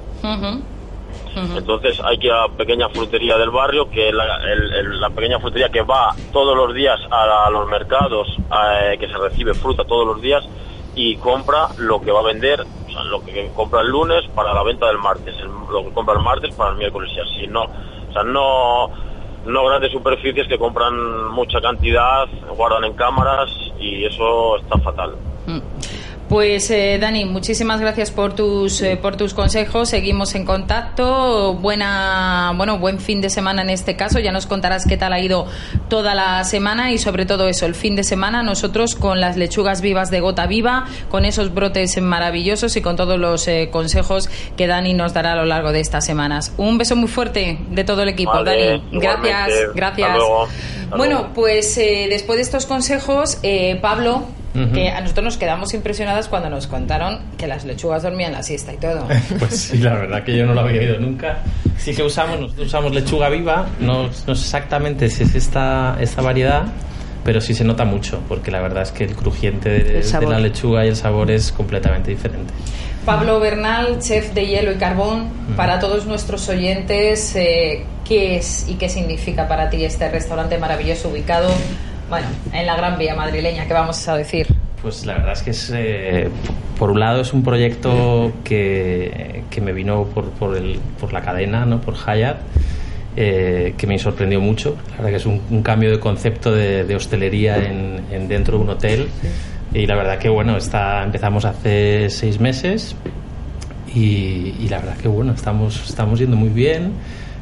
Entonces 1.35 1.99
hay 2.03 2.17
que 2.19 2.27
ir 2.27 2.33
a 2.33 2.47
la 2.47 2.49
pequeña 2.49 2.89
frutería 2.89 3.37
del 3.37 3.49
barrio, 3.49 3.89
que 3.89 4.09
es 4.09 4.15
la, 4.15 5.09
pequeña 5.09 5.39
frutería 5.39 5.69
que 5.69 5.81
va 5.81 6.15
todos 6.31 6.55
los 6.55 6.73
días 6.73 6.99
a, 7.09 7.49
los 7.49 7.67
mercados, 7.67 8.27
eh, 8.29 8.97
que 8.99 9.07
se 9.07 9.17
recibe 9.17 9.53
fruta 9.53 9.83
todos 9.83 10.05
los 10.05 10.21
días 10.21 10.43
y 10.95 11.15
compra 11.17 11.69
lo 11.79 12.01
que 12.01 12.11
va 12.11 12.19
a 12.19 12.23
vender, 12.23 12.61
o 12.61 12.91
sea, 12.91 13.03
lo 13.05 13.23
que 13.25 13.49
compra 13.55 13.81
el 13.81 13.87
lunes 13.87 14.23
para 14.35 14.53
la 14.53 14.61
venta 14.61 14.87
del 14.87 14.99
martes, 14.99 15.35
lo 15.71 15.83
que 15.83 15.91
compra 15.91 16.15
el 16.15 16.23
martes 16.23 16.53
para 16.53 16.71
el 16.71 16.77
miércoles 16.77 17.11
y 17.15 17.19
así. 17.19 17.47
No, 17.47 17.63
o 17.63 18.13
sea, 18.13 18.23
no 18.23 18.91
no 19.45 19.65
grandes 19.65 19.91
superficies 19.91 20.47
que 20.47 20.57
compran 20.57 21.31
mucha 21.31 21.59
cantidad, 21.61 22.27
guardan 22.55 22.85
en 22.85 22.93
cámaras 22.93 23.49
y 23.79 24.05
eso 24.05 24.57
está 24.57 24.77
fatal. 24.79 25.15
Mm. 25.45 25.59
Pues 26.33 26.71
eh, 26.71 26.97
Dani, 26.99 27.25
muchísimas 27.25 27.79
gracias 27.79 28.09
por 28.09 28.33
tus 28.33 28.81
eh, 28.81 28.97
por 28.97 29.15
tus 29.15 29.35
consejos. 29.35 29.89
Seguimos 29.89 30.33
en 30.33 30.45
contacto. 30.45 31.53
Buena, 31.53 32.53
bueno, 32.57 32.79
buen 32.79 32.97
fin 32.99 33.21
de 33.21 33.29
semana 33.29 33.61
en 33.61 33.69
este 33.69 33.95
caso. 33.95 34.17
Ya 34.17 34.31
nos 34.31 34.47
contarás 34.47 34.87
qué 34.87 34.97
tal 34.97 35.13
ha 35.13 35.19
ido 35.19 35.45
toda 35.89 36.15
la 36.15 36.43
semana 36.43 36.91
y 36.91 36.97
sobre 36.97 37.27
todo 37.27 37.47
eso, 37.47 37.67
el 37.67 37.75
fin 37.75 37.95
de 37.95 38.03
semana 38.03 38.41
nosotros 38.41 38.95
con 38.95 39.21
las 39.21 39.37
lechugas 39.37 39.81
vivas 39.81 40.09
de 40.09 40.21
gota 40.21 40.47
viva, 40.47 40.87
con 41.07 41.23
esos 41.23 41.53
brotes 41.53 42.01
maravillosos 42.01 42.75
y 42.77 42.81
con 42.81 42.95
todos 42.95 43.19
los 43.19 43.47
eh, 43.47 43.69
consejos 43.71 44.27
que 44.57 44.65
Dani 44.65 44.95
nos 44.95 45.13
dará 45.13 45.33
a 45.33 45.35
lo 45.35 45.45
largo 45.45 45.71
de 45.71 45.81
estas 45.81 46.03
semanas. 46.03 46.51
Un 46.57 46.79
beso 46.79 46.95
muy 46.95 47.09
fuerte 47.09 47.59
de 47.69 47.83
todo 47.83 48.01
el 48.01 48.09
equipo, 48.09 48.43
Dani. 48.43 48.81
Gracias, 48.91 49.49
gracias. 49.75 50.17
Bueno, 50.97 51.29
pues 51.35 51.75
después 51.75 52.37
de 52.37 52.41
estos 52.41 52.65
consejos, 52.65 53.37
Pablo 53.83 54.23
que 54.73 54.89
a 54.89 55.01
nosotros 55.01 55.25
nos 55.25 55.37
quedamos 55.37 55.73
impresionadas 55.73 56.27
cuando 56.27 56.49
nos 56.49 56.67
contaron 56.67 57.19
que 57.37 57.47
las 57.47 57.65
lechugas 57.65 58.03
dormían 58.03 58.33
la 58.33 58.43
siesta 58.43 58.73
y 58.73 58.77
todo. 58.77 59.07
pues 59.39 59.59
sí, 59.59 59.79
la 59.79 59.93
verdad 59.93 60.23
que 60.23 60.37
yo 60.37 60.45
no 60.45 60.53
lo 60.53 60.61
había 60.61 60.81
oído 60.81 60.99
nunca. 60.99 61.39
Sí 61.77 61.95
que 61.95 62.03
usamos, 62.03 62.39
nosotros 62.39 62.67
usamos 62.67 62.93
lechuga 62.93 63.29
viva, 63.29 63.65
no, 63.79 64.03
no 64.03 64.13
sé 64.13 64.31
exactamente 64.31 65.09
si 65.09 65.23
es 65.23 65.33
esta, 65.35 65.97
esta 65.99 66.21
variedad, 66.21 66.65
pero 67.23 67.41
sí 67.41 67.53
se 67.53 67.63
nota 67.63 67.85
mucho, 67.85 68.21
porque 68.27 68.51
la 68.51 68.61
verdad 68.61 68.83
es 68.83 68.91
que 68.91 69.05
el 69.05 69.15
crujiente 69.15 69.69
de, 69.69 69.99
El 69.99 70.11
de 70.11 70.27
la 70.27 70.39
lechuga 70.39 70.85
y 70.85 70.89
el 70.89 70.95
sabor 70.95 71.31
es 71.31 71.51
completamente 71.51 72.11
diferente. 72.11 72.53
Pablo 73.05 73.39
Bernal, 73.39 73.99
chef 73.99 74.33
de 74.33 74.45
hielo 74.45 74.71
y 74.71 74.75
carbón, 74.75 75.29
para 75.57 75.79
todos 75.79 76.05
nuestros 76.05 76.47
oyentes, 76.47 77.35
eh, 77.35 77.85
¿qué 78.05 78.37
es 78.37 78.69
y 78.69 78.75
qué 78.75 78.87
significa 78.87 79.47
para 79.47 79.69
ti 79.69 79.83
este 79.83 80.09
restaurante 80.09 80.57
maravilloso 80.57 81.09
ubicado, 81.09 81.49
bueno, 82.13 82.27
en 82.51 82.67
la 82.67 82.75
Gran 82.75 82.99
Vía 82.99 83.15
madrileña? 83.15 83.65
¿Qué 83.65 83.73
vamos 83.73 84.07
a 84.07 84.15
decir? 84.15 84.45
Pues 84.83 85.03
la 85.03 85.13
verdad 85.13 85.31
es 85.33 85.41
que 85.41 85.49
es, 85.49 85.71
eh, 85.73 86.29
por 86.77 86.91
un 86.91 86.99
lado 86.99 87.21
es 87.21 87.33
un 87.33 87.41
proyecto 87.43 88.31
que, 88.43 89.43
que 89.49 89.61
me 89.61 89.73
vino 89.73 90.03
por, 90.03 90.29
por, 90.29 90.55
el, 90.55 90.79
por 90.99 91.11
la 91.11 91.21
cadena, 91.21 91.65
¿no? 91.65 91.81
por 91.81 91.95
Hyatt, 91.95 92.37
eh, 93.15 93.73
que 93.75 93.87
me 93.87 93.97
sorprendió 93.97 94.39
mucho. 94.39 94.77
La 94.91 94.97
verdad 94.97 95.09
que 95.09 95.15
es 95.15 95.25
un, 95.25 95.41
un 95.49 95.63
cambio 95.63 95.89
de 95.89 95.99
concepto 95.99 96.51
de, 96.51 96.83
de 96.83 96.95
hostelería 96.95 97.57
en, 97.57 98.01
en 98.11 98.27
dentro 98.27 98.59
de 98.59 98.63
un 98.63 98.69
hotel. 98.69 99.07
Y 99.73 99.87
la 99.87 99.95
verdad 99.95 100.19
que 100.19 100.29
bueno, 100.29 100.55
está, 100.55 101.03
empezamos 101.03 101.45
hace 101.45 102.11
seis 102.11 102.39
meses 102.39 102.95
y, 103.91 104.53
y 104.59 104.67
la 104.69 104.77
verdad 104.77 104.97
que 104.97 105.07
bueno, 105.07 105.33
estamos, 105.33 105.89
estamos 105.89 106.19
yendo 106.19 106.37
muy 106.37 106.49
bien. 106.49 106.91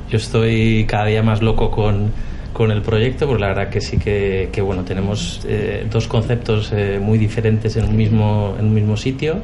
Yo 0.10 0.16
estoy 0.16 0.86
cada 0.88 1.08
día 1.08 1.24
más 1.24 1.42
loco 1.42 1.72
con, 1.72 2.14
con 2.54 2.72
el 2.72 2.82
proyecto, 2.82 3.28
porque 3.28 3.42
la 3.42 3.48
verdad 3.50 3.70
que 3.70 3.82
sí 3.82 3.98
que, 3.98 4.50
que 4.52 4.62
bueno, 4.62 4.84
tenemos 4.84 5.42
eh, 5.48 5.88
dos 5.90 6.08
conceptos 6.08 6.72
eh, 6.74 7.00
muy 7.02 7.18
diferentes 7.18 7.76
en 7.78 7.86
un 7.86 7.96
mismo, 7.96 8.56
en 8.60 8.66
un 8.66 8.74
mismo 8.74 8.98
sitio. 8.98 9.38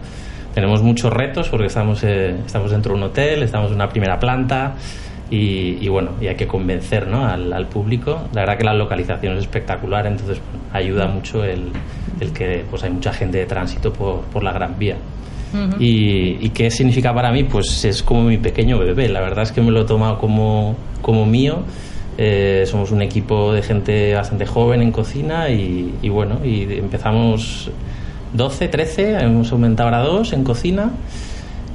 Tenemos 0.53 0.81
muchos 0.81 1.13
retos 1.13 1.49
porque 1.49 1.67
estamos, 1.67 2.03
eh, 2.03 2.35
estamos 2.45 2.71
dentro 2.71 2.93
de 2.93 2.97
un 2.97 3.03
hotel, 3.03 3.43
estamos 3.43 3.69
en 3.69 3.75
una 3.75 3.89
primera 3.89 4.19
planta 4.19 4.75
y, 5.29 5.77
y 5.79 5.87
bueno, 5.87 6.11
y 6.19 6.27
hay 6.27 6.35
que 6.35 6.47
convencer 6.47 7.07
¿no? 7.07 7.25
al, 7.25 7.53
al 7.53 7.67
público. 7.67 8.27
La 8.33 8.41
verdad 8.41 8.57
que 8.57 8.63
la 8.63 8.73
localización 8.73 9.33
es 9.33 9.41
espectacular, 9.41 10.07
entonces 10.07 10.39
bueno, 10.39 10.65
ayuda 10.73 11.07
mucho 11.07 11.43
el, 11.43 11.71
el 12.19 12.33
que 12.33 12.65
pues 12.69 12.83
hay 12.83 12.89
mucha 12.89 13.13
gente 13.13 13.37
de 13.37 13.45
tránsito 13.45 13.93
por, 13.93 14.21
por 14.21 14.43
la 14.43 14.51
Gran 14.51 14.77
Vía. 14.79 14.97
y, 15.79 16.45
y 16.45 16.49
qué 16.49 16.69
significa 16.69 17.13
para 17.13 17.31
mí? 17.31 17.43
Pues 17.45 17.85
es 17.85 18.03
como 18.03 18.23
mi 18.23 18.37
pequeño 18.37 18.79
bebé. 18.79 19.07
La 19.09 19.21
verdad 19.21 19.43
es 19.43 19.51
que 19.51 19.61
me 19.61 19.71
lo 19.71 19.81
he 19.81 19.85
tomado 19.85 20.17
como, 20.17 20.75
como 21.01 21.25
mío. 21.25 21.63
Eh, 22.17 22.65
somos 22.65 22.91
un 22.91 23.01
equipo 23.01 23.53
de 23.53 23.61
gente 23.61 24.15
bastante 24.15 24.45
joven 24.45 24.81
en 24.81 24.91
cocina 24.91 25.49
y, 25.49 25.93
y 26.01 26.09
bueno, 26.09 26.39
y 26.43 26.63
empezamos 26.63 27.69
12, 28.33 28.67
13, 28.67 29.19
hemos 29.19 29.51
aumentado 29.51 29.89
ahora 29.89 30.01
dos 30.01 30.33
en 30.33 30.43
cocina 30.43 30.91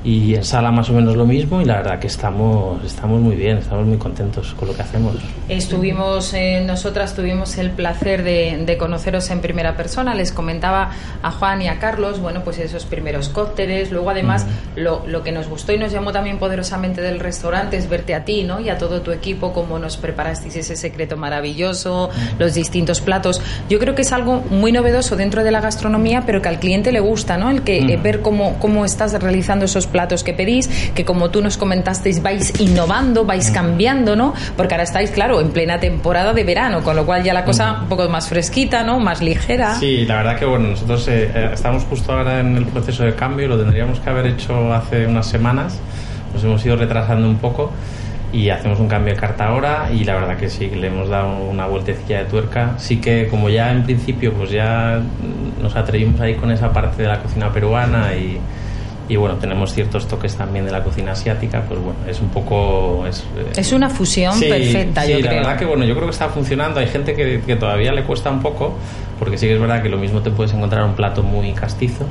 y 0.04 0.34
en 0.34 0.44
sala 0.44 0.72
más 0.72 0.90
o 0.90 0.92
menos 0.92 1.16
lo 1.16 1.24
mismo 1.24 1.60
y 1.60 1.64
la 1.64 1.76
verdad 1.76 1.98
que 1.98 2.08
estamos, 2.08 2.82
estamos 2.84 3.20
muy 3.20 3.36
bien, 3.36 3.58
estamos 3.58 3.86
muy 3.86 3.98
contentos 3.98 4.54
con 4.54 4.68
lo 4.68 4.74
que 4.74 4.82
hacemos. 4.82 5.16
Estuvimos, 5.48 6.34
eh, 6.34 6.62
nosotras 6.66 7.14
tuvimos 7.14 7.56
el 7.58 7.70
placer 7.70 8.24
de, 8.24 8.62
de 8.66 8.76
conoceros 8.76 9.30
en 9.30 9.40
primera 9.40 9.76
persona. 9.76 10.14
Les 10.14 10.32
comentaba 10.32 10.90
a 11.22 11.30
Juan 11.30 11.62
y 11.62 11.68
a 11.68 11.78
Carlos, 11.78 12.20
bueno, 12.20 12.42
pues 12.42 12.58
esos 12.58 12.84
primeros 12.84 13.28
cócteles. 13.28 13.92
Luego, 13.92 14.10
además, 14.10 14.46
lo, 14.76 15.06
lo 15.06 15.22
que 15.22 15.30
nos 15.30 15.48
gustó 15.48 15.72
y 15.72 15.78
nos 15.78 15.92
llamó 15.92 16.12
también 16.12 16.38
poderosamente 16.38 17.00
del 17.00 17.20
restaurante 17.20 17.76
es 17.76 17.88
verte 17.88 18.14
a 18.14 18.24
ti, 18.24 18.42
¿no? 18.42 18.60
Y 18.60 18.70
a 18.70 18.78
todo 18.78 19.02
tu 19.02 19.12
equipo, 19.12 19.52
cómo 19.52 19.78
nos 19.78 19.96
preparasteis 19.96 20.56
ese 20.56 20.76
secreto 20.76 21.16
maravilloso, 21.16 22.10
los 22.38 22.54
distintos 22.54 23.00
platos. 23.00 23.40
Yo 23.68 23.78
creo 23.78 23.94
que 23.94 24.02
es 24.02 24.12
algo 24.12 24.42
muy 24.50 24.72
novedoso 24.72 25.16
dentro 25.16 25.44
de 25.44 25.50
la 25.50 25.60
gastronomía, 25.60 26.24
pero 26.26 26.42
que 26.42 26.48
al 26.48 26.58
cliente 26.58 26.90
le 26.90 27.00
gusta, 27.00 27.36
¿no? 27.36 27.50
El 27.50 27.62
que 27.62 27.78
eh, 27.78 28.00
ver 28.02 28.20
cómo, 28.20 28.58
cómo 28.58 28.84
estás 28.84 29.12
realizando 29.20 29.64
esos 29.64 29.86
platos 29.92 30.24
que 30.24 30.32
pedís, 30.32 30.68
que 30.94 31.04
como 31.04 31.30
tú 31.30 31.42
nos 31.42 31.56
comentasteis, 31.56 32.22
vais 32.22 32.58
innovando, 32.60 33.24
vais 33.24 33.50
cambiando, 33.50 34.16
¿no? 34.16 34.34
Porque 34.56 34.74
ahora 34.74 34.84
estáis, 34.84 35.10
claro, 35.10 35.40
en 35.40 35.50
plena 35.50 35.78
temporada 35.78 36.32
de 36.32 36.42
verano, 36.42 36.82
con 36.82 36.96
lo 36.96 37.06
cual 37.06 37.22
ya 37.22 37.34
la 37.34 37.44
cosa 37.44 37.82
un 37.82 37.88
poco 37.88 38.08
más 38.08 38.28
fresquita, 38.28 38.82
¿no? 38.82 38.98
Más 38.98 39.22
ligera. 39.22 39.76
Sí, 39.76 40.04
la 40.06 40.16
verdad 40.16 40.38
que 40.38 40.44
bueno, 40.44 40.68
nosotros 40.68 41.06
eh, 41.08 41.30
eh, 41.34 41.50
estamos 41.52 41.84
justo 41.84 42.12
ahora 42.12 42.40
en 42.40 42.56
el 42.56 42.64
proceso 42.66 43.04
de 43.04 43.14
cambio, 43.14 43.46
lo 43.46 43.58
tendríamos 43.58 44.00
que 44.00 44.10
haber 44.10 44.26
hecho 44.26 44.72
hace 44.72 45.06
unas 45.06 45.26
semanas, 45.26 45.78
nos 46.32 46.42
hemos 46.42 46.64
ido 46.64 46.76
retrasando 46.76 47.28
un 47.28 47.36
poco 47.36 47.70
y 48.32 48.48
hacemos 48.48 48.80
un 48.80 48.88
cambio 48.88 49.12
de 49.14 49.20
carta 49.20 49.48
ahora 49.48 49.90
y 49.92 50.04
la 50.04 50.14
verdad 50.14 50.38
que 50.38 50.48
sí, 50.48 50.70
le 50.70 50.86
hemos 50.86 51.08
dado 51.08 51.36
una 51.36 51.66
vueltecilla 51.66 52.20
de 52.20 52.24
tuerca. 52.24 52.74
Sí 52.78 52.98
que 52.98 53.28
como 53.28 53.50
ya 53.50 53.70
en 53.70 53.82
principio 53.84 54.32
pues 54.32 54.50
ya 54.50 55.00
nos 55.60 55.76
atrevimos 55.76 56.20
ahí 56.20 56.34
con 56.34 56.50
esa 56.50 56.72
parte 56.72 57.02
de 57.02 57.08
la 57.08 57.20
cocina 57.20 57.52
peruana 57.52 58.14
y, 58.14 58.40
y 59.12 59.16
bueno, 59.16 59.36
tenemos 59.36 59.74
ciertos 59.74 60.08
toques 60.08 60.34
también 60.36 60.64
de 60.64 60.72
la 60.72 60.82
cocina 60.82 61.12
asiática, 61.12 61.62
pues 61.68 61.78
bueno, 61.80 61.98
es 62.08 62.20
un 62.20 62.28
poco... 62.30 63.04
Es, 63.06 63.20
eh, 63.36 63.52
Es 63.56 63.72
una 63.72 63.90
fusión 63.90 64.32
Sí, 64.34 64.46
perfecta, 64.48 65.02
sí, 65.02 65.10
yo 65.12 65.18
la 65.20 65.28
creo. 65.28 65.40
verdad 65.40 65.58
que 65.58 65.64
bueno, 65.66 65.84
yo 65.84 65.94
creo 65.94 66.06
que 66.06 66.12
está 66.12 66.28
funcionando. 66.30 66.80
Hay 66.80 66.86
gente 66.86 67.14
que, 67.14 67.40
que 67.46 67.56
todavía 67.56 67.92
le 67.92 68.04
cuesta 68.04 68.30
un 68.30 68.40
poco, 68.40 68.74
porque 69.18 69.36
sí 69.36 69.46
que 69.46 69.54
es 69.54 69.60
verdad 69.60 69.82
que 69.82 69.88
lo 69.90 69.98
mismo 69.98 70.20
te 70.22 70.30
puedes 70.30 70.52
encontrar 70.54 70.84
un 70.84 70.94
plato 70.94 71.22
muy 71.22 71.52
castizo 71.52 72.06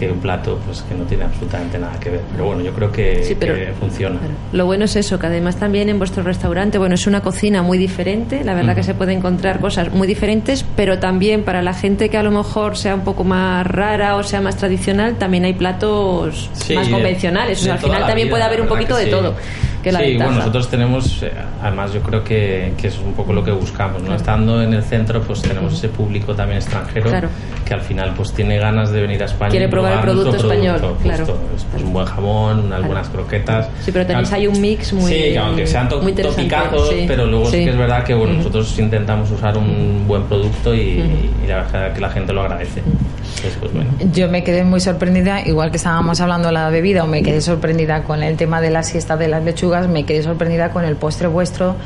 que 0.00 0.10
un 0.10 0.18
plato 0.18 0.58
pues 0.64 0.80
que 0.82 0.94
no 0.94 1.04
tiene 1.04 1.24
absolutamente 1.24 1.78
nada 1.78 2.00
que 2.00 2.08
ver. 2.10 2.20
Pero 2.32 2.46
bueno, 2.46 2.62
yo 2.62 2.72
creo 2.72 2.90
que, 2.90 3.22
Sí, 3.22 3.36
pero- 3.38 3.54
que 3.54 3.66
funciona. 3.78 4.18
Lo 4.52 4.64
bueno 4.64 4.86
es 4.86 4.96
eso, 4.96 5.18
que 5.18 5.26
además 5.26 5.56
también 5.56 5.88
en 5.90 5.98
vuestro 5.98 6.22
restaurante, 6.22 6.78
bueno, 6.78 6.94
es 6.94 7.06
una 7.06 7.20
cocina 7.20 7.62
muy 7.62 7.76
diferente, 7.76 8.42
la 8.42 8.54
verdad 8.54 8.74
que 8.74 8.82
se 8.82 8.94
puede 8.94 9.12
encontrar 9.12 9.60
cosas 9.60 9.92
muy 9.92 10.08
diferentes, 10.08 10.64
pero 10.74 10.98
también 10.98 11.42
para 11.44 11.60
la 11.60 11.74
gente 11.74 12.08
que 12.08 12.16
a 12.16 12.22
lo 12.22 12.30
mejor 12.30 12.76
sea 12.78 12.94
un 12.94 13.02
poco 13.02 13.24
más 13.24 13.66
rara 13.66 14.16
o 14.16 14.22
sea 14.22 14.40
más 14.40 14.56
tradicional, 14.56 15.16
también 15.18 15.44
hay 15.44 15.52
platos 15.52 16.48
Sí, 16.54 16.74
más 16.74 16.86
de- 16.86 16.92
convencionales, 16.92 17.60
o 17.60 17.64
sea, 17.64 17.74
al 17.74 17.78
final 17.80 18.06
también 18.06 18.28
vida, 18.28 18.30
puede 18.36 18.44
haber 18.44 18.60
un 18.62 18.68
poquito 18.68 18.96
de 18.96 19.04
sí. 19.04 19.10
todo, 19.10 19.34
que 19.82 19.88
es 19.88 19.92
la 19.92 20.00
sí, 20.00 20.06
ventaja. 20.10 20.24
bueno, 20.30 20.38
nosotros 20.40 20.68
tenemos, 20.68 21.22
eh, 21.22 21.32
además 21.62 21.92
yo 21.92 22.00
creo 22.00 22.22
que, 22.24 22.72
que 22.76 22.88
eso 22.88 23.00
es 23.00 23.06
un 23.06 23.14
poco 23.14 23.32
lo 23.32 23.42
que 23.44 23.50
buscamos, 23.50 24.02
¿no? 24.02 24.14
Estando 24.14 24.62
en 24.62 24.74
el 24.74 24.82
centro, 24.82 25.22
pues 25.22 25.42
tenemos 25.42 25.72
ese 25.74 25.88
público 25.88 26.34
también 26.34 26.58
extranjero 26.58 27.08
Claro. 27.08 27.28
que 27.64 27.74
al 27.74 27.80
final 27.80 28.12
pues 28.16 28.32
tiene 28.32 28.58
ganas 28.58 28.90
de 28.92 29.00
venir 29.00 29.22
a 29.22 29.26
España. 29.26 29.50
Quiere 29.50 29.66
y 29.66 29.68
probar 29.68 29.92
el 29.94 30.00
probar 30.00 30.16
nuestro 30.16 30.32
producto 30.38 30.52
español, 30.54 30.76
producto, 30.78 31.02
claro. 31.02 31.26
justo. 31.26 31.40
Es, 31.56 31.64
pues, 31.64 31.82
un 31.82 31.92
buen 31.92 32.06
jamón, 32.06 32.58
unas 32.58 32.66
Claro. 32.68 32.86
buenas 32.86 33.08
croquetas. 33.08 33.68
Sí, 33.82 33.92
pero 33.92 34.06
tenéis 34.06 34.28
Claro. 34.28 34.40
ahí 34.42 34.46
un 34.48 34.60
mix 34.60 34.92
muy 34.92 35.10
Sí, 35.12 35.18
que 35.32 35.38
aunque 35.38 35.66
sean 35.66 35.88
to- 35.88 36.02
muy 36.02 36.12
topicazos, 36.12 36.88
sí. 36.90 37.04
pero 37.06 37.26
luego 37.26 37.46
sí. 37.46 37.58
Sí. 37.58 37.64
que 37.64 37.70
es 37.70 37.76
verdad 37.78 38.04
que 38.04 38.14
bueno, 38.14 38.34
nosotros 38.34 38.78
intentamos 38.78 39.30
usar 39.30 39.56
un 39.56 40.04
buen 40.06 40.24
producto 40.24 40.74
y, 40.74 40.80
y 40.80 41.46
la 41.48 41.56
verdad 41.62 41.92
que 41.94 42.00
la 42.00 42.10
gente 42.10 42.32
lo 42.32 42.42
agradece. 42.42 42.80
Entonces, 42.80 43.56
pues 43.60 43.72
bueno. 43.72 43.90
Yo 44.12 44.28
me 44.28 44.42
quedé 44.44 44.64
muy 44.64 44.80
sorprendida, 44.80 45.46
igual 45.46 45.70
que 45.70 45.76
estábamos 45.76 46.20
hablando 46.20 46.48
de 46.48 46.54
la 46.54 46.68
bebida, 46.68 47.04
o 47.04 47.06
me 47.06 47.22
quedé 47.22 47.40
sorprendida 47.40 48.02
con 48.02 48.22
el 48.22 48.36
tema 48.36 48.60
de 48.60 48.70
la 48.70 48.82
siesta 48.82 49.16
de 49.16 49.28
las 49.28 49.42
lechugas, 49.44 49.69
me 49.88 50.04
quedé 50.04 50.22
sorprendida 50.22 50.70
con 50.70 50.84
el 50.84 50.96
postre 50.96 51.28
vuestro 51.28 51.76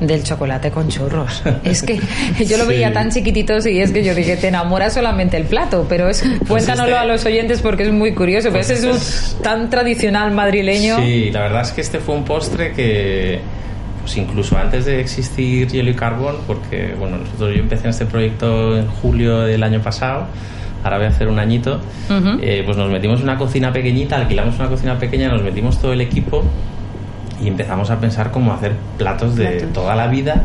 del 0.00 0.22
chocolate 0.22 0.70
con 0.70 0.88
churros. 0.88 1.42
Es 1.64 1.82
que 1.82 1.96
yo 2.46 2.56
lo 2.56 2.64
Sí. 2.64 2.68
veía 2.70 2.92
tan 2.92 3.10
chiquititos 3.10 3.66
y 3.66 3.80
es 3.80 3.90
que 3.92 4.02
yo 4.04 4.14
dije, 4.14 4.36
te 4.36 4.48
enamora 4.48 4.90
solamente 4.90 5.36
el 5.36 5.44
plato, 5.44 5.86
pero 5.88 6.08
es 6.08 6.22
cuéntanoslo 6.48 6.86
este- 6.96 6.98
a 6.98 7.04
los 7.04 7.24
oyentes 7.24 7.60
porque 7.62 7.84
es 7.84 7.92
muy 7.92 8.14
curioso, 8.14 8.48
pero 8.50 8.58
Pues 8.64 8.70
ese 8.70 8.90
es 8.90 8.96
este 8.96 9.36
un 9.38 9.42
tan 9.42 9.70
tradicional 9.70 10.32
madrileño. 10.32 10.98
Sí, 11.00 11.30
la 11.30 11.40
verdad 11.40 11.62
es 11.62 11.72
que 11.72 11.80
este 11.80 11.98
fue 11.98 12.14
un 12.14 12.24
postre 12.24 12.72
que, 12.72 13.40
pues 14.02 14.16
incluso 14.16 14.56
antes 14.56 14.84
de 14.86 15.00
existir 15.00 15.68
Hielo 15.68 15.90
y 15.90 15.94
Carbón, 15.94 16.36
porque 16.46 16.94
bueno, 16.98 17.18
nosotros 17.18 17.54
yo 17.54 17.60
empecé 17.60 17.84
en 17.84 17.90
este 17.90 18.06
proyecto 18.06 18.76
en 18.78 18.86
julio 18.86 19.40
del 19.40 19.62
año 19.62 19.80
pasado, 19.80 20.26
ahora 20.82 20.96
voy 20.96 21.06
a 21.06 21.10
hacer 21.10 21.28
un 21.28 21.38
añito, 21.38 21.80
Ujú. 22.08 22.38
eh, 22.42 22.62
pues 22.64 22.76
nos 22.76 22.90
metimos 22.90 23.18
en 23.18 23.24
una 23.24 23.36
cocina 23.36 23.72
pequeñita, 23.72 24.16
alquilamos 24.16 24.56
una 24.58 24.68
cocina 24.68 24.98
pequeña, 24.98 25.28
nos 25.28 25.42
metimos 25.42 25.78
todo 25.80 25.92
el 25.92 26.00
equipo 26.00 26.42
y 27.40 27.48
empezamos 27.48 27.90
a 27.90 27.98
pensar 28.00 28.30
cómo 28.30 28.52
hacer 28.52 28.72
platos 28.98 29.36
de 29.36 29.46
Platos. 29.46 29.72
toda 29.72 29.94
la 29.94 30.06
vida 30.08 30.42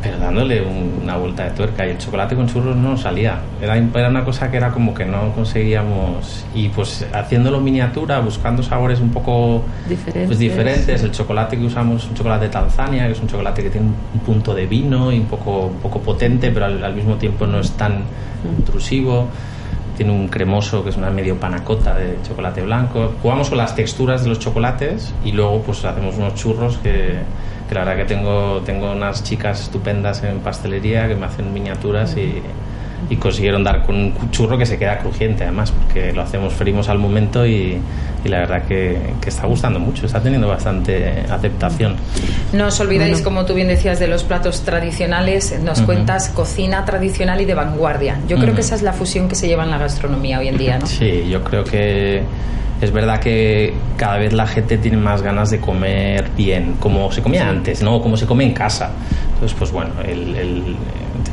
pero 0.00 0.16
dándole 0.16 0.62
un- 0.62 1.00
una 1.02 1.16
vuelta 1.16 1.42
de 1.42 1.50
tuerca. 1.50 1.84
Y 1.84 1.90
el 1.90 1.98
chocolate 1.98 2.36
con 2.36 2.46
churros 2.46 2.76
no 2.76 2.96
salía. 2.96 3.40
Era, 3.60 3.76
era 3.76 4.08
una 4.08 4.24
cosa 4.24 4.48
que 4.48 4.56
era 4.56 4.70
como 4.70 4.94
que 4.94 5.04
no 5.04 5.32
conseguíamos. 5.34 6.46
Y 6.54 6.68
pues 6.68 7.04
haciéndolo 7.12 7.60
miniatura 7.60 8.20
buscando 8.20 8.62
sabores 8.62 9.00
un 9.00 9.10
poco 9.10 9.64
Diferentes. 9.88 10.26
pues 10.26 10.38
diferentes. 10.38 11.02
el 11.02 11.10
chocolate 11.10 11.58
que 11.58 11.64
usamos 11.64 12.04
es 12.04 12.10
un 12.10 12.14
chocolate 12.14 12.44
de 12.44 12.50
Tanzania 12.52 13.06
que 13.06 13.12
es 13.14 13.20
un 13.20 13.26
chocolate 13.26 13.60
que 13.64 13.70
tiene 13.70 13.88
un 14.14 14.20
punto 14.20 14.54
de 14.54 14.66
vino 14.66 15.10
y 15.10 15.18
un 15.18 15.26
poco 15.26 15.66
un 15.66 15.78
poco 15.80 15.98
potente 16.00 16.52
pero 16.52 16.66
al, 16.66 16.82
al 16.84 16.94
mismo 16.94 17.16
tiempo 17.16 17.48
no 17.48 17.58
es 17.58 17.72
tan 17.72 18.04
intrusivo 18.56 19.26
tiene 19.98 20.12
un 20.12 20.28
cremoso 20.28 20.84
que 20.84 20.90
es 20.90 20.96
una 20.96 21.10
medio 21.10 21.40
panacota 21.40 21.92
de 21.96 22.18
chocolate 22.22 22.62
blanco. 22.62 23.14
Jugamos 23.20 23.48
con 23.48 23.58
las 23.58 23.74
texturas 23.74 24.22
de 24.22 24.28
los 24.28 24.38
chocolates 24.38 25.12
y 25.24 25.32
luego 25.32 25.60
pues 25.62 25.84
hacemos 25.84 26.16
unos 26.16 26.36
churros 26.36 26.78
que, 26.78 27.14
la 27.72 27.80
verdad 27.80 27.96
que 27.96 28.04
tengo 28.04 28.62
tengo 28.64 28.92
unas 28.92 29.24
chicas 29.24 29.60
estupendas 29.60 30.22
en 30.22 30.38
pastelería 30.38 31.08
que 31.08 31.16
me 31.16 31.26
hacen 31.26 31.52
miniaturas 31.52 32.16
y 32.16 32.40
y 33.10 33.16
consiguieron 33.16 33.64
dar 33.64 33.84
con 33.86 33.94
un 33.96 34.30
churro 34.30 34.58
que 34.58 34.66
se 34.66 34.78
queda 34.78 34.98
crujiente 34.98 35.44
además 35.44 35.72
porque 35.72 36.12
lo 36.12 36.22
hacemos 36.22 36.52
frimos 36.52 36.88
al 36.88 36.98
momento 36.98 37.46
y, 37.46 37.78
y 38.24 38.28
la 38.28 38.38
verdad 38.40 38.62
que, 38.64 38.98
que 39.20 39.28
está 39.30 39.46
gustando 39.46 39.78
mucho 39.78 40.04
está 40.06 40.20
teniendo 40.20 40.48
bastante 40.48 41.24
aceptación 41.30 41.96
No 42.52 42.66
os 42.66 42.80
olvidéis, 42.80 43.20
como 43.22 43.44
tú 43.44 43.54
bien 43.54 43.68
decías, 43.68 43.98
de 43.98 44.08
los 44.08 44.24
platos 44.24 44.62
tradicionales. 44.62 45.58
Nos 45.62 45.78
Ujú. 45.78 45.86
cuentas 45.86 46.28
cocina 46.30 46.84
tradicional 46.84 47.40
y 47.40 47.44
de 47.44 47.54
vanguardia. 47.54 48.16
Yo 48.26 48.36
creo 48.36 48.48
Ujú. 48.48 48.56
que 48.56 48.60
esa 48.62 48.74
es 48.74 48.82
la 48.82 48.92
fusión 48.92 49.28
que 49.28 49.34
se 49.34 49.46
lleva 49.48 49.64
en 49.64 49.70
la 49.70 49.78
gastronomía 49.78 50.38
hoy 50.38 50.48
en 50.48 50.56
día, 50.58 50.78
¿no? 50.78 50.86
Sí, 50.86 51.26
yo 51.30 51.42
creo 51.44 51.62
que 51.64 52.22
es 52.80 52.90
verdad 52.92 53.20
que 53.20 53.74
cada 53.96 54.18
vez 54.18 54.32
la 54.32 54.46
gente 54.46 54.78
tiene 54.78 54.96
más 54.96 55.20
ganas 55.22 55.50
de 55.50 55.58
comer 55.60 56.30
bien, 56.36 56.74
como 56.80 57.10
se 57.12 57.22
comía 57.22 57.48
antes, 57.48 57.82
¿no? 57.82 58.00
Como 58.00 58.16
se 58.16 58.26
come 58.26 58.44
en 58.44 58.52
casa. 58.54 58.90
Entonces, 59.34 59.56
pues 59.58 59.70
bueno, 59.72 59.90
el, 60.06 60.34
el 60.36 60.76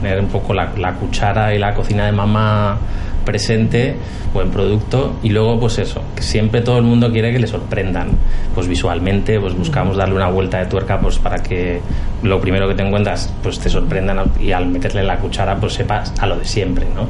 tener 0.06 0.20
un 0.20 0.30
poco 0.30 0.54
la, 0.54 0.72
la 0.78 0.94
cuchara 0.94 1.54
y 1.56 1.58
la 1.58 1.74
cocina 1.74 2.06
de 2.06 2.12
mamá 2.12 2.78
presente, 3.26 3.96
buen 4.34 4.52
producto. 4.52 5.16
Y 5.24 5.30
luego 5.30 5.60
pues 5.60 5.80
eso, 5.80 6.02
que 6.16 6.22
siempre 6.22 6.62
todo 6.62 6.78
el 6.78 6.84
mundo 6.84 7.12
quiere 7.12 7.32
que 7.34 7.40
le 7.40 7.48
sorprendan, 7.48 8.10
pues 8.54 8.68
visualmente, 8.68 9.40
pues 9.40 9.56
buscamos 9.58 9.98
darle 9.98 10.16
una 10.16 10.30
vuelta 10.30 10.60
de 10.60 10.68
tuerca 10.68 11.00
pues 11.00 11.18
para 11.18 11.38
que 11.42 11.82
lo 12.22 12.40
primero 12.40 12.68
que 12.68 12.76
te 12.76 12.84
encuentras 12.84 13.34
pues 13.42 13.60
te 13.60 13.70
sorprendan 13.70 14.32
y 14.40 14.52
al 14.52 14.68
meterle 14.68 15.04
la 15.04 15.18
cuchara 15.18 15.56
pues 15.56 15.74
sepas 15.74 16.14
a 16.20 16.28
lo 16.28 16.38
de 16.38 16.46
siempre, 16.46 16.86
¿no? 16.96 17.08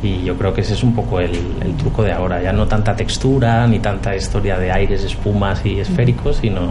Y 0.00 0.22
yo 0.22 0.36
creo 0.36 0.54
que 0.54 0.60
ese 0.60 0.74
es 0.74 0.84
un 0.84 0.94
poco 0.94 1.18
el, 1.18 1.32
el 1.60 1.74
truco 1.76 2.04
de 2.04 2.12
ahora, 2.12 2.40
ya 2.40 2.52
no 2.52 2.68
tanta 2.68 2.94
textura 2.94 3.66
ni 3.66 3.80
tanta 3.80 4.14
historia 4.14 4.56
de 4.56 4.70
aires, 4.70 5.02
espumas 5.02 5.66
y 5.66 5.80
esféricos, 5.80 6.36
sino 6.36 6.70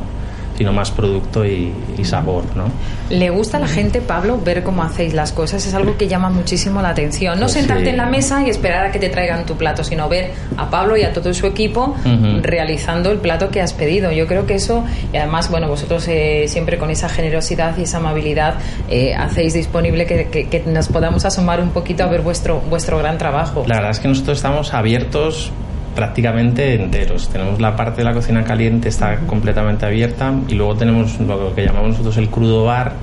sino 0.58 0.74
más 0.74 0.89
producto 0.91 1.45
y, 1.45 1.72
y, 1.97 2.03
sabor, 2.03 2.43
¿no? 2.55 2.66
¿Le 3.10 3.30
gusta 3.30 3.58
a 3.58 3.60
la 3.60 3.68
gente, 3.68 4.01
Pablo, 4.01 4.39
ver 4.43 4.64
cómo 4.64 4.84
hacéis 4.84 5.14
las 5.14 5.32
cosas? 5.32 5.66
Es 5.66 5.74
algo 5.74 5.97
que 5.97 6.08
llama 6.08 6.30
muchísimo 6.30 6.82
la 6.82 6.89
atención. 6.89 7.36
No 7.36 7.41
Pues 7.45 7.53
sentarte 7.53 7.84
sí. 7.86 7.89
en 7.91 7.97
la 7.97 8.05
mesa 8.08 8.41
y 8.45 8.49
esperar 8.49 8.88
a 8.88 8.91
que 8.91 8.99
te 8.99 9.10
traigan 9.10 9.45
tu 9.45 9.55
plato, 9.55 9.84
sino 9.84 10.10
ver 10.10 10.32
a 10.58 10.70
Pablo 10.70 10.97
y 10.97 11.03
a 11.03 11.14
todo 11.14 11.34
su 11.34 11.45
equipo 11.45 11.95
realizando 12.41 13.12
el 13.12 13.20
plato 13.20 13.49
que 13.49 13.62
has 13.62 13.74
pedido. 13.74 14.12
Yo 14.12 14.28
creo 14.28 14.45
que 14.45 14.55
eso, 14.55 14.84
y 15.14 15.18
además, 15.18 15.49
bueno, 15.49 15.68
vosotros 15.68 16.08
eh, 16.08 16.45
siempre 16.47 16.78
con 16.78 16.89
esa 16.89 17.10
generosidad 17.10 17.78
y 17.78 17.84
esa 17.84 17.97
amabilidad 17.97 18.55
eh, 18.89 19.14
hacéis 19.16 19.53
disponible 19.53 20.05
que, 20.05 20.28
que- 20.30 20.47
que 20.49 20.64
nos 20.66 20.88
podamos 20.88 21.26
asomar 21.26 21.62
un 21.62 21.70
poquito 21.70 22.03
a 22.03 22.08
ver 22.08 22.22
vuestro, 22.22 22.62
vuestro 22.70 22.97
gran 22.97 23.18
trabajo. 23.18 23.64
La 23.68 23.76
verdad 23.76 23.91
es 23.91 23.99
que 23.99 24.08
nosotros 24.08 24.38
estamos 24.38 24.74
abiertos 24.74 25.51
prácticamente 25.98 26.76
enteros. 26.76 27.28
Tenemos 27.28 27.60
la 27.60 27.76
parte 27.76 27.98
de 27.98 28.04
la 28.04 28.14
cocina 28.14 28.43
caliente, 28.43 28.88
está 28.88 29.18
completamente 29.22 29.84
abierta, 29.84 30.32
y 30.48 30.54
luego 30.54 30.76
tenemos 30.76 31.20
lo 31.20 31.56
que 31.56 31.66
llamamos 31.66 31.89
nosotros 31.93 32.18
el 32.18 32.30
crudo 32.30 32.66
bar, 32.66 32.93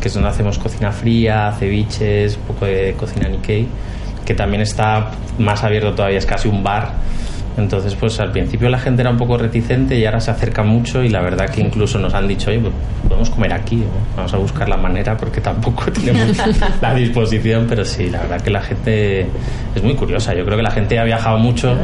que 0.00 0.08
es 0.08 0.14
donde 0.14 0.28
hacemos 0.28 0.58
cocina 0.58 0.90
fría, 0.90 1.54
ceviches, 1.56 2.36
un 2.36 2.42
poco 2.42 2.64
de 2.64 2.94
cocina 2.98 3.28
Nikkei, 3.28 3.68
que 4.24 4.34
también 4.34 4.60
está 4.60 5.12
más 5.38 5.62
abierto 5.62 5.94
todavía, 5.94 6.18
es 6.18 6.26
casi 6.26 6.48
un 6.48 6.64
bar. 6.64 6.94
Entonces, 7.56 7.94
pues 7.94 8.18
al 8.20 8.32
principio 8.32 8.68
la 8.68 8.78
gente 8.78 9.02
era 9.02 9.10
un 9.10 9.18
poco 9.18 9.36
reticente 9.36 9.98
y 9.98 10.04
ahora 10.06 10.20
se 10.20 10.30
acerca 10.30 10.62
mucho 10.62 11.02
y 11.02 11.08
la 11.10 11.20
verdad 11.20 11.50
que 11.50 11.60
incluso 11.60 11.98
nos 11.98 12.14
han 12.14 12.26
dicho, 12.26 12.50
oye, 12.50 12.60
pues, 12.60 12.72
podemos 13.06 13.30
comer 13.30 13.52
aquí, 13.52 13.84
vamos 14.16 14.32
a 14.32 14.38
buscar 14.38 14.68
la 14.68 14.76
manera 14.78 15.16
porque 15.16 15.40
tampoco 15.40 15.84
tenemos 15.92 16.36
la 16.80 16.94
disposición, 16.94 17.66
pero 17.68 17.84
sí, 17.84 18.08
la 18.08 18.20
verdad 18.22 18.40
que 18.40 18.50
la 18.50 18.62
gente 18.62 19.26
es 19.74 19.82
muy 19.82 19.94
curiosa. 19.94 20.34
Yo 20.34 20.44
creo 20.44 20.56
que 20.56 20.62
la 20.62 20.70
gente 20.70 20.98
ha 20.98 21.04
viajado 21.04 21.38
mucho 21.38 21.76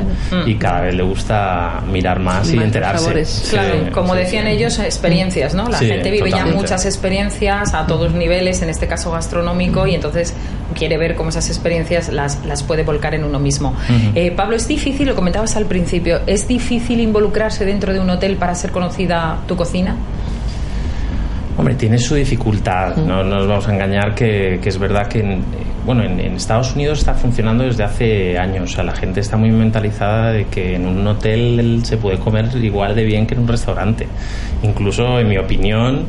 y 0.46 0.54
cada 0.54 0.82
vez 0.82 0.94
le 0.94 1.02
gusta 1.02 1.82
mirar 1.90 2.18
más 2.20 2.50
y 2.52 2.56
enterarse. 2.58 3.24
Sí, 3.24 3.50
Claro, 3.50 3.90
como 3.92 4.14
sí. 4.14 4.20
decían 4.20 4.46
ellos, 4.46 4.78
experiencias, 4.78 5.54
¿no? 5.54 5.68
La 5.68 5.78
gente 5.78 6.10
vive 6.10 6.30
ya 6.30 6.46
muchas 6.46 6.86
experiencias 6.86 7.74
a 7.74 7.86
todos 7.86 8.12
niveles, 8.14 8.62
en 8.62 8.70
este 8.70 8.86
caso 8.86 9.10
gastronómico, 9.10 9.86
y 9.86 9.94
entonces 9.94 10.34
quiere 10.74 10.96
ver 10.98 11.14
cómo 11.14 11.30
esas 11.30 11.48
experiencias 11.48 12.10
las, 12.10 12.44
las 12.46 12.62
puede 12.62 12.82
volcar 12.84 13.14
en 13.14 13.24
uno 13.24 13.38
mismo. 13.38 13.74
Eh, 14.14 14.30
Pablo, 14.30 14.56
es 14.56 14.68
difícil, 14.68 15.06
lo 15.08 15.14
comentabas 15.14 15.56
al 15.58 15.66
principio, 15.66 16.20
¿es 16.26 16.48
difícil 16.48 17.00
involucrarse 17.00 17.64
dentro 17.64 17.92
de 17.92 18.00
un 18.00 18.08
hotel 18.08 18.36
para 18.36 18.54
ser 18.54 18.70
conocida 18.70 19.40
tu 19.46 19.56
cocina? 19.56 19.96
Hombre, 21.58 21.74
tiene 21.74 21.98
su 21.98 22.14
dificultad, 22.14 22.96
no 22.96 23.24
no 23.24 23.38
nos 23.38 23.48
vamos 23.48 23.66
a 23.66 23.74
engañar 23.74 24.14
que, 24.14 24.60
que 24.62 24.68
es 24.68 24.78
verdad 24.78 25.08
que 25.08 25.18
en, 25.18 25.42
bueno, 25.84 26.04
en, 26.04 26.20
en 26.20 26.34
Estados 26.34 26.76
Unidos 26.76 27.00
está 27.00 27.14
funcionando 27.14 27.64
desde 27.64 27.82
hace 27.82 28.38
años, 28.38 28.70
o 28.70 28.74
sea, 28.76 28.84
la 28.84 28.94
gente 28.94 29.18
está 29.18 29.36
muy 29.36 29.50
mentalizada 29.50 30.30
de 30.30 30.44
que 30.46 30.76
en 30.76 30.86
un 30.86 31.04
hotel 31.04 31.80
se 31.82 31.96
puede 31.96 32.18
comer 32.18 32.48
igual 32.62 32.94
de 32.94 33.04
bien 33.04 33.26
que 33.26 33.34
en 33.34 33.40
un 33.40 33.48
restaurante, 33.48 34.06
incluso 34.62 35.18
en 35.18 35.28
mi 35.28 35.36
opinión 35.36 36.04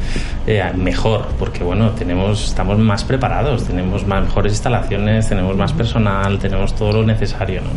eh, 0.45 0.61
mejor, 0.75 1.29
porque 1.39 1.63
bueno, 1.63 1.91
tenemos 1.91 2.49
estamos 2.49 2.77
más 2.77 3.03
preparados, 3.03 3.63
tenemos 3.63 4.05
más, 4.05 4.25
mejores 4.25 4.53
instalaciones, 4.53 5.29
tenemos 5.29 5.55
más 5.55 5.73
personal, 5.73 6.37
tenemos 6.37 6.75
todo 6.75 6.91
lo 6.91 7.03
necesario, 7.03 7.61
¿no? 7.61 7.69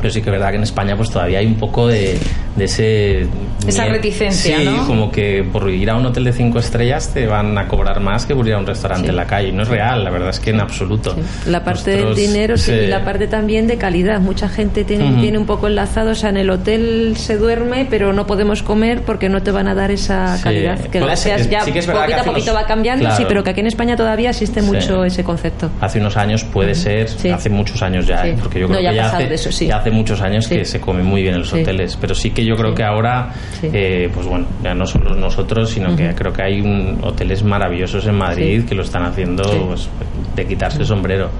Pero 0.00 0.12
sí 0.12 0.20
que 0.20 0.28
es 0.28 0.32
verdad 0.32 0.50
que 0.50 0.56
en 0.56 0.62
España 0.62 0.96
pues 0.96 1.10
todavía 1.10 1.40
hay 1.40 1.46
un 1.46 1.56
poco 1.56 1.88
de, 1.88 2.16
de 2.54 2.64
ese... 2.64 3.26
Esa 3.66 3.86
reticencia, 3.86 4.58
sí, 4.58 4.64
¿no? 4.64 4.86
como 4.86 5.10
que 5.10 5.42
por 5.42 5.68
ir 5.70 5.90
a 5.90 5.96
un 5.96 6.06
hotel 6.06 6.24
de 6.24 6.32
cinco 6.32 6.58
estrellas 6.58 6.85
te 7.12 7.26
van 7.26 7.56
a 7.58 7.66
cobrar 7.68 8.00
más 8.00 8.26
que 8.26 8.34
por 8.34 8.46
ir 8.46 8.54
a 8.54 8.58
un 8.58 8.66
restaurante 8.66 9.08
en 9.08 9.16
la 9.16 9.26
calle. 9.26 9.52
No 9.52 9.62
es 9.62 9.68
real, 9.68 10.04
la 10.04 10.10
verdad 10.10 10.30
es 10.30 10.40
que 10.40 10.50
en 10.50 10.60
absoluto. 10.60 11.16
La 11.46 11.62
parte 11.64 11.90
del 11.92 12.00
Nosotros- 12.04 12.16
dinero 12.32 12.56
sí, 12.56 12.72
sí. 12.72 12.78
y 12.84 12.86
la 12.86 13.04
parte 13.04 13.26
también 13.26 13.66
de 13.66 13.76
calidad. 13.76 14.20
Mucha 14.20 14.48
gente 14.48 14.84
tiene, 14.84 15.10
Ujú. 15.12 15.20
tiene 15.20 15.38
un 15.38 15.46
poco 15.46 15.66
enlazado, 15.66 16.10
o 16.10 16.14
sea, 16.14 16.30
en 16.30 16.36
el 16.38 16.50
hotel 16.50 17.14
se 17.16 17.36
duerme, 17.36 17.86
pero 17.88 18.12
no 18.12 18.26
podemos 18.26 18.62
comer 18.62 19.02
porque 19.02 19.28
no 19.28 19.42
te 19.42 19.50
van 19.50 19.68
a 19.68 19.74
dar 19.74 19.90
esa 19.90 20.36
Sí. 20.36 20.44
calidad. 20.44 20.78
Que 20.80 21.00
gracias 21.00 21.42
ser- 21.42 21.50
ya 21.50 21.60
sí 21.62 21.72
que 21.72 21.80
es 21.80 21.86
poquito 21.86 22.20
a 22.20 22.24
poquito 22.24 22.50
unos- 22.52 22.62
va 22.62 22.66
cambiando, 22.66 23.04
sí, 23.10 23.16
Claro. 23.16 23.28
pero 23.28 23.44
que 23.44 23.50
aquí 23.50 23.60
en 23.60 23.66
España 23.66 23.96
todavía 23.96 24.30
existe 24.30 24.60
Sí. 24.60 24.66
mucho 24.66 25.04
ese 25.04 25.24
concepto. 25.24 25.70
Hace 25.80 25.98
unos 26.00 26.16
años 26.16 26.44
puede 26.44 26.74
ser, 26.74 27.08
Sí. 27.08 27.28
hace 27.30 27.50
muchos 27.50 27.82
años 27.82 28.06
ya, 28.06 28.22
Sí. 28.22 28.28
¿eh? 28.28 28.36
porque 28.40 28.60
yo 28.60 28.66
No, 28.66 28.74
creo 28.74 28.82
ya 28.82 28.90
que 28.90 28.96
ya 28.96 29.06
hace, 29.06 29.34
eso, 29.34 29.52
sí. 29.52 29.66
ya 29.66 29.78
hace 29.78 29.90
muchos 29.90 30.20
años 30.20 30.44
Sí. 30.46 30.56
que 30.56 30.64
se 30.64 30.80
come 30.80 31.02
muy 31.02 31.22
bien 31.22 31.34
en 31.34 31.40
los 31.40 31.50
Sí. 31.50 31.60
hoteles. 31.60 31.96
Pero 32.00 32.14
sí 32.14 32.30
que 32.30 32.44
yo 32.44 32.54
creo 32.56 32.74
que 32.74 32.82
ahora, 32.84 33.30
Sí. 33.60 33.68
eh, 33.72 34.10
pues 34.12 34.26
bueno, 34.26 34.46
ya 34.62 34.74
no 34.74 34.86
solo 34.86 35.14
nosotros, 35.14 35.70
sino 35.70 35.94
que 35.96 36.14
creo 36.14 36.32
que 36.32 36.42
hay 36.42 36.60
un, 36.60 36.75
hoteles 37.02 37.42
maravillosos 37.42 38.06
en 38.06 38.14
Madrid 38.16 38.60
Sí. 38.62 38.66
que 38.66 38.74
lo 38.74 38.82
están 38.82 39.04
haciendo 39.04 39.44
Sí. 39.44 39.58
pues, 39.66 39.88
de 40.36 40.46
quitarse 40.46 40.78
el 40.78 40.86
sombrero. 40.86 41.30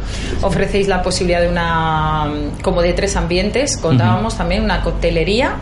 Ofrecéis 0.42 0.88
la 0.88 1.02
posibilidad 1.02 1.40
de 1.40 1.48
una, 1.48 2.28
como 2.62 2.82
de 2.82 2.92
tres 2.94 3.14
ambientes, 3.16 3.76
contábamos 3.76 4.36
también 4.36 4.62
una 4.64 4.80
coctelería. 4.82 5.56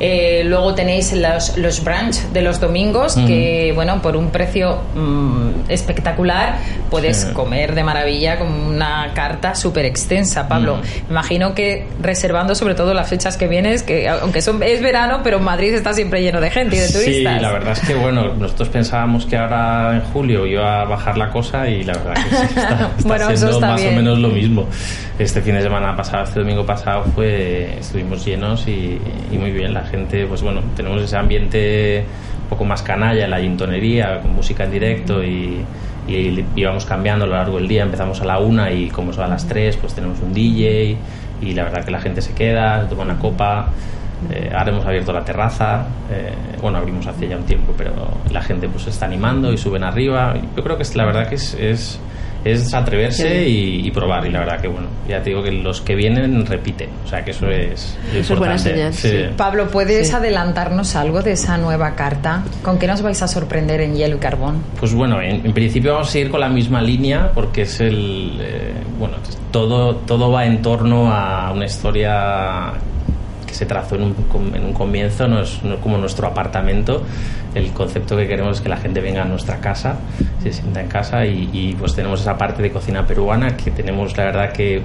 Eh, 0.00 0.42
luego 0.46 0.74
tenéis 0.74 1.12
los, 1.12 1.56
los 1.58 1.82
brunch 1.84 2.16
de 2.32 2.42
los 2.42 2.60
domingos, 2.60 3.16
que 3.26 3.72
bueno, 3.74 4.00
por 4.00 4.16
un 4.16 4.30
precio 4.30 4.78
mm, 4.94 5.68
espectacular 5.68 6.56
puedes 6.90 7.16
Sí. 7.16 7.32
comer 7.32 7.74
de 7.74 7.82
maravilla 7.82 8.38
con 8.38 8.48
una 8.52 9.10
carta 9.14 9.54
súper 9.54 9.84
extensa, 9.86 10.46
Pablo. 10.48 10.76
Me 11.08 11.10
imagino 11.12 11.54
que 11.54 11.86
reservando 12.00 12.54
sobre 12.54 12.74
todo 12.74 12.92
las 12.94 13.08
fechas 13.08 13.36
que 13.36 13.48
vienes, 13.48 13.82
que 13.82 14.08
aunque 14.08 14.42
son, 14.42 14.62
es 14.62 14.80
verano, 14.82 15.20
pero 15.24 15.40
Madrid 15.40 15.74
está 15.74 15.92
siempre 15.94 16.20
lleno 16.22 16.40
de 16.40 16.50
gente 16.50 16.76
y 16.76 16.78
de 16.80 16.88
Sí, 16.88 16.92
turistas. 16.98 17.42
la 17.42 17.52
verdad 17.52 17.72
es 17.72 17.80
que 17.80 17.94
bueno, 17.94 18.34
nosotros 18.34 18.68
pensábamos 18.68 19.24
que 19.26 19.36
ahora 19.36 19.94
en 19.94 20.00
julio 20.12 20.46
iba 20.46 20.82
a 20.82 20.84
bajar 20.84 21.16
la 21.16 21.30
cosa 21.30 21.68
y 21.68 21.82
la 21.84 21.94
verdad 21.94 22.14
que 22.14 22.36
sí, 22.36 22.44
está, 22.48 22.68
está 22.96 23.08
Bueno, 23.08 23.26
siendo 23.26 23.50
está 23.50 23.66
más 23.68 23.80
bien. 23.80 23.94
o 23.94 23.96
menos 23.96 24.18
lo 24.18 24.28
mismo. 24.28 24.66
Este 25.18 25.40
fin 25.42 25.54
de 25.54 25.62
semana 25.62 25.96
pasado, 25.96 26.24
este 26.24 26.40
domingo 26.40 26.64
pasado 26.66 27.04
fue 27.14 27.78
estuvimos 27.78 28.24
llenos 28.24 28.66
y, 28.68 28.98
y 29.32 29.38
muy 29.38 29.50
bien. 29.50 29.72
La 29.74 29.82
gente, 29.84 30.26
pues 30.26 30.42
bueno, 30.42 30.60
tenemos 30.76 31.02
ese 31.02 31.16
ambiente 31.16 32.04
un 32.42 32.48
poco 32.50 32.64
más 32.64 32.82
canalla, 32.82 33.26
la 33.26 33.38
gintonería, 33.40 34.20
con 34.20 34.34
música 34.34 34.64
en 34.64 34.70
directo 34.70 35.24
y, 35.24 35.60
y 36.08 36.44
íbamos 36.54 36.84
cambiando 36.84 37.24
a 37.24 37.28
lo 37.28 37.34
largo 37.34 37.56
del 37.58 37.66
día. 37.68 37.82
Empezamos 37.82 38.20
a 38.20 38.24
la 38.24 38.38
una 38.38 38.70
y 38.70 38.88
como 38.88 39.12
son 39.12 39.24
a 39.24 39.28
las 39.28 39.46
tres, 39.48 39.76
pues 39.76 39.94
tenemos 39.94 40.20
un 40.20 40.32
DJ 40.32 40.96
y 41.42 41.52
la 41.54 41.64
verdad 41.64 41.84
que 41.84 41.90
la 41.90 42.00
gente 42.00 42.20
se 42.22 42.32
queda, 42.34 42.82
se 42.82 42.88
toma 42.88 43.02
una 43.02 43.18
copa. 43.18 43.68
Eh, 44.30 44.50
ahora 44.56 44.70
hemos 44.70 44.86
abierto 44.86 45.12
la 45.12 45.22
terraza, 45.22 45.84
eh, 46.10 46.32
bueno, 46.62 46.78
abrimos 46.78 47.06
hace 47.06 47.28
ya 47.28 47.36
un 47.36 47.44
tiempo, 47.44 47.74
pero 47.76 47.92
la 48.32 48.40
gente 48.40 48.66
pues 48.66 48.84
se 48.84 48.90
está 48.90 49.04
animando 49.04 49.52
y 49.52 49.58
suben 49.58 49.84
arriba. 49.84 50.34
Yo 50.56 50.62
creo 50.64 50.76
que 50.78 50.84
es, 50.84 50.96
la 50.96 51.04
verdad 51.04 51.28
que 51.28 51.34
es, 51.34 51.52
es, 51.54 52.00
es 52.44 52.72
atreverse 52.74 53.48
y, 53.48 53.86
y 53.86 53.90
probar. 53.90 54.26
Y 54.26 54.30
la 54.30 54.40
verdad 54.40 54.60
que, 54.60 54.68
bueno, 54.68 54.86
ya 55.08 55.22
te 55.22 55.30
digo 55.30 55.42
que 55.42 55.50
los 55.52 55.80
que 55.80 55.94
vienen 55.94 56.46
repiten. 56.46 56.90
O 57.04 57.08
sea 57.08 57.24
que 57.24 57.32
eso 57.32 57.48
es, 57.50 57.98
Eso 58.14 58.32
es 58.34 58.38
buena 58.38 58.58
señal, 58.58 58.92
Sí. 58.92 59.08
sí. 59.08 59.16
Pablo, 59.36 59.68
¿puedes 59.68 60.08
Sí. 60.08 60.14
adelantarnos 60.14 60.94
algo 60.96 61.22
de 61.22 61.32
esa 61.32 61.56
nueva 61.58 61.94
carta? 61.94 62.42
¿Con 62.62 62.78
qué 62.78 62.86
nos 62.86 63.02
vais 63.02 63.20
a 63.22 63.28
sorprender 63.28 63.80
en 63.80 63.94
Hielo 63.96 64.16
y 64.16 64.18
Carbón? 64.20 64.62
Pues 64.78 64.94
bueno, 64.94 65.20
en, 65.20 65.44
en 65.46 65.52
principio 65.52 65.92
vamos 65.94 66.08
a 66.08 66.12
seguir 66.12 66.30
con 66.30 66.40
la 66.40 66.48
misma 66.48 66.80
línea 66.82 67.30
porque 67.34 67.62
es 67.62 67.80
el. 67.80 68.38
eh, 68.40 68.72
bueno, 68.98 69.16
todo, 69.50 69.96
todo 69.96 70.30
va 70.30 70.44
en 70.46 70.62
torno 70.62 71.12
a 71.12 71.50
una 71.52 71.64
historia 71.66 72.72
se 73.56 73.66
trazó 73.66 73.96
en 73.96 74.02
un, 74.02 74.14
en 74.54 74.64
un 74.64 74.72
comienzo, 74.72 75.26
no 75.26 75.40
es, 75.40 75.62
no 75.62 75.74
es 75.74 75.80
como 75.80 75.98
nuestro 75.98 76.26
apartamento. 76.26 77.02
El 77.54 77.72
concepto 77.72 78.16
que 78.16 78.28
queremos 78.28 78.58
es 78.58 78.62
que 78.62 78.68
la 78.68 78.76
gente 78.76 79.00
venga 79.00 79.22
a 79.22 79.24
nuestra 79.24 79.60
casa, 79.60 79.96
se 80.42 80.52
sienta 80.52 80.80
en 80.80 80.88
casa 80.88 81.24
y, 81.26 81.48
y, 81.52 81.74
pues 81.74 81.94
tenemos 81.94 82.20
esa 82.20 82.36
parte 82.36 82.62
de 82.62 82.70
cocina 82.70 83.06
peruana 83.06 83.56
que 83.56 83.70
tenemos 83.70 84.16
la 84.16 84.24
verdad 84.24 84.52
que 84.52 84.82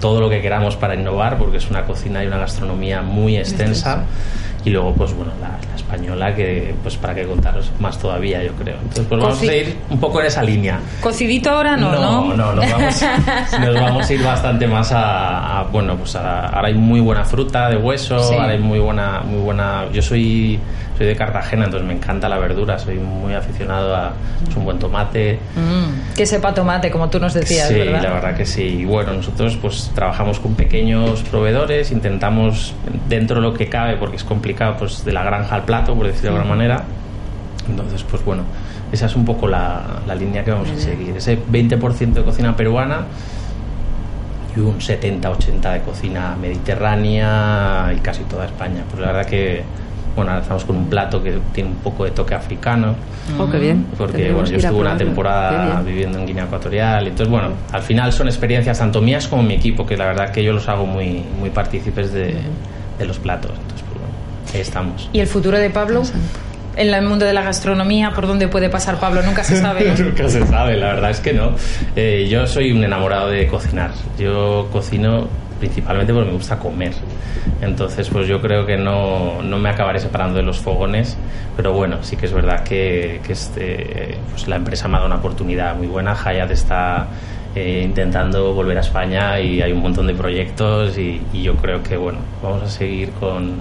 todo 0.00 0.20
lo 0.20 0.28
que 0.28 0.42
queramos 0.42 0.74
para 0.74 0.96
innovar 0.96 1.38
porque 1.38 1.58
es 1.58 1.70
una 1.70 1.84
cocina 1.84 2.24
y 2.24 2.26
una 2.26 2.38
gastronomía 2.38 3.02
muy 3.02 3.36
extensa 3.36 4.04
y 4.64 4.70
luego 4.70 4.92
pues 4.94 5.12
bueno 5.14 5.32
la, 5.40 5.48
la 5.68 5.74
española 5.76 6.34
que 6.34 6.74
pues 6.82 6.96
para 6.96 7.14
qué 7.14 7.24
contaros 7.24 7.70
más 7.80 7.98
todavía 7.98 8.42
yo 8.44 8.52
creo 8.52 8.76
entonces 8.76 9.06
pues 9.08 9.20
vamos 9.20 9.42
Coci- 9.42 9.48
a 9.50 9.56
ir 9.56 9.76
un 9.90 9.98
poco 10.00 10.20
en 10.20 10.26
esa 10.26 10.42
línea 10.42 10.78
¿Cocidito 11.00 11.50
ahora 11.50 11.76
no? 11.76 11.90
no, 11.92 12.00
No, 12.00 12.36
no, 12.36 12.52
nos 12.54 12.70
vamos, 12.70 13.02
nos 13.60 13.74
vamos 13.74 14.08
a 14.08 14.12
ir 14.12 14.22
bastante 14.22 14.66
más 14.66 14.92
a, 14.92 15.60
a, 15.60 15.62
bueno, 15.64 15.96
pues 15.96 16.14
a- 16.16 16.46
ahora 16.48 16.68
hay 16.68 16.74
muy 16.74 17.00
buena 17.00 17.24
fruta 17.24 17.68
de 17.70 17.76
hueso, 17.76 18.18
Sí. 18.20 18.34
ahora 18.34 18.52
hay 18.52 18.58
muy 18.58 18.78
buena, 18.78 19.20
muy 19.24 19.40
buena. 19.40 19.84
Yo 19.92 20.00
soy, 20.02 20.58
soy 21.02 21.08
de 21.08 21.16
Cartagena, 21.16 21.64
entonces 21.64 21.86
me 21.86 21.94
encanta 21.94 22.28
la 22.28 22.38
verdura, 22.38 22.78
soy 22.78 22.96
muy 22.96 23.34
aficionado 23.34 23.94
a 23.94 24.12
pues, 24.44 24.56
un 24.56 24.64
buen 24.64 24.78
tomate. 24.78 25.40
Mm, 25.56 26.14
que 26.14 26.26
sepa 26.26 26.54
tomate, 26.54 26.92
como 26.92 27.10
tú 27.10 27.18
nos 27.18 27.34
decías, 27.34 27.68
sí, 27.68 27.74
¿verdad? 27.74 28.02
la 28.02 28.12
verdad 28.12 28.36
que 28.36 28.46
sí. 28.46 28.62
Y 28.62 28.84
bueno, 28.84 29.12
nosotros 29.12 29.58
pues 29.60 29.90
trabajamos 29.94 30.38
con 30.38 30.54
pequeños 30.54 31.22
proveedores, 31.22 31.90
intentamos 31.90 32.74
dentro 33.08 33.36
de 33.36 33.42
lo 33.42 33.54
que 33.54 33.68
cabe, 33.68 33.96
porque 33.96 34.16
es 34.16 34.24
complicado, 34.24 34.76
pues 34.78 35.04
de 35.04 35.12
la 35.12 35.24
granja 35.24 35.56
al 35.56 35.64
plato, 35.64 35.94
por 35.96 36.06
decirlo 36.06 36.30
de 36.30 36.36
alguna 36.36 36.54
manera. 36.54 36.84
Entonces, 37.68 38.04
pues 38.04 38.24
bueno, 38.24 38.44
esa 38.92 39.06
es 39.06 39.16
un 39.16 39.24
poco 39.24 39.48
la, 39.48 39.82
la 40.06 40.14
línea 40.14 40.44
que 40.44 40.52
vamos 40.52 40.70
a 40.70 40.78
seguir. 40.78 41.16
Ese 41.16 41.36
20% 41.36 42.12
de 42.12 42.22
cocina 42.22 42.56
peruana 42.56 43.06
y 44.56 44.60
un 44.60 44.78
70-80 44.78 45.72
de 45.72 45.80
cocina 45.80 46.36
mediterránea 46.40 47.92
y 47.96 48.00
casi 48.00 48.22
toda 48.24 48.44
España. 48.46 48.84
Pues 48.88 49.00
la 49.00 49.08
verdad 49.08 49.26
que, 49.26 49.64
bueno, 50.14 50.30
ahora 50.30 50.42
estamos 50.42 50.64
con 50.64 50.76
un 50.76 50.86
plato 50.88 51.22
que 51.22 51.38
tiene 51.52 51.70
un 51.70 51.76
poco 51.76 52.04
de 52.04 52.10
toque 52.10 52.34
africano. 52.34 52.94
Oh, 53.38 53.48
qué 53.50 53.58
bien. 53.58 53.86
Porque 53.96 54.14
Tendremos 54.14 54.42
bueno, 54.50 54.58
yo 54.60 54.66
estuve 54.68 54.80
una 54.80 54.96
temporada 54.96 55.80
bien. 55.80 55.86
viviendo 55.86 56.18
en 56.18 56.26
Guinea 56.26 56.44
Ecuatorial. 56.44 57.06
Entonces, 57.06 57.28
bueno, 57.28 57.48
al 57.72 57.82
final 57.82 58.12
son 58.12 58.28
experiencias 58.28 58.78
tanto 58.78 59.00
mías 59.00 59.26
como 59.28 59.42
mi 59.42 59.54
equipo, 59.54 59.86
que 59.86 59.96
la 59.96 60.06
verdad 60.06 60.30
que 60.30 60.42
yo 60.42 60.52
los 60.52 60.68
hago 60.68 60.86
muy, 60.86 61.24
muy 61.38 61.50
partícipes 61.50 62.12
de, 62.12 62.34
de 62.98 63.04
los 63.04 63.18
platos. 63.18 63.50
Entonces, 63.52 63.82
pues 63.88 64.00
bueno, 64.00 64.14
ahí 64.54 64.60
estamos. 64.60 65.08
¿Y 65.12 65.20
el 65.20 65.26
futuro 65.26 65.58
de 65.58 65.70
Pablo? 65.70 66.02
En 66.74 66.92
el 66.94 67.04
mundo 67.06 67.26
de 67.26 67.34
la 67.34 67.42
gastronomía, 67.42 68.12
¿por 68.14 68.26
dónde 68.26 68.48
puede 68.48 68.70
pasar 68.70 68.98
Pablo? 68.98 69.22
Nunca 69.22 69.44
se 69.44 69.60
sabe. 69.60 69.92
¿no? 69.96 70.04
Nunca 70.06 70.28
se 70.28 70.46
sabe, 70.46 70.76
la 70.78 70.86
verdad 70.94 71.10
es 71.10 71.20
que 71.20 71.34
no. 71.34 71.52
Eh, 71.96 72.26
yo 72.30 72.46
soy 72.46 72.72
un 72.72 72.82
enamorado 72.82 73.28
de 73.28 73.46
cocinar. 73.46 73.90
Yo 74.18 74.68
cocino 74.72 75.28
principalmente 75.62 76.12
porque 76.12 76.28
me 76.28 76.36
gusta 76.36 76.58
comer. 76.58 76.92
Entonces, 77.60 78.08
pues 78.10 78.26
yo 78.26 78.40
creo 78.40 78.66
que 78.66 78.76
no, 78.76 79.42
no 79.42 79.58
me 79.58 79.68
acabaré 79.68 80.00
separando 80.00 80.36
de 80.36 80.42
los 80.42 80.58
fogones. 80.58 81.16
Pero 81.56 81.72
bueno, 81.72 81.98
sí 82.02 82.16
que 82.16 82.26
es 82.26 82.32
verdad 82.32 82.64
que, 82.64 83.20
este, 83.28 84.18
pues 84.30 84.48
la 84.48 84.56
empresa 84.56 84.88
me 84.88 84.94
ha 84.94 84.96
dado 84.98 85.06
una 85.06 85.20
oportunidad 85.20 85.76
muy 85.76 85.86
buena. 85.86 86.16
Hayat 86.20 86.50
está 86.50 87.06
eh, 87.54 87.82
intentando 87.84 88.52
volver 88.54 88.76
a 88.76 88.80
España 88.80 89.38
y 89.38 89.62
hay 89.62 89.70
un 89.70 89.82
montón 89.82 90.08
de 90.08 90.14
proyectos 90.14 90.98
y, 90.98 91.22
y 91.32 91.42
yo 91.42 91.54
creo 91.54 91.80
que 91.84 91.96
bueno, 91.96 92.18
vamos 92.42 92.62
a 92.64 92.68
seguir 92.68 93.12
con 93.12 93.54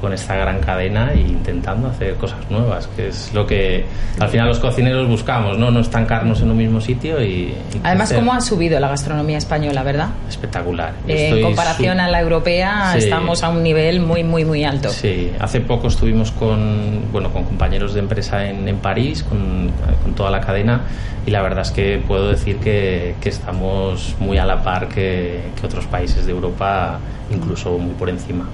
con 0.00 0.12
esta 0.12 0.36
gran 0.36 0.60
cadena 0.60 1.12
e 1.12 1.18
intentando 1.20 1.88
hacer 1.88 2.14
cosas 2.14 2.38
nuevas, 2.50 2.86
que 2.94 3.08
es 3.08 3.32
lo 3.34 3.46
que 3.46 3.84
al 4.20 4.28
final 4.28 4.46
los 4.48 4.58
cocineros 4.60 5.08
buscamos, 5.08 5.58
¿no? 5.58 5.70
No 5.70 5.80
estancarnos 5.80 6.40
en 6.40 6.50
un 6.50 6.56
mismo 6.56 6.80
sitio 6.80 7.20
y... 7.22 7.26
y 7.28 7.54
Además, 7.82 8.08
crecer. 8.08 8.18
¿cómo 8.18 8.32
ha 8.32 8.40
subido 8.40 8.78
la 8.78 8.88
gastronomía 8.88 9.38
española, 9.38 9.82
verdad? 9.82 10.08
Espectacular. 10.28 10.92
Eh, 11.08 11.30
en 11.30 11.42
comparación 11.42 11.98
a 12.00 12.08
la 12.08 12.20
europea, 12.20 12.92
Sí. 12.92 12.98
estamos 12.98 13.42
a 13.42 13.48
un 13.48 13.62
nivel 13.62 14.00
muy, 14.00 14.22
muy, 14.22 14.44
muy 14.44 14.64
alto. 14.64 14.88
Sí, 14.90 15.32
hace 15.40 15.60
poco 15.60 15.88
estuvimos 15.88 16.30
con, 16.30 17.10
bueno, 17.10 17.30
con 17.32 17.44
compañeros 17.44 17.92
de 17.94 18.00
empresa 18.00 18.46
en, 18.48 18.68
en 18.68 18.76
París, 18.78 19.24
con, 19.24 19.70
con 20.02 20.14
toda 20.14 20.30
la 20.30 20.40
cadena, 20.40 20.82
y 21.26 21.30
la 21.30 21.42
verdad 21.42 21.62
es 21.62 21.70
que 21.72 22.00
puedo 22.06 22.28
decir 22.28 22.56
que, 22.58 23.16
que 23.20 23.28
estamos 23.28 24.14
muy 24.20 24.38
a 24.38 24.46
la 24.46 24.62
par 24.62 24.88
que, 24.88 25.40
que 25.60 25.66
otros 25.66 25.86
países 25.86 26.24
de 26.24 26.32
Europa, 26.32 26.98
incluso 27.34 27.76
muy 27.78 27.94
por 27.94 28.08
encima. 28.08 28.48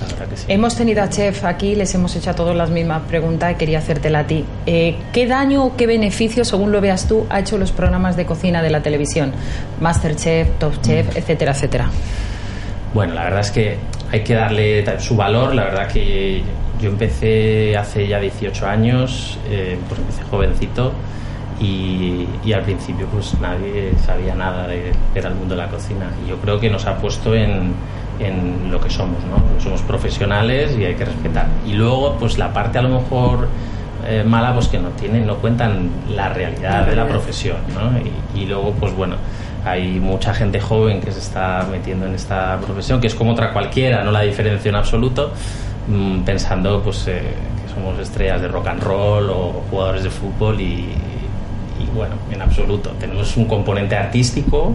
La 0.00 0.06
verdad 0.06 0.28
que 0.28 0.36
sí. 0.36 0.44
Hemos 0.48 0.76
tenido 0.76 1.02
a 1.02 1.08
Chef 1.08 1.44
aquí, 1.44 1.74
les 1.74 1.94
hemos 1.94 2.14
hecho 2.16 2.30
a 2.30 2.34
todos 2.34 2.54
las 2.54 2.70
mismas 2.70 3.02
preguntas 3.02 3.52
y 3.52 3.54
quería 3.56 3.78
hacértela 3.78 4.20
a 4.20 4.26
ti. 4.26 4.44
Eh, 4.66 4.96
¿Qué 5.12 5.26
daño 5.26 5.64
o 5.64 5.76
qué 5.76 5.86
beneficio, 5.86 6.44
según 6.44 6.72
lo 6.72 6.80
veas 6.80 7.08
tú, 7.08 7.26
ha 7.30 7.40
hecho 7.40 7.58
los 7.58 7.72
programas 7.72 8.16
de 8.16 8.26
cocina 8.26 8.62
de 8.62 8.70
la 8.70 8.82
televisión? 8.82 9.32
Masterchef, 9.80 10.58
Top 10.58 10.80
Chef, 10.82 11.16
etcétera, 11.16 11.52
etcétera. 11.52 11.90
Bueno, 12.94 13.14
la 13.14 13.24
verdad 13.24 13.40
es 13.40 13.50
que 13.50 13.76
hay 14.10 14.22
que 14.22 14.34
darle 14.34 15.00
su 15.00 15.16
valor. 15.16 15.54
La 15.54 15.64
verdad 15.64 15.88
que 15.88 16.42
yo 16.80 16.90
empecé 16.90 17.76
hace 17.76 18.06
ya 18.06 18.20
18 18.20 18.66
años, 18.66 19.38
eh, 19.50 19.78
pues 19.88 20.00
empecé 20.00 20.22
jovencito 20.30 20.92
y, 21.60 22.26
y 22.44 22.52
al 22.52 22.62
principio 22.62 23.06
pues 23.06 23.34
nadie 23.40 23.92
sabía 24.06 24.34
nada 24.34 24.66
de 24.66 24.92
que 25.12 25.18
era 25.18 25.28
el 25.28 25.34
mundo 25.34 25.54
de 25.54 25.62
la 25.62 25.68
cocina. 25.68 26.10
Y 26.24 26.30
yo 26.30 26.36
creo 26.36 26.60
que 26.60 26.70
nos 26.70 26.86
ha 26.86 26.96
puesto 26.98 27.34
en, 27.34 27.74
en 28.18 28.70
lo 28.70 28.80
que 28.80 28.90
somos, 28.90 29.18
¿no? 29.24 29.60
Somos 29.62 29.82
profesionales 29.82 30.76
y 30.78 30.84
hay 30.84 30.94
que 30.94 31.04
respetar. 31.04 31.46
Y 31.66 31.72
luego 31.72 32.16
pues 32.18 32.38
la 32.38 32.52
parte 32.52 32.78
a 32.78 32.82
lo 32.82 33.00
mejor 33.00 33.48
eh, 34.06 34.24
mala 34.24 34.54
pues 34.54 34.68
que 34.68 34.78
no 34.78 34.88
tienen, 34.90 35.26
no 35.26 35.36
cuentan 35.36 35.90
la 36.14 36.28
realidad 36.28 36.86
de 36.86 36.96
la 36.96 37.06
profesión, 37.06 37.58
¿no? 37.74 37.98
Y, 37.98 38.42
y 38.42 38.46
luego 38.46 38.72
pues 38.72 38.94
bueno, 38.94 39.16
hay 39.64 40.00
mucha 40.00 40.34
gente 40.34 40.60
joven 40.60 41.00
que 41.00 41.12
se 41.12 41.18
está 41.18 41.66
metiendo 41.70 42.06
en 42.06 42.14
esta 42.14 42.58
profesión, 42.58 43.00
que 43.00 43.06
es 43.06 43.14
como 43.14 43.32
otra 43.32 43.52
cualquiera, 43.52 44.02
no 44.04 44.10
la 44.10 44.22
diferencia 44.22 44.68
en 44.68 44.76
absoluto, 44.76 45.32
mm, 45.88 46.20
pensando 46.20 46.82
pues 46.82 47.06
eh, 47.08 47.22
que 47.62 47.74
somos 47.74 47.98
estrellas 47.98 48.40
de 48.40 48.48
rock 48.48 48.68
and 48.68 48.82
roll 48.82 49.30
o 49.30 49.64
jugadores 49.70 50.04
de 50.04 50.10
fútbol 50.10 50.60
y, 50.60 50.88
y 51.80 51.86
bueno, 51.94 52.14
en 52.30 52.40
absoluto. 52.40 52.90
Tenemos 52.98 53.36
un 53.36 53.46
componente 53.46 53.96
artístico, 53.96 54.74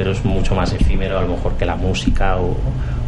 pero 0.00 0.12
es 0.12 0.24
mucho 0.24 0.54
más 0.54 0.72
efímero 0.72 1.18
a 1.18 1.20
lo 1.20 1.28
mejor 1.28 1.52
que 1.58 1.66
la 1.66 1.76
música 1.76 2.38
o, 2.38 2.56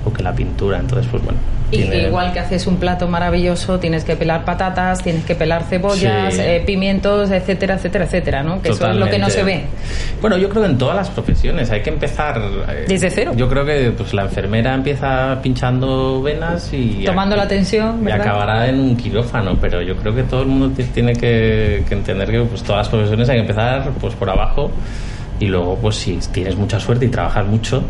o 0.04 0.12
que 0.12 0.22
la 0.22 0.34
pintura. 0.34 0.78
Entonces, 0.78 1.08
pues 1.10 1.22
bueno. 1.24 1.38
Y 1.70 1.78
tiene- 1.78 2.02
igual 2.02 2.34
que 2.34 2.38
haces 2.40 2.66
un 2.66 2.76
plato 2.76 3.08
maravilloso, 3.08 3.78
tienes 3.78 4.04
que 4.04 4.14
pelar 4.14 4.44
patatas, 4.44 5.02
tienes 5.02 5.24
que 5.24 5.34
pelar 5.34 5.62
cebollas, 5.62 6.34
Sí. 6.34 6.40
eh, 6.42 6.62
pimientos, 6.66 7.30
etcétera, 7.30 7.76
etcétera, 7.76 8.04
etcétera, 8.04 8.42
¿no? 8.42 8.60
Que 8.60 8.68
eso 8.72 8.90
es 8.90 8.96
lo 8.96 9.08
que 9.08 9.18
no 9.18 9.30
se 9.30 9.42
ve. 9.42 9.52
Totalmente. 9.60 10.20
Bueno, 10.20 10.36
yo 10.36 10.50
creo 10.50 10.64
que 10.64 10.68
en 10.68 10.76
todas 10.76 10.96
las 10.96 11.08
profesiones 11.08 11.70
hay 11.70 11.80
que 11.80 11.88
empezar 11.88 12.42
eh, 12.68 12.84
Desde 12.86 13.08
cero. 13.08 13.32
Yo 13.34 13.48
creo 13.48 13.64
que 13.64 13.90
pues 13.96 14.12
la 14.12 14.24
enfermera 14.24 14.74
empieza 14.74 15.38
pinchando 15.42 16.20
venas 16.20 16.70
y 16.74 17.04
Tomando 17.06 17.36
la 17.36 17.48
tensión, 17.48 18.00
y 18.02 18.04
¿verdad? 18.04 18.20
acabará 18.20 18.68
en 18.68 18.78
un 18.78 18.94
quirófano, 18.94 19.56
pero 19.58 19.80
yo 19.80 19.96
creo 19.96 20.14
que 20.14 20.24
todo 20.24 20.42
el 20.42 20.48
mundo 20.48 20.68
ti- 20.76 20.84
tiene 20.92 21.14
que, 21.14 21.84
que 21.88 21.94
entender 21.94 22.30
que 22.30 22.40
pues 22.42 22.62
todas 22.62 22.80
las 22.80 22.88
profesiones 22.90 23.26
hay 23.30 23.36
que 23.36 23.40
empezar 23.40 23.88
pues 23.98 24.14
por 24.14 24.28
abajo 24.28 24.70
y 25.42 25.48
luego 25.48 25.76
pues 25.76 25.96
si 25.96 26.18
tienes 26.32 26.56
mucha 26.56 26.78
suerte 26.78 27.06
y 27.06 27.08
trabajas 27.08 27.44
mucho 27.44 27.82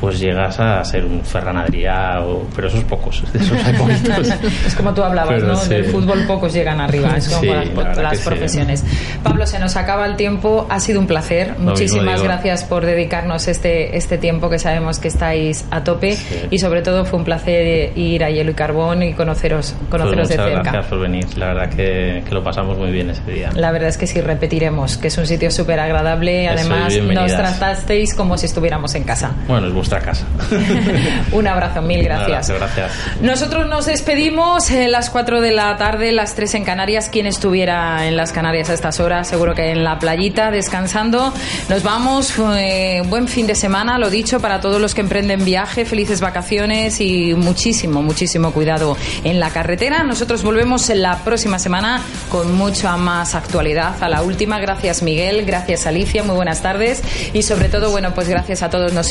pues 0.00 0.18
llegas 0.18 0.58
a 0.58 0.82
ser 0.84 1.04
un 1.04 1.22
Ferran 1.24 1.56
Adrià 1.58 2.20
o 2.22 2.46
pero 2.56 2.68
esos 2.68 2.82
pocos 2.84 3.22
de 3.32 3.38
esos 3.44 3.64
hay 3.64 3.74
poquitos 3.74 4.28
es 4.66 4.74
como 4.74 4.94
tú 4.94 5.02
hablabas, 5.02 5.34
Pero 5.34 5.48
¿no? 5.48 5.56
sí. 5.56 5.68
Del 5.68 5.84
fútbol 5.86 6.20
pocos 6.26 6.52
llegan 6.54 6.80
arriba, 6.80 7.16
es 7.16 7.28
como 7.28 7.40
Sí, 7.40 7.46
las, 7.48 7.74
la 7.96 8.02
las 8.02 8.10
que 8.12 8.16
sí. 8.18 8.24
profesiones. 8.28 8.84
Pablo, 9.22 9.46
se 9.46 9.58
nos 9.58 9.76
acaba 9.76 10.06
el 10.06 10.16
tiempo, 10.16 10.66
ha 10.70 10.80
sido 10.80 11.00
un 11.00 11.06
placer. 11.06 11.50
mismo 11.50 11.70
Muchísimas 11.70 12.22
gracias 12.22 12.64
por 12.64 12.84
dedicarnos 12.86 13.46
este, 13.48 13.96
este 13.96 14.18
tiempo 14.18 14.48
que 14.50 14.58
sabemos 14.58 14.98
que 14.98 15.08
estáis 15.08 15.64
a 15.70 15.84
tope 15.84 16.16
y 16.50 16.58
sobre 16.58 16.82
todo 16.82 17.04
fue 17.04 17.18
un 17.18 17.24
placer 17.24 17.96
ir 17.96 18.24
a 18.24 18.30
Hielo 18.30 18.52
y 18.52 18.54
Carbón 18.54 19.02
y 19.02 19.12
conoceros, 19.14 19.74
Pues 19.78 19.90
conoceros 19.90 20.28
de 20.28 20.34
muchas 20.36 20.46
cerca. 20.50 20.62
gracias 20.62 20.86
por 20.86 21.00
venir 21.00 21.38
la 21.38 21.46
verdad 21.54 21.68
que, 21.70 22.22
que 22.26 22.34
lo 22.34 22.42
pasamos 22.42 22.78
muy 22.78 22.90
bien 22.90 23.10
ese 23.10 23.22
día 23.30 23.50
La 23.54 23.70
verdad 23.70 23.88
es 23.90 23.98
que 23.98 24.06
sí, 24.06 24.20
repetiremos, 24.20 24.96
que 24.96 25.08
es 25.08 25.18
un 25.18 25.26
sitio 25.26 25.50
súper 25.50 25.78
agradable. 25.80 26.48
Además, 26.48 26.96
nos 26.96 27.32
tratasteis 27.36 28.14
como 28.14 28.38
si 28.38 28.46
estuviéramos 28.46 28.94
en 28.94 29.04
casa. 29.04 29.32
bueno 29.46 29.66
es 29.66 29.72
vuestra 29.90 30.00
casa 30.00 30.24
Un 31.32 31.46
abrazo, 31.46 31.82
mil 31.82 32.02
gracias. 32.02 32.50
Abrazo, 32.50 32.54
gracias 32.76 32.92
Nosotros 33.20 33.66
nos 33.68 33.86
despedimos 33.86 34.70
en 34.70 34.92
las 34.92 35.10
4 35.10 35.40
de 35.40 35.50
la 35.52 35.76
tarde, 35.76 36.12
las 36.12 36.34
3 36.34 36.54
en 36.54 36.64
Canarias. 36.64 37.08
Quien 37.10 37.26
estuviera 37.26 38.06
en 38.06 38.16
las 38.16 38.32
Canarias 38.32 38.70
a 38.70 38.74
estas 38.74 39.00
horas, 39.00 39.28
seguro 39.28 39.54
que 39.54 39.70
en 39.70 39.84
la 39.84 39.98
playita, 39.98 40.50
descansando. 40.50 41.32
Nos 41.68 41.82
vamos, 41.82 42.34
eh, 42.56 43.02
buen 43.06 43.28
fin 43.28 43.46
de 43.46 43.54
semana, 43.54 43.98
lo 43.98 44.10
dicho, 44.10 44.40
para 44.40 44.60
todos 44.60 44.80
los 44.80 44.94
que 44.94 45.00
emprenden 45.00 45.44
viaje, 45.44 45.84
felices 45.84 46.20
vacaciones 46.20 47.00
y 47.00 47.34
muchísimo, 47.34 48.02
muchísimo 48.02 48.52
cuidado 48.52 48.96
en 49.24 49.40
la 49.40 49.50
carretera. 49.50 50.02
Nosotros 50.02 50.42
volvemos 50.42 50.88
en 50.90 51.02
la 51.02 51.18
próxima 51.18 51.58
semana 51.58 52.00
con 52.28 52.54
mucha 52.54 52.96
más 52.96 53.34
actualidad. 53.34 53.94
A 54.02 54.08
la 54.08 54.22
última, 54.22 54.58
gracias 54.60 55.02
Miguel, 55.02 55.44
gracias 55.44 55.86
Alicia, 55.86 56.22
muy 56.22 56.36
buenas 56.36 56.62
tardes. 56.62 57.02
Y 57.32 57.42
sobre 57.42 57.68
todo, 57.68 57.90
bueno, 57.90 58.14
pues 58.14 58.28
gracias 58.28 58.62
a 58.62 58.70
todos 58.70 58.92
nos- 58.92 59.10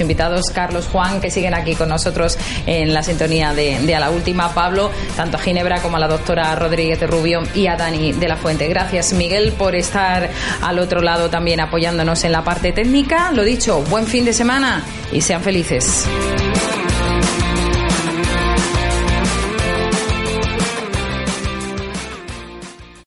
invitados, 0.00 0.50
Carlos, 0.52 0.88
Juan, 0.90 1.20
que 1.20 1.30
siguen 1.30 1.54
aquí 1.54 1.74
con 1.74 1.88
nosotros 1.88 2.38
en 2.66 2.92
la 2.92 3.02
sintonía 3.02 3.54
de, 3.54 3.78
de 3.80 3.94
A 3.94 4.00
la 4.00 4.10
Última, 4.10 4.54
Pablo, 4.54 4.90
tanto 5.16 5.36
a 5.36 5.40
Ginebra 5.40 5.80
como 5.82 5.96
a 5.96 6.00
la 6.00 6.08
doctora 6.08 6.54
Rodríguez 6.54 7.00
de 7.00 7.06
Rubio 7.06 7.42
y 7.54 7.66
a 7.66 7.76
Dani 7.76 8.12
de 8.12 8.28
la 8.28 8.36
Fuente. 8.36 8.68
Gracias, 8.68 9.12
Miguel, 9.12 9.52
por 9.52 9.74
estar 9.74 10.30
al 10.62 10.78
otro 10.78 11.00
lado 11.00 11.30
también 11.30 11.60
apoyándonos 11.60 12.24
en 12.24 12.32
la 12.32 12.44
parte 12.44 12.72
técnica. 12.72 13.32
Lo 13.32 13.44
dicho, 13.44 13.82
buen 13.82 14.06
fin 14.06 14.24
de 14.24 14.32
semana 14.32 14.84
y 15.12 15.20
sean 15.20 15.42
felices. 15.42 16.06